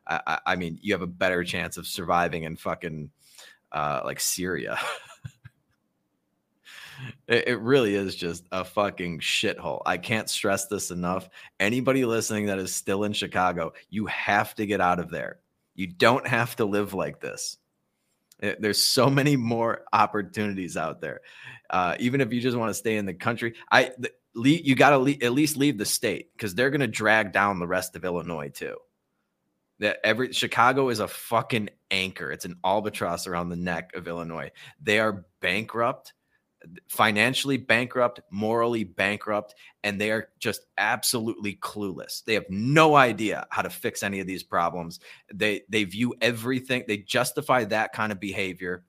I, 0.09 0.39
I, 0.47 0.57
mean, 0.57 0.79
you 0.83 0.95
have 0.95 1.03
a 1.03 1.07
better 1.07 1.43
chance 1.43 1.77
of 1.77 1.87
surviving 1.87 2.45
in 2.45 2.57
fucking 2.57 3.11
uh, 3.73 4.03
like 4.05 4.21
Syria. 4.21 4.79
it, 7.27 7.49
it 7.49 7.61
really 7.61 7.97
is 7.97 8.15
just 8.15 8.47
a 8.53 8.65
fucking 8.65 9.19
shithole. 9.19 9.83
I 9.85 9.99
can't 9.99 10.31
stress 10.31 10.67
this 10.67 10.93
enough. 10.93 11.29
Anybody 11.59 12.05
listening 12.05 12.47
that 12.47 12.61
is 12.61 12.73
still 12.73 13.03
in 13.03 13.13
Chicago, 13.13 13.73
you 13.91 14.07
have 14.07 14.55
to 14.55 14.67
get 14.67 14.81
out 14.81 15.01
of 15.01 15.11
there. 15.11 15.41
You 15.77 15.87
don't 15.87 16.27
have 16.27 16.57
to 16.57 16.65
live 16.65 16.95
like 16.95 17.21
this. 17.21 17.59
Eh, 18.43 18.55
there's 18.59 18.83
so 18.83 19.09
many 19.09 19.37
more 19.37 19.83
opportunities 19.93 20.77
out 20.77 21.01
there. 21.01 21.21
Uh, 21.71 21.97
even 22.01 22.21
if 22.21 22.33
you 22.33 22.41
just 22.41 22.57
want 22.57 22.71
to 22.71 22.75
stay 22.75 22.97
in 22.97 23.07
the 23.07 23.15
country, 23.15 23.55
I 23.71 23.93
the, 23.99 24.11
you 24.35 24.75
got 24.75 24.91
to 24.91 25.25
at 25.25 25.33
least 25.33 25.57
leave 25.57 25.79
the 25.79 25.85
state 25.85 26.33
because 26.33 26.55
they're 26.55 26.71
going 26.71 26.81
to 26.81 26.87
drag 26.87 27.33
down 27.33 27.59
the 27.59 27.67
rest 27.67 27.97
of 27.97 28.05
Illinois 28.05 28.49
too. 28.49 28.77
That 29.79 29.99
every 30.05 30.33
Chicago 30.33 30.89
is 30.89 31.01
a 31.01 31.09
fucking 31.09 31.71
anchor. 31.91 32.31
It's 32.33 32.45
an 32.45 32.57
albatross 32.65 33.27
around 33.27 33.51
the 33.51 33.57
neck 33.57 33.91
of 33.95 34.09
Illinois. 34.09 34.51
They 34.81 34.99
are 34.99 35.27
bankrupt 35.41 36.15
financially 36.89 37.57
bankrupt, 37.57 38.21
morally 38.31 38.85
bankrupt, 38.85 39.55
and 39.85 40.01
they 40.01 40.11
are 40.11 40.29
just 40.39 40.67
absolutely 40.79 41.57
clueless. 41.57 42.25
They 42.25 42.35
have 42.35 42.49
no 42.49 42.97
idea 42.97 43.47
how 43.51 43.63
to 43.63 43.71
fix 43.71 44.03
any 44.03 44.21
of 44.21 44.27
these 44.27 44.43
problems. 44.43 45.01
They 45.33 45.63
they 45.69 45.85
view 45.85 46.15
everything, 46.21 46.85
they 46.87 46.99
justify 46.99 47.65
that 47.65 47.93
kind 47.93 48.13
of 48.13 48.21
behavior 48.21 48.85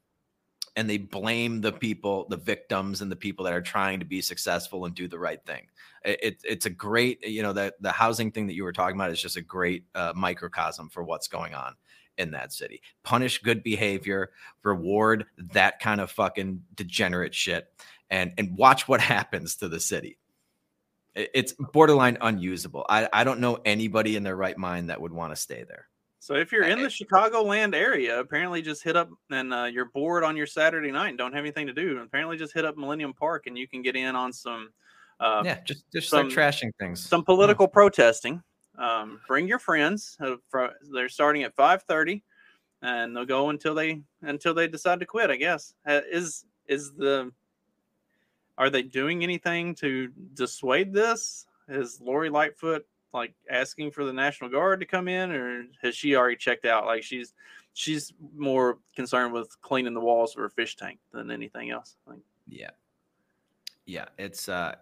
and 0.75 0.87
they 0.87 0.97
blame 0.97 1.59
the 1.59 1.71
people, 1.71 2.27
the 2.29 2.37
victims 2.37 3.01
and 3.01 3.11
the 3.11 3.15
people 3.15 3.43
that 3.45 3.53
are 3.53 3.61
trying 3.61 3.99
to 3.99 4.05
be 4.05 4.21
successful 4.21 4.85
and 4.85 4.93
do 4.93 5.07
the 5.07 5.17
right 5.17 5.43
thing. 5.43 5.65
It, 6.05 6.39
it's 6.45 6.67
a 6.67 6.69
great, 6.69 7.25
you 7.25 7.41
know, 7.41 7.51
the 7.51 7.73
the 7.81 7.91
housing 7.91 8.31
thing 8.31 8.47
that 8.47 8.53
you 8.53 8.63
were 8.63 8.71
talking 8.71 8.95
about 8.95 9.11
is 9.11 9.21
just 9.21 9.37
a 9.37 9.41
great 9.41 9.85
uh, 9.95 10.13
microcosm 10.15 10.89
for 10.89 11.03
what's 11.03 11.27
going 11.27 11.53
on 11.53 11.75
in 12.17 12.31
that 12.31 12.53
city. 12.53 12.81
Punish 13.03 13.41
good 13.41 13.63
behavior, 13.63 14.31
reward 14.63 15.25
that 15.53 15.79
kind 15.79 16.01
of 16.01 16.11
fucking 16.11 16.63
degenerate 16.75 17.35
shit, 17.35 17.67
and 18.09 18.33
and 18.37 18.57
watch 18.57 18.87
what 18.87 19.01
happens 19.15 19.55
to 19.57 19.67
the 19.67 19.79
city. 19.79 20.17
It's 21.15 21.53
borderline 21.73 22.19
unusable. 22.21 22.85
I, 22.87 23.09
I 23.11 23.23
don't 23.23 23.39
know 23.39 23.57
anybody 23.65 24.15
in 24.15 24.23
their 24.23 24.35
right 24.35 24.57
mind 24.57 24.91
that 24.91 25.01
would 25.01 25.11
want 25.11 25.31
to 25.31 25.35
stay 25.35 25.63
there. 25.67 25.87
So 26.19 26.35
if 26.35 26.51
you're 26.51 26.63
in 26.63 26.81
the 26.81 26.89
Chicagoland 26.89 27.73
area, 27.73 28.19
apparently 28.19 28.61
just 28.61 28.83
hit 28.83 28.97
up 28.97 29.09
and 29.31 29.53
uh, 29.53 29.63
you're 29.63 29.85
bored 29.85 30.25
on 30.25 30.35
your 30.35 30.45
Saturday 30.45 30.91
night 30.91 31.09
and 31.09 31.17
don't 31.17 31.31
have 31.31 31.39
anything 31.39 31.67
to 31.67 31.73
do. 31.73 31.99
Apparently 31.99 32.37
just 32.37 32.53
hit 32.53 32.65
up 32.65 32.75
Millennium 32.75 33.13
Park 33.13 33.47
and 33.47 33.57
you 33.57 33.67
can 33.67 33.81
get 33.81 33.95
in 33.95 34.15
on 34.15 34.33
some. 34.33 34.73
Uh, 35.19 35.41
yeah, 35.45 35.59
just 35.63 35.85
just 35.91 36.09
some, 36.09 36.29
start 36.29 36.53
trashing 36.53 36.71
things. 36.79 37.01
Some 37.01 37.23
political 37.23 37.63
yeah. 37.63 37.73
protesting. 37.73 38.43
Um, 38.77 39.19
bring 39.27 39.47
your 39.47 39.59
friends. 39.59 40.17
Uh, 40.19 40.35
they're 40.93 41.09
starting 41.09 41.43
at 41.43 41.55
five 41.55 41.83
thirty, 41.83 42.23
and 42.81 43.15
they'll 43.15 43.25
go 43.25 43.49
until 43.49 43.75
they 43.75 44.01
until 44.21 44.53
they 44.53 44.67
decide 44.67 44.99
to 44.99 45.05
quit. 45.05 45.29
I 45.29 45.35
guess 45.35 45.73
is 45.87 46.45
is 46.67 46.91
the 46.93 47.31
are 48.57 48.69
they 48.69 48.81
doing 48.81 49.23
anything 49.23 49.75
to 49.75 50.11
dissuade 50.33 50.93
this? 50.93 51.45
Is 51.67 52.01
Lori 52.01 52.29
Lightfoot 52.29 52.85
like 53.13 53.33
asking 53.49 53.91
for 53.91 54.03
the 54.03 54.13
National 54.13 54.49
Guard 54.49 54.79
to 54.79 54.85
come 54.85 55.07
in, 55.07 55.31
or 55.31 55.65
has 55.81 55.95
she 55.95 56.15
already 56.15 56.35
checked 56.35 56.65
out? 56.65 56.85
Like 56.85 57.03
she's 57.03 57.33
she's 57.73 58.13
more 58.35 58.79
concerned 58.95 59.33
with 59.33 59.59
cleaning 59.61 59.93
the 59.93 59.99
walls 59.99 60.35
of 60.35 60.41
her 60.41 60.49
fish 60.49 60.75
tank 60.75 60.99
than 61.11 61.31
anything 61.31 61.71
else. 61.71 61.95
Yeah, 62.47 62.71
yeah, 63.85 64.05
it's 64.17 64.49
uh, 64.49 64.75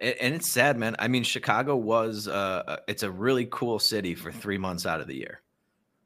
and 0.00 0.34
it's 0.34 0.50
sad, 0.50 0.76
man. 0.78 0.96
I 0.98 1.08
mean, 1.08 1.22
Chicago 1.22 1.76
was 1.76 2.28
uh, 2.28 2.62
uh, 2.66 2.76
it's 2.86 3.02
a 3.02 3.10
really 3.10 3.46
cool 3.50 3.78
city 3.78 4.14
for 4.14 4.30
three 4.30 4.58
months 4.58 4.86
out 4.86 5.00
of 5.00 5.06
the 5.06 5.16
year. 5.16 5.42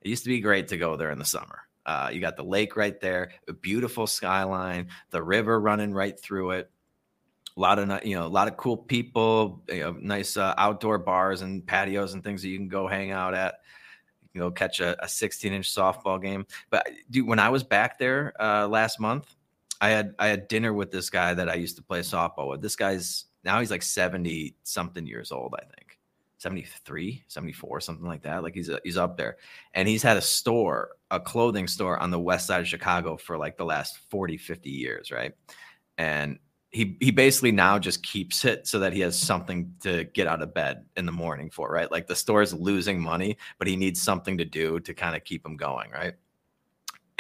It 0.02 0.08
used 0.08 0.24
to 0.24 0.30
be 0.30 0.40
great 0.40 0.68
to 0.68 0.78
go 0.78 0.96
there 0.96 1.10
in 1.10 1.18
the 1.18 1.24
summer. 1.24 1.60
Uh, 1.84 2.10
you 2.12 2.20
got 2.20 2.36
the 2.36 2.44
lake 2.44 2.76
right 2.76 3.00
there, 3.00 3.32
a 3.48 3.52
beautiful 3.52 4.06
skyline, 4.06 4.88
the 5.10 5.22
river 5.22 5.60
running 5.60 5.92
right 5.92 6.18
through 6.18 6.52
it. 6.52 6.70
A 7.56 7.60
lot 7.60 7.78
of 7.78 8.04
you 8.04 8.16
know, 8.16 8.26
a 8.26 8.28
lot 8.28 8.48
of 8.48 8.56
cool 8.56 8.76
people, 8.76 9.62
you 9.68 9.80
know, 9.80 9.96
nice 10.00 10.36
uh, 10.36 10.54
outdoor 10.56 10.98
bars 10.98 11.42
and 11.42 11.66
patios 11.66 12.14
and 12.14 12.22
things 12.22 12.42
that 12.42 12.48
you 12.48 12.58
can 12.58 12.68
go 12.68 12.86
hang 12.86 13.10
out 13.10 13.34
at. 13.34 13.56
You 14.32 14.42
go 14.42 14.50
catch 14.50 14.80
a, 14.80 15.02
a 15.02 15.08
16 15.08 15.52
inch 15.52 15.74
softball 15.74 16.22
game. 16.22 16.46
But 16.70 16.88
dude, 17.10 17.26
when 17.26 17.40
I 17.40 17.48
was 17.48 17.64
back 17.64 17.98
there 17.98 18.32
uh, 18.40 18.68
last 18.68 19.00
month, 19.00 19.34
I 19.80 19.88
had 19.88 20.14
I 20.18 20.28
had 20.28 20.46
dinner 20.46 20.72
with 20.72 20.92
this 20.92 21.10
guy 21.10 21.34
that 21.34 21.48
I 21.48 21.54
used 21.54 21.76
to 21.76 21.82
play 21.82 22.00
softball 22.00 22.48
with. 22.48 22.62
This 22.62 22.76
guy's 22.76 23.24
now 23.44 23.60
he's 23.60 23.70
like 23.70 23.82
70 23.82 24.54
something 24.62 25.06
years 25.06 25.32
old, 25.32 25.54
I 25.58 25.64
think. 25.64 25.98
73, 26.38 27.22
74, 27.28 27.80
something 27.80 28.06
like 28.06 28.22
that. 28.22 28.42
Like 28.42 28.54
he's 28.54 28.70
a, 28.70 28.80
he's 28.82 28.96
up 28.96 29.18
there. 29.18 29.36
And 29.74 29.86
he's 29.86 30.02
had 30.02 30.16
a 30.16 30.22
store, 30.22 30.92
a 31.10 31.20
clothing 31.20 31.68
store 31.68 31.98
on 31.98 32.10
the 32.10 32.18
west 32.18 32.46
side 32.46 32.60
of 32.60 32.68
Chicago 32.68 33.18
for 33.18 33.36
like 33.36 33.58
the 33.58 33.64
last 33.64 33.98
40, 34.10 34.38
50 34.38 34.70
years, 34.70 35.10
right? 35.10 35.34
And 35.98 36.38
he 36.70 36.96
he 37.00 37.10
basically 37.10 37.52
now 37.52 37.78
just 37.78 38.02
keeps 38.02 38.44
it 38.44 38.66
so 38.66 38.78
that 38.78 38.92
he 38.92 39.00
has 39.00 39.18
something 39.18 39.74
to 39.80 40.04
get 40.04 40.28
out 40.28 40.40
of 40.40 40.54
bed 40.54 40.84
in 40.96 41.04
the 41.04 41.12
morning 41.12 41.50
for, 41.50 41.70
right? 41.70 41.90
Like 41.90 42.06
the 42.06 42.16
store 42.16 42.42
is 42.42 42.54
losing 42.54 43.00
money, 43.00 43.36
but 43.58 43.66
he 43.66 43.76
needs 43.76 44.00
something 44.00 44.38
to 44.38 44.44
do 44.44 44.80
to 44.80 44.94
kind 44.94 45.16
of 45.16 45.24
keep 45.24 45.44
him 45.44 45.56
going, 45.56 45.90
right? 45.90 46.14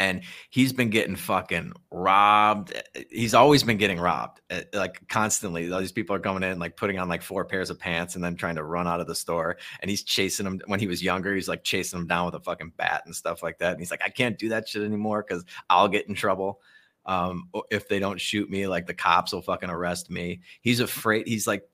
And 0.00 0.22
he's 0.48 0.72
been 0.72 0.88
getting 0.88 1.14
fucking 1.14 1.74
robbed. 1.90 2.72
He's 3.10 3.34
always 3.34 3.62
been 3.62 3.76
getting 3.76 4.00
robbed, 4.00 4.40
eh, 4.48 4.62
like 4.72 5.06
constantly. 5.08 5.70
All 5.70 5.78
these 5.78 5.92
people 5.92 6.16
are 6.16 6.20
coming 6.20 6.42
in, 6.42 6.58
like 6.58 6.74
putting 6.74 6.98
on 6.98 7.10
like 7.10 7.20
four 7.20 7.44
pairs 7.44 7.68
of 7.68 7.78
pants 7.78 8.14
and 8.14 8.24
then 8.24 8.34
trying 8.34 8.56
to 8.56 8.64
run 8.64 8.88
out 8.88 9.00
of 9.00 9.06
the 9.06 9.14
store. 9.14 9.58
And 9.80 9.90
he's 9.90 10.02
chasing 10.02 10.44
them. 10.44 10.58
When 10.66 10.80
he 10.80 10.86
was 10.86 11.02
younger, 11.02 11.34
he's 11.34 11.50
like 11.50 11.64
chasing 11.64 11.98
them 11.98 12.08
down 12.08 12.24
with 12.24 12.34
a 12.34 12.40
fucking 12.40 12.72
bat 12.78 13.02
and 13.04 13.14
stuff 13.14 13.42
like 13.42 13.58
that. 13.58 13.72
And 13.72 13.78
he's 13.78 13.90
like, 13.90 14.00
I 14.02 14.08
can't 14.08 14.38
do 14.38 14.48
that 14.48 14.66
shit 14.66 14.82
anymore 14.82 15.22
because 15.22 15.44
I'll 15.68 15.88
get 15.88 16.08
in 16.08 16.14
trouble. 16.14 16.62
Um, 17.04 17.50
if 17.70 17.86
they 17.86 17.98
don't 17.98 18.20
shoot 18.20 18.48
me, 18.48 18.66
like 18.68 18.86
the 18.86 18.94
cops 18.94 19.34
will 19.34 19.42
fucking 19.42 19.68
arrest 19.68 20.10
me. 20.10 20.40
He's 20.62 20.80
afraid. 20.80 21.28
He's 21.28 21.46
like, 21.46 21.68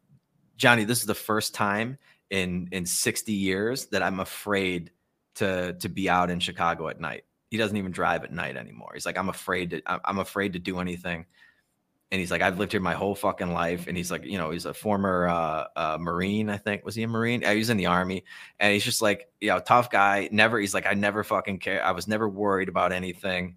Johnny, 0.57 0.83
this 0.83 0.99
is 0.99 1.07
the 1.07 1.15
first 1.15 1.55
time 1.55 1.97
in 2.31 2.69
in 2.73 2.87
60 2.87 3.33
years 3.33 3.87
that 3.87 4.03
I'm 4.03 4.19
afraid 4.19 4.91
to 5.37 5.75
to 5.75 5.89
be 5.89 6.11
out 6.11 6.29
in 6.29 6.41
Chicago 6.41 6.89
at 6.89 7.01
night 7.01 7.23
he 7.51 7.57
doesn't 7.57 7.77
even 7.77 7.93
drive 7.93 8.25
at 8.25 8.33
night 8.33 8.57
anymore. 8.57 8.91
He's 8.95 9.07
like, 9.07 9.17
I'm 9.19 9.29
afraid 9.29 9.71
to, 9.71 9.83
I'm 9.87 10.19
afraid 10.19 10.55
to 10.55 10.59
do 10.59 10.81
anything. 10.81 11.27
And 12.13 12.21
he's 12.21 12.31
like, 12.31 12.43
I've 12.43 12.59
lived 12.59 12.73
here 12.73 12.81
my 12.81 12.95
whole 12.95 13.17
fucking 13.17 13.53
life. 13.53 13.89
And 13.89 13.97
he's 13.97 14.13
like, 14.13 14.25
you 14.25 14.39
know, 14.39 14.51
he's 14.51 14.65
a 14.65 14.73
former 14.75 15.27
uh, 15.29 15.65
uh, 15.75 15.99
Marine, 16.01 16.49
I 16.49 16.57
think. 16.57 16.85
Was 16.85 16.95
he 16.95 17.03
a 17.03 17.09
Marine? 17.09 17.43
He 17.43 17.57
was 17.57 17.71
in 17.71 17.77
the 17.77 17.87
army. 17.87 18.25
And 18.61 18.73
he's 18.73 18.85
just 18.85 19.03
like, 19.03 19.29
you 19.41 19.49
know, 19.49 19.59
tough 19.59 19.91
guy. 19.91 20.29
Never, 20.31 20.61
he's 20.61 20.73
like, 20.73 20.87
I 20.87 20.95
never 20.95 21.25
fucking 21.25 21.59
care. 21.59 21.85
I 21.85 21.91
was 21.91 22.07
never 22.07 22.29
worried 22.29 22.69
about 22.69 22.93
anything. 22.93 23.57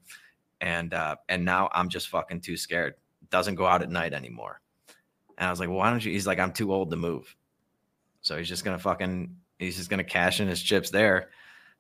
And, 0.62 0.94
uh, 0.94 1.18
and 1.28 1.46
now 1.46 1.70
I'm 1.72 1.90
just 1.90 2.10
fucking 2.10 2.42
too 2.42 2.58
scared. 2.58 2.96
Doesn't 3.30 3.56
go 3.56 3.68
out 3.68 3.84
at 3.84 3.92
night 3.92 4.14
anymore. 4.14 4.62
And 5.38 5.48
I 5.48 5.52
was 5.52 5.60
like, 5.60 5.70
well, 5.70 5.78
why 5.78 5.92
don't 5.92 6.04
you? 6.04 6.12
He's 6.12 6.28
like, 6.28 6.40
I'm 6.40 6.52
too 6.52 6.74
old 6.74 6.90
to 6.90 6.98
move. 6.98 7.36
So 8.22 8.36
he's 8.36 8.50
just 8.50 8.66
going 8.66 8.76
to 8.76 8.82
fucking, 8.82 9.36
he's 9.60 9.78
just 9.78 9.92
going 9.92 10.00
to 10.00 10.04
cash 10.04 10.40
in 10.40 10.48
his 10.48 10.62
chips 10.62 10.90
there. 10.90 11.30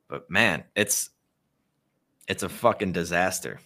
But 0.07 0.29
man, 0.29 0.63
it's, 0.75 1.09
it's 2.29 2.43
a 2.43 2.49
fucking 2.49 2.93
disaster. 2.93 3.59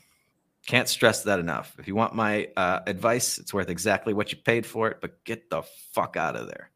Can't 0.66 0.88
stress 0.88 1.24
that 1.24 1.40
enough. 1.40 1.76
If 1.78 1.88
you 1.88 1.96
want 1.96 2.16
my 2.16 2.48
uh, 2.56 2.80
advice, 2.88 3.38
it's 3.38 3.54
worth 3.54 3.70
exactly 3.70 4.14
what 4.14 4.32
you 4.32 4.38
paid 4.38 4.66
for 4.66 4.88
it, 4.88 4.98
but 5.02 5.22
get 5.26 5.50
the 5.50 5.62
fuck 5.92 6.16
out 6.16 6.38
of 6.38 6.48
there. 6.48 6.72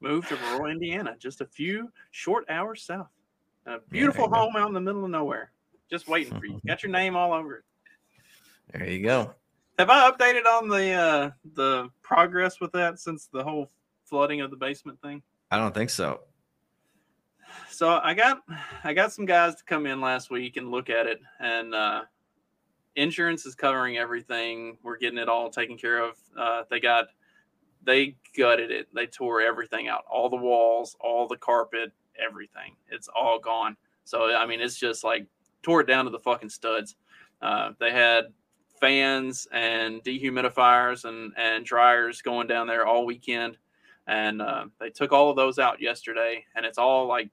Move 0.00 0.26
to 0.28 0.36
rural 0.36 0.70
Indiana, 0.70 1.14
just 1.18 1.42
a 1.42 1.46
few 1.46 1.92
short 2.10 2.46
hours 2.48 2.82
south. 2.82 3.08
A 3.66 3.78
beautiful 3.90 4.28
yeah, 4.30 4.38
home 4.38 4.52
go. 4.54 4.58
out 4.58 4.68
in 4.68 4.74
the 4.74 4.80
middle 4.80 5.04
of 5.04 5.10
nowhere, 5.10 5.52
just 5.90 6.08
waiting 6.08 6.38
for 6.38 6.46
you. 6.46 6.60
Got 6.66 6.82
your 6.82 6.92
name 6.92 7.14
all 7.14 7.32
over 7.32 7.56
it. 7.56 7.64
There 8.72 8.88
you 8.88 9.02
go. 9.02 9.34
Have 9.78 9.90
I 9.90 10.10
updated 10.10 10.46
on 10.46 10.68
the 10.68 10.92
uh, 10.92 11.30
the 11.54 11.88
progress 12.02 12.60
with 12.60 12.72
that 12.72 12.98
since 12.98 13.28
the 13.32 13.42
whole 13.42 13.70
flooding 14.04 14.40
of 14.40 14.50
the 14.50 14.56
basement 14.56 15.00
thing? 15.02 15.22
I 15.50 15.58
don't 15.58 15.74
think 15.74 15.90
so 15.90 16.20
so 17.70 18.00
I 18.02 18.14
got 18.14 18.42
I 18.84 18.92
got 18.94 19.12
some 19.12 19.26
guys 19.26 19.56
to 19.56 19.64
come 19.64 19.86
in 19.86 20.00
last 20.00 20.30
week 20.30 20.56
and 20.56 20.70
look 20.70 20.90
at 20.90 21.06
it, 21.06 21.20
and 21.40 21.74
uh, 21.74 22.02
insurance 22.96 23.46
is 23.46 23.54
covering 23.54 23.96
everything. 23.96 24.78
We're 24.82 24.98
getting 24.98 25.18
it 25.18 25.28
all 25.28 25.50
taken 25.50 25.76
care 25.76 25.98
of. 26.02 26.16
Uh, 26.38 26.62
they 26.70 26.80
got 26.80 27.06
they 27.84 28.16
gutted 28.36 28.70
it. 28.70 28.88
They 28.94 29.06
tore 29.06 29.40
everything 29.40 29.88
out, 29.88 30.04
all 30.10 30.28
the 30.30 30.36
walls, 30.36 30.96
all 31.00 31.28
the 31.28 31.36
carpet, 31.36 31.92
everything. 32.22 32.76
It's 32.90 33.08
all 33.08 33.38
gone. 33.38 33.76
So 34.04 34.34
I 34.34 34.46
mean, 34.46 34.60
it's 34.60 34.78
just 34.78 35.04
like 35.04 35.26
tore 35.62 35.80
it 35.82 35.86
down 35.86 36.04
to 36.06 36.10
the 36.10 36.18
fucking 36.18 36.50
studs. 36.50 36.96
Uh, 37.42 37.70
they 37.80 37.90
had 37.92 38.26
fans 38.80 39.46
and 39.52 40.02
dehumidifiers 40.04 41.04
and 41.04 41.32
and 41.36 41.64
dryers 41.64 42.22
going 42.22 42.46
down 42.46 42.66
there 42.66 42.86
all 42.86 43.06
weekend. 43.06 43.58
and 44.06 44.42
uh, 44.42 44.66
they 44.80 44.90
took 44.90 45.12
all 45.12 45.30
of 45.30 45.36
those 45.36 45.58
out 45.58 45.80
yesterday, 45.80 46.44
and 46.54 46.66
it's 46.66 46.78
all 46.78 47.06
like 47.06 47.30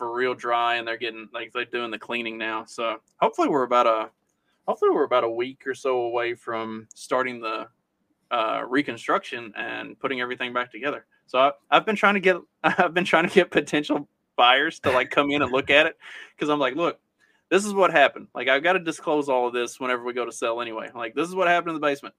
for 0.00 0.10
real 0.10 0.34
dry, 0.34 0.76
and 0.76 0.88
they're 0.88 0.96
getting 0.96 1.28
like 1.34 1.52
they're 1.52 1.66
doing 1.66 1.90
the 1.90 1.98
cleaning 1.98 2.38
now. 2.38 2.64
So 2.64 2.96
hopefully 3.20 3.48
we're 3.48 3.64
about 3.64 3.86
a 3.86 4.08
hopefully 4.66 4.92
we're 4.92 5.04
about 5.04 5.24
a 5.24 5.28
week 5.28 5.66
or 5.66 5.74
so 5.74 6.00
away 6.00 6.34
from 6.34 6.88
starting 6.94 7.38
the 7.38 7.68
uh, 8.30 8.62
reconstruction 8.66 9.52
and 9.58 10.00
putting 10.00 10.22
everything 10.22 10.54
back 10.54 10.72
together. 10.72 11.04
So 11.26 11.38
I, 11.38 11.52
I've 11.70 11.84
been 11.84 11.96
trying 11.96 12.14
to 12.14 12.20
get 12.20 12.38
I've 12.64 12.94
been 12.94 13.04
trying 13.04 13.28
to 13.28 13.34
get 13.34 13.50
potential 13.50 14.08
buyers 14.36 14.80
to 14.80 14.90
like 14.90 15.10
come 15.10 15.30
in 15.30 15.42
and 15.42 15.52
look 15.52 15.68
at 15.68 15.84
it 15.84 15.98
because 16.34 16.48
I'm 16.48 16.58
like, 16.58 16.76
look, 16.76 16.98
this 17.50 17.66
is 17.66 17.74
what 17.74 17.92
happened. 17.92 18.28
Like 18.34 18.48
I've 18.48 18.62
got 18.62 18.72
to 18.72 18.78
disclose 18.78 19.28
all 19.28 19.46
of 19.46 19.52
this 19.52 19.78
whenever 19.78 20.02
we 20.02 20.14
go 20.14 20.24
to 20.24 20.32
sell 20.32 20.62
anyway. 20.62 20.88
Like 20.94 21.14
this 21.14 21.28
is 21.28 21.34
what 21.34 21.46
happened 21.46 21.74
in 21.74 21.74
the 21.74 21.86
basement. 21.86 22.14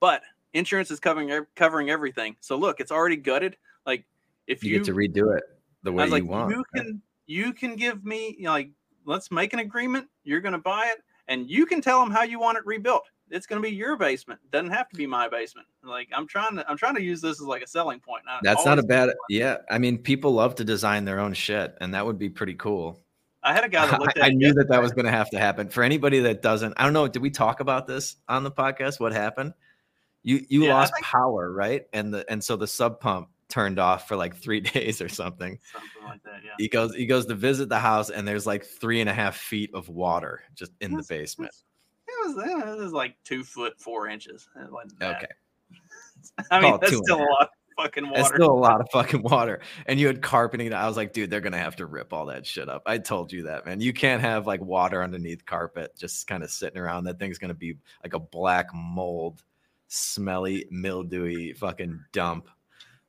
But 0.00 0.22
insurance 0.54 0.90
is 0.90 1.00
covering 1.00 1.44
covering 1.54 1.90
everything. 1.90 2.36
So 2.40 2.56
look, 2.56 2.80
it's 2.80 2.90
already 2.90 3.16
gutted. 3.16 3.58
Like 3.84 4.06
if 4.46 4.64
You, 4.64 4.70
you, 4.70 4.78
get 4.78 4.86
to 4.86 4.94
redo 4.94 5.36
it 5.36 5.44
the 5.82 5.92
way 5.92 6.02
I 6.02 6.06
was 6.06 6.10
you 6.10 6.14
like, 6.22 6.30
want. 6.30 6.50
you 6.50 6.64
can 6.74 7.02
you 7.26 7.52
can 7.52 7.76
give 7.76 8.04
me 8.04 8.34
you 8.38 8.44
know, 8.44 8.52
like 8.52 8.70
let's 9.04 9.30
make 9.30 9.52
an 9.52 9.58
agreement. 9.58 10.08
You're 10.24 10.40
going 10.40 10.52
to 10.52 10.58
buy 10.58 10.90
it, 10.94 11.02
and 11.28 11.48
you 11.48 11.66
can 11.66 11.80
tell 11.80 12.00
them 12.00 12.10
how 12.10 12.22
you 12.22 12.38
want 12.38 12.58
it 12.58 12.66
rebuilt. 12.66 13.08
It's 13.30 13.46
going 13.46 13.62
to 13.62 13.66
be 13.66 13.74
your 13.74 13.96
basement. 13.96 14.40
Doesn't 14.50 14.70
have 14.72 14.88
to 14.90 14.96
be 14.96 15.06
my 15.06 15.26
basement. 15.28 15.66
Like 15.82 16.08
I'm 16.14 16.26
trying 16.26 16.56
to 16.56 16.70
I'm 16.70 16.76
trying 16.76 16.96
to 16.96 17.02
use 17.02 17.20
this 17.20 17.40
as 17.40 17.46
like 17.46 17.62
a 17.62 17.66
selling 17.66 17.98
point. 18.00 18.24
I 18.28 18.38
That's 18.42 18.64
not 18.64 18.78
a 18.78 18.82
bad. 18.82 19.10
Yeah, 19.28 19.58
I 19.70 19.78
mean, 19.78 19.98
people 19.98 20.32
love 20.32 20.54
to 20.56 20.64
design 20.64 21.04
their 21.04 21.18
own 21.18 21.32
shit, 21.32 21.74
and 21.80 21.94
that 21.94 22.04
would 22.04 22.18
be 22.18 22.28
pretty 22.28 22.54
cool. 22.54 23.00
I 23.42 23.52
had 23.54 23.64
a 23.64 23.68
guy 23.68 23.86
that 23.86 24.00
looked 24.00 24.18
at 24.18 24.22
I, 24.22 24.26
I 24.26 24.30
it 24.30 24.34
knew 24.34 24.52
that 24.54 24.68
that 24.68 24.80
was 24.82 24.92
going 24.92 25.06
to 25.06 25.10
have 25.10 25.30
to 25.30 25.38
happen. 25.38 25.68
For 25.68 25.82
anybody 25.82 26.20
that 26.20 26.42
doesn't, 26.42 26.74
I 26.76 26.84
don't 26.84 26.92
know. 26.92 27.08
Did 27.08 27.22
we 27.22 27.30
talk 27.30 27.60
about 27.60 27.86
this 27.88 28.16
on 28.28 28.44
the 28.44 28.52
podcast? 28.52 29.00
What 29.00 29.12
happened? 29.12 29.54
You 30.22 30.44
you 30.48 30.64
Yeah, 30.66 30.74
lost 30.74 30.92
think- 30.94 31.06
power, 31.06 31.50
right? 31.50 31.86
And 31.92 32.12
the 32.14 32.24
and 32.30 32.44
so 32.44 32.56
the 32.56 32.66
sump 32.68 33.00
pump 33.00 33.28
turned 33.52 33.78
off 33.78 34.08
for 34.08 34.16
like 34.16 34.34
three 34.36 34.60
days 34.74 35.00
or 35.00 35.08
something. 35.08 35.58
something 35.72 36.08
like 36.08 36.22
that. 36.24 36.40
Yeah. 36.44 36.52
He 36.58 36.68
goes 36.68 36.94
he 36.94 37.06
goes 37.06 37.26
to 37.26 37.34
visit 37.34 37.68
the 37.68 37.78
house, 37.78 38.10
and 38.10 38.26
there's 38.26 38.46
like 38.46 38.64
three 38.64 39.00
and 39.00 39.10
a 39.10 39.12
half 39.12 39.36
feet 39.36 39.70
of 39.74 39.88
water 39.88 40.42
just 40.54 40.72
in 40.80 40.94
the 40.94 41.04
basement. 41.08 41.54
It 42.08 42.36
was, 42.36 42.76
it 42.76 42.78
was 42.82 42.92
like 42.92 43.16
two 43.24 43.44
foot 43.44 43.74
four 43.78 44.08
inches. 44.08 44.48
Okay, 44.56 45.26
I 46.50 46.60
mean 46.60 46.70
Call 46.70 46.78
that's 46.78 46.90
two 46.90 46.98
and 46.98 47.02
a 47.02 47.06
still 47.06 47.20
a 47.20 47.28
lot 47.28 47.42
of 47.42 47.48
fucking 47.76 48.04
water. 48.04 48.20
it's 48.20 48.28
still 48.28 48.50
a 48.50 48.52
lot 48.52 48.80
of 48.80 48.86
fucking 48.90 49.22
water, 49.22 49.60
and 49.86 50.00
you 50.00 50.06
had 50.06 50.22
carpeting. 50.22 50.72
I 50.72 50.86
was 50.86 50.96
like, 50.96 51.12
dude, 51.12 51.30
they're 51.30 51.40
gonna 51.40 51.58
have 51.58 51.76
to 51.76 51.86
rip 51.86 52.12
all 52.12 52.26
that 52.26 52.46
shit 52.46 52.68
up. 52.68 52.82
I 52.86 52.98
told 52.98 53.32
you 53.32 53.44
that, 53.44 53.66
man. 53.66 53.80
You 53.80 53.92
can't 53.92 54.22
have 54.22 54.46
like 54.46 54.62
water 54.62 55.02
underneath 55.02 55.44
carpet 55.44 55.94
just 55.98 56.26
kind 56.26 56.42
of 56.42 56.50
sitting 56.50 56.78
around. 56.78 57.04
That 57.04 57.18
thing's 57.18 57.38
gonna 57.38 57.54
be 57.54 57.76
like 58.02 58.14
a 58.14 58.18
black 58.18 58.68
mold, 58.74 59.42
smelly, 59.88 60.66
mildewy 60.70 61.52
fucking 61.52 62.00
dump. 62.12 62.48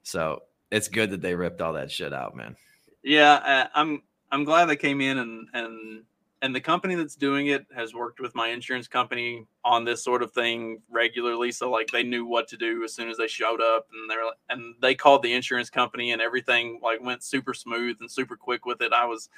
So 0.04 0.44
it's 0.72 0.88
good 0.88 1.12
that 1.12 1.22
they 1.22 1.36
ripped 1.36 1.62
all 1.62 1.74
that 1.74 1.92
shit 1.92 2.14
out, 2.14 2.36
man. 2.36 2.56
Yeah, 3.04 3.34
uh, 3.34 3.68
I'm 3.76 4.04
I'm 4.32 4.44
glad 4.44 4.66
they 4.66 4.76
came 4.76 5.02
in 5.02 5.18
and 5.18 5.48
and 5.54 6.04
and 6.42 6.54
the 6.54 6.62
company 6.62 6.96
that's 6.96 7.16
doing 7.16 7.48
it 7.48 7.66
has 7.74 7.94
worked 7.94 8.20
with 8.20 8.36
my 8.36 8.50
insurance 8.50 8.88
company 8.88 9.46
on 9.64 9.86
this 9.86 10.04
sort 10.04 10.22
of 10.22 10.34
thing 10.34 10.82
regularly. 10.92 11.54
So 11.54 11.72
like 11.72 11.88
they 11.88 12.04
knew 12.04 12.26
what 12.26 12.50
to 12.50 12.58
do 12.58 12.84
as 12.84 12.94
soon 12.94 13.10
as 13.10 13.18
they 13.18 13.28
showed 13.28 13.62
up, 13.62 13.88
and 13.94 14.10
they're 14.10 14.24
and 14.50 14.76
they 14.82 14.94
called 14.94 15.24
the 15.24 15.34
insurance 15.34 15.70
company, 15.70 16.12
and 16.12 16.22
everything 16.22 16.80
like 16.84 17.02
went 17.02 17.24
super 17.24 17.54
smooth 17.54 17.98
and 18.02 18.12
super 18.12 18.36
quick 18.36 18.66
with 18.66 18.82
it. 18.82 18.92
I 18.92 19.06
was 19.06 19.30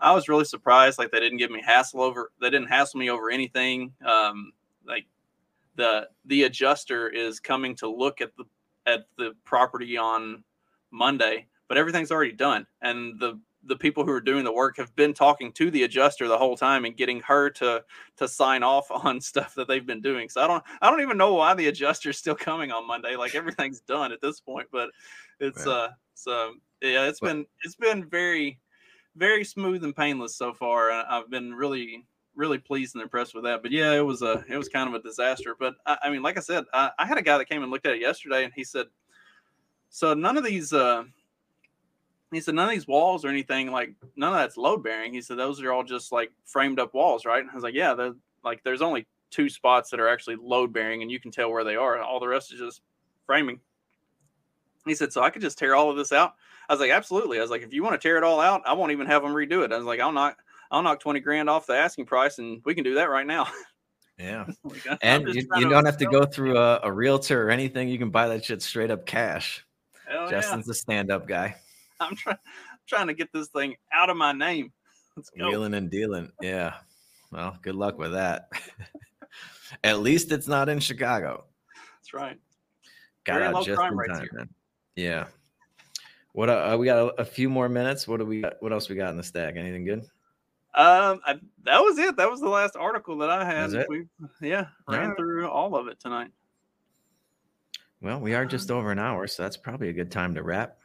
I 0.00 0.12
was 0.12 0.28
really 0.28 0.44
surprised. 0.44 0.98
Like 0.98 1.10
they 1.10 1.20
didn't 1.20 1.38
give 1.38 1.50
me 1.50 1.62
hassle 1.64 2.02
over 2.02 2.30
they 2.40 2.50
didn't 2.50 2.68
hassle 2.68 3.00
me 3.00 3.10
over 3.10 3.30
anything. 3.30 3.92
Um, 4.04 4.52
like 4.86 5.06
the 5.76 6.08
the 6.26 6.42
adjuster 6.42 7.08
is 7.08 7.40
coming 7.40 7.74
to 7.76 7.88
look 7.88 8.20
at 8.20 8.36
the 8.36 8.44
at 8.86 9.06
the 9.18 9.34
property 9.44 9.96
on 9.96 10.42
Monday, 10.90 11.46
but 11.68 11.78
everything's 11.78 12.10
already 12.10 12.32
done. 12.32 12.66
And 12.82 13.18
the 13.20 13.38
the 13.64 13.76
people 13.76 14.04
who 14.06 14.10
are 14.10 14.22
doing 14.22 14.42
the 14.42 14.50
work 14.52 14.78
have 14.78 14.94
been 14.96 15.12
talking 15.12 15.52
to 15.52 15.70
the 15.70 15.82
adjuster 15.82 16.26
the 16.26 16.38
whole 16.38 16.56
time 16.56 16.86
and 16.86 16.96
getting 16.96 17.20
her 17.20 17.50
to 17.50 17.84
to 18.16 18.26
sign 18.26 18.62
off 18.62 18.90
on 19.04 19.20
stuff 19.20 19.54
that 19.54 19.68
they've 19.68 19.84
been 19.86 20.00
doing. 20.00 20.28
So 20.30 20.42
I 20.42 20.46
don't 20.46 20.64
I 20.80 20.90
don't 20.90 21.02
even 21.02 21.18
know 21.18 21.34
why 21.34 21.52
the 21.54 21.66
adjuster's 21.68 22.16
still 22.18 22.34
coming 22.34 22.72
on 22.72 22.86
Monday. 22.86 23.16
Like 23.16 23.34
everything's 23.34 23.80
done 23.80 24.12
at 24.12 24.20
this 24.22 24.40
point, 24.40 24.68
but 24.72 24.90
it's 25.40 25.66
Right. 25.66 25.72
uh 25.72 25.88
so 26.14 26.54
yeah, 26.80 27.06
it's 27.06 27.20
But- 27.20 27.26
been 27.28 27.46
it's 27.62 27.76
been 27.76 28.08
very 28.08 28.58
very 29.16 29.44
smooth 29.44 29.84
and 29.84 29.94
painless 29.94 30.36
so 30.36 30.54
far. 30.54 30.90
and 30.90 31.06
I've 31.06 31.28
been 31.28 31.52
really 31.52 32.06
really 32.40 32.58
pleased 32.58 32.94
and 32.96 33.02
impressed 33.02 33.34
with 33.34 33.44
that. 33.44 33.62
But 33.62 33.70
yeah, 33.70 33.92
it 33.92 34.04
was 34.04 34.22
a 34.22 34.44
it 34.48 34.56
was 34.56 34.68
kind 34.68 34.88
of 34.88 34.94
a 34.94 35.02
disaster. 35.02 35.54
But 35.56 35.74
I, 35.86 35.98
I 36.04 36.10
mean, 36.10 36.22
like 36.22 36.36
I 36.36 36.40
said, 36.40 36.64
I, 36.72 36.90
I 36.98 37.06
had 37.06 37.18
a 37.18 37.22
guy 37.22 37.38
that 37.38 37.48
came 37.48 37.62
and 37.62 37.70
looked 37.70 37.86
at 37.86 37.94
it 37.94 38.00
yesterday, 38.00 38.42
and 38.44 38.52
he 38.54 38.64
said, 38.64 38.86
"So 39.90 40.14
none 40.14 40.36
of 40.36 40.44
these." 40.44 40.72
uh 40.72 41.04
he 42.32 42.40
said 42.40 42.54
none 42.54 42.66
of 42.66 42.70
these 42.70 42.86
walls 42.86 43.24
or 43.24 43.28
anything 43.28 43.72
like 43.72 43.92
none 44.14 44.32
of 44.32 44.38
that's 44.38 44.56
load 44.56 44.84
bearing. 44.84 45.12
He 45.12 45.20
said 45.20 45.36
those 45.36 45.60
are 45.62 45.72
all 45.72 45.82
just 45.82 46.12
like 46.12 46.30
framed 46.44 46.78
up 46.78 46.94
walls, 46.94 47.24
right? 47.24 47.40
And 47.40 47.50
I 47.50 47.54
was 47.54 47.64
like, 47.64 47.74
yeah, 47.74 48.10
like 48.44 48.62
there's 48.62 48.82
only 48.82 49.06
two 49.30 49.48
spots 49.48 49.90
that 49.90 50.00
are 50.00 50.08
actually 50.08 50.36
load 50.36 50.72
bearing, 50.72 51.02
and 51.02 51.10
you 51.10 51.20
can 51.20 51.30
tell 51.30 51.50
where 51.50 51.64
they 51.64 51.76
are. 51.76 52.00
All 52.00 52.20
the 52.20 52.28
rest 52.28 52.52
is 52.52 52.60
just 52.60 52.82
framing. 53.26 53.60
He 54.86 54.94
said, 54.94 55.12
so 55.12 55.22
I 55.22 55.30
could 55.30 55.42
just 55.42 55.58
tear 55.58 55.74
all 55.74 55.90
of 55.90 55.96
this 55.96 56.12
out. 56.12 56.34
I 56.68 56.72
was 56.72 56.80
like, 56.80 56.90
absolutely. 56.90 57.38
I 57.38 57.42
was 57.42 57.50
like, 57.50 57.62
if 57.62 57.72
you 57.72 57.82
want 57.82 58.00
to 58.00 58.08
tear 58.08 58.16
it 58.16 58.24
all 58.24 58.40
out, 58.40 58.62
I 58.64 58.72
won't 58.72 58.92
even 58.92 59.06
have 59.08 59.22
them 59.22 59.32
redo 59.32 59.64
it. 59.64 59.72
I 59.72 59.76
was 59.76 59.84
like, 59.86 60.00
I'll 60.00 60.12
knock, 60.12 60.38
I'll 60.70 60.82
knock 60.82 61.00
twenty 61.00 61.20
grand 61.20 61.50
off 61.50 61.66
the 61.66 61.74
asking 61.74 62.06
price, 62.06 62.38
and 62.38 62.60
we 62.64 62.74
can 62.74 62.84
do 62.84 62.94
that 62.94 63.10
right 63.10 63.26
now. 63.26 63.48
Yeah. 64.20 64.46
And 65.02 65.26
you, 65.28 65.46
you 65.56 65.68
don't 65.68 65.86
have 65.86 65.96
to 65.98 66.06
go 66.06 66.26
through 66.26 66.58
a, 66.58 66.80
a 66.82 66.92
realtor 66.92 67.46
or 67.46 67.50
anything. 67.50 67.88
You 67.88 67.98
can 67.98 68.10
buy 68.10 68.28
that 68.28 68.44
shit 68.44 68.60
straight 68.60 68.90
up 68.90 69.06
cash. 69.06 69.64
Hell 70.06 70.24
yeah. 70.24 70.30
Justin's 70.30 70.68
a 70.68 70.74
stand 70.74 71.10
up 71.10 71.26
guy. 71.26 71.56
I'm 72.00 72.14
trying, 72.16 72.36
trying 72.86 73.06
to 73.06 73.14
get 73.14 73.32
this 73.32 73.48
thing 73.48 73.76
out 73.92 74.10
of 74.10 74.16
my 74.16 74.32
name. 74.32 74.72
Let's 75.16 75.30
go. 75.30 75.48
Wheeling 75.48 75.74
and 75.74 75.90
dealing. 75.90 76.30
Yeah. 76.40 76.74
Well, 77.32 77.56
good 77.62 77.74
luck 77.76 77.98
with 77.98 78.12
that. 78.12 78.50
At 79.84 80.00
least 80.00 80.32
it's 80.32 80.48
not 80.48 80.68
in 80.68 80.80
Chicago. 80.80 81.44
That's 81.96 82.12
right. 82.12 82.38
Got 83.24 83.34
Very 83.34 83.46
out 83.46 83.64
just 83.64 83.80
in 83.80 84.36
time. 84.36 84.50
Yeah. 84.96 85.26
What 86.32 86.48
uh, 86.48 86.76
we 86.78 86.86
got 86.86 86.98
a, 86.98 87.20
a 87.20 87.24
few 87.24 87.48
more 87.48 87.68
minutes. 87.68 88.06
What 88.06 88.18
do 88.18 88.26
we 88.26 88.40
got? 88.40 88.54
What 88.60 88.72
else 88.72 88.88
we 88.88 88.96
got 88.96 89.10
in 89.10 89.16
the 89.16 89.22
stack? 89.22 89.56
Anything 89.56 89.84
good? 89.84 90.04
Um, 90.72 91.20
I, 91.26 91.34
that 91.64 91.80
was 91.80 91.98
it. 91.98 92.16
That 92.16 92.30
was 92.30 92.40
the 92.40 92.48
last 92.48 92.76
article 92.76 93.18
that 93.18 93.30
I 93.30 93.44
had. 93.44 93.86
We, 93.88 94.06
yeah, 94.40 94.66
ran 94.88 95.16
through 95.16 95.48
all 95.48 95.74
of 95.74 95.88
it 95.88 95.98
tonight. 95.98 96.30
Well, 98.00 98.20
we 98.20 98.34
are 98.34 98.46
just 98.46 98.70
over 98.70 98.92
an 98.92 98.98
hour, 98.98 99.26
so 99.26 99.42
that's 99.42 99.56
probably 99.56 99.88
a 99.88 99.92
good 99.92 100.10
time 100.10 100.34
to 100.36 100.42
wrap. 100.42 100.78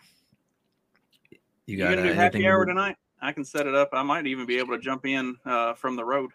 You 1.65 1.77
got 1.77 1.97
uh, 1.97 2.03
do 2.03 2.13
happy 2.13 2.47
hour 2.47 2.65
tonight? 2.65 2.97
I 3.21 3.31
can 3.31 3.45
set 3.45 3.67
it 3.67 3.75
up. 3.75 3.89
I 3.93 4.03
might 4.03 4.27
even 4.27 4.45
be 4.45 4.57
able 4.57 4.75
to 4.75 4.81
jump 4.81 5.05
in 5.05 5.35
uh, 5.45 5.73
from 5.75 5.95
the 5.95 6.03
road. 6.03 6.31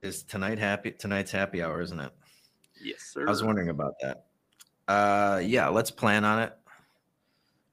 Is 0.00 0.22
tonight 0.22 0.58
happy? 0.58 0.92
Tonight's 0.92 1.30
happy 1.30 1.62
hour, 1.62 1.80
isn't 1.80 2.00
it? 2.00 2.12
Yes, 2.82 3.02
sir. 3.12 3.26
I 3.26 3.30
was 3.30 3.42
wondering 3.44 3.68
about 3.68 3.94
that. 4.00 4.24
Uh, 4.88 5.40
yeah, 5.44 5.68
let's 5.68 5.90
plan 5.90 6.24
on 6.24 6.40
it. 6.42 6.52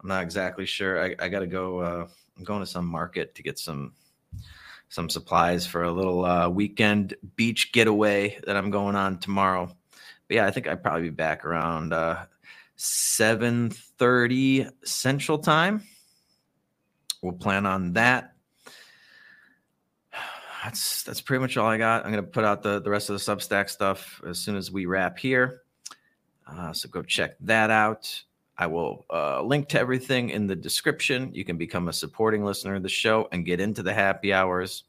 I'm 0.01 0.09
not 0.09 0.23
exactly 0.23 0.65
sure. 0.65 1.03
I, 1.03 1.15
I 1.17 1.29
got 1.29 1.39
to 1.39 1.47
go. 1.47 1.79
Uh, 1.79 2.07
I'm 2.37 2.43
going 2.43 2.59
to 2.59 2.65
some 2.65 2.85
market 2.85 3.35
to 3.35 3.43
get 3.43 3.57
some 3.57 3.93
some 4.89 5.09
supplies 5.09 5.65
for 5.65 5.83
a 5.83 5.91
little 5.91 6.25
uh, 6.25 6.49
weekend 6.49 7.13
beach 7.35 7.71
getaway 7.71 8.39
that 8.45 8.57
I'm 8.57 8.71
going 8.71 8.95
on 8.95 9.19
tomorrow. 9.19 9.67
But 10.27 10.35
yeah, 10.35 10.45
I 10.45 10.51
think 10.51 10.67
I'd 10.67 10.83
probably 10.83 11.03
be 11.03 11.09
back 11.09 11.45
around 11.45 11.93
uh, 11.93 12.25
7:30 12.77 14.71
Central 14.83 15.37
Time. 15.37 15.83
We'll 17.21 17.33
plan 17.33 17.65
on 17.65 17.93
that. 17.93 18.33
That's 20.63 21.03
that's 21.03 21.21
pretty 21.21 21.41
much 21.41 21.55
all 21.55 21.67
I 21.67 21.77
got. 21.77 22.05
I'm 22.05 22.11
gonna 22.11 22.23
put 22.23 22.43
out 22.43 22.63
the 22.63 22.81
the 22.81 22.89
rest 22.89 23.09
of 23.09 23.13
the 23.13 23.21
Substack 23.31 23.69
stuff 23.69 24.21
as 24.27 24.39
soon 24.39 24.57
as 24.57 24.71
we 24.71 24.85
wrap 24.85 25.17
here. 25.17 25.61
Uh, 26.45 26.73
so 26.73 26.89
go 26.89 27.01
check 27.01 27.35
that 27.41 27.69
out. 27.69 28.23
I 28.59 28.67
will 28.67 29.05
uh, 29.09 29.41
link 29.41 29.69
to 29.69 29.79
everything 29.79 30.31
in 30.31 30.45
the 30.45 30.55
description. 30.55 31.33
You 31.33 31.45
can 31.45 31.57
become 31.57 31.87
a 31.87 31.93
supporting 31.93 32.43
listener 32.43 32.75
of 32.75 32.83
the 32.83 32.89
show 32.89 33.29
and 33.31 33.45
get 33.45 33.61
into 33.61 33.81
the 33.81 33.93
happy 33.93 34.33
hours, 34.33 34.83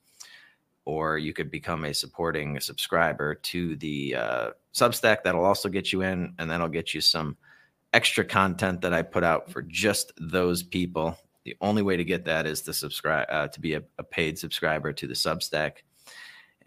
or 0.84 1.18
you 1.18 1.32
could 1.32 1.52
become 1.52 1.84
a 1.84 1.94
supporting 1.94 2.58
subscriber 2.58 3.36
to 3.36 3.76
the 3.76 4.16
uh, 4.16 4.50
Substack. 4.74 5.18
That'll 5.22 5.44
also 5.44 5.68
get 5.68 5.92
you 5.92 6.02
in, 6.02 6.34
and 6.40 6.50
that'll 6.50 6.68
get 6.68 6.94
you 6.94 7.00
some 7.00 7.36
extra 7.92 8.24
content 8.24 8.80
that 8.80 8.92
I 8.92 9.02
put 9.02 9.22
out 9.22 9.48
for 9.48 9.62
just 9.62 10.12
those 10.18 10.64
people. 10.64 11.16
The 11.44 11.56
only 11.60 11.82
way 11.82 11.96
to 11.96 12.04
get 12.04 12.24
that 12.24 12.46
is 12.46 12.62
to 12.62 12.72
subscribe 12.72 13.28
uh, 13.30 13.46
to 13.48 13.60
be 13.60 13.74
a, 13.74 13.84
a 13.98 14.02
paid 14.02 14.36
subscriber 14.36 14.92
to 14.92 15.06
the 15.06 15.14
Substack. 15.14 15.84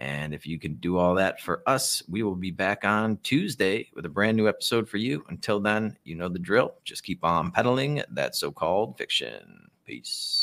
And 0.04 0.34
if 0.34 0.46
you 0.46 0.60
can 0.60 0.74
do 0.76 0.98
all 0.98 1.16
that 1.16 1.40
for 1.40 1.64
us, 1.66 2.04
we 2.10 2.24
will 2.24 2.36
be 2.36 2.52
back 2.52 2.84
on 2.84 3.20
Tuesday 3.24 3.90
with 3.96 4.06
a 4.06 4.10
brand 4.10 4.36
new 4.36 4.50
episode 4.50 4.90
for 4.90 4.98
you. 4.98 5.24
Until 5.30 5.62
then, 5.62 5.98
you 6.04 6.14
know 6.16 6.28
the 6.28 6.40
drill. 6.40 6.74
Just 6.84 7.06
keep 7.06 7.24
on 7.24 7.52
peddling 7.52 8.04
that 8.12 8.36
so 8.36 8.52
called 8.52 8.98
fiction. 8.98 9.70
Peace. 9.86 10.43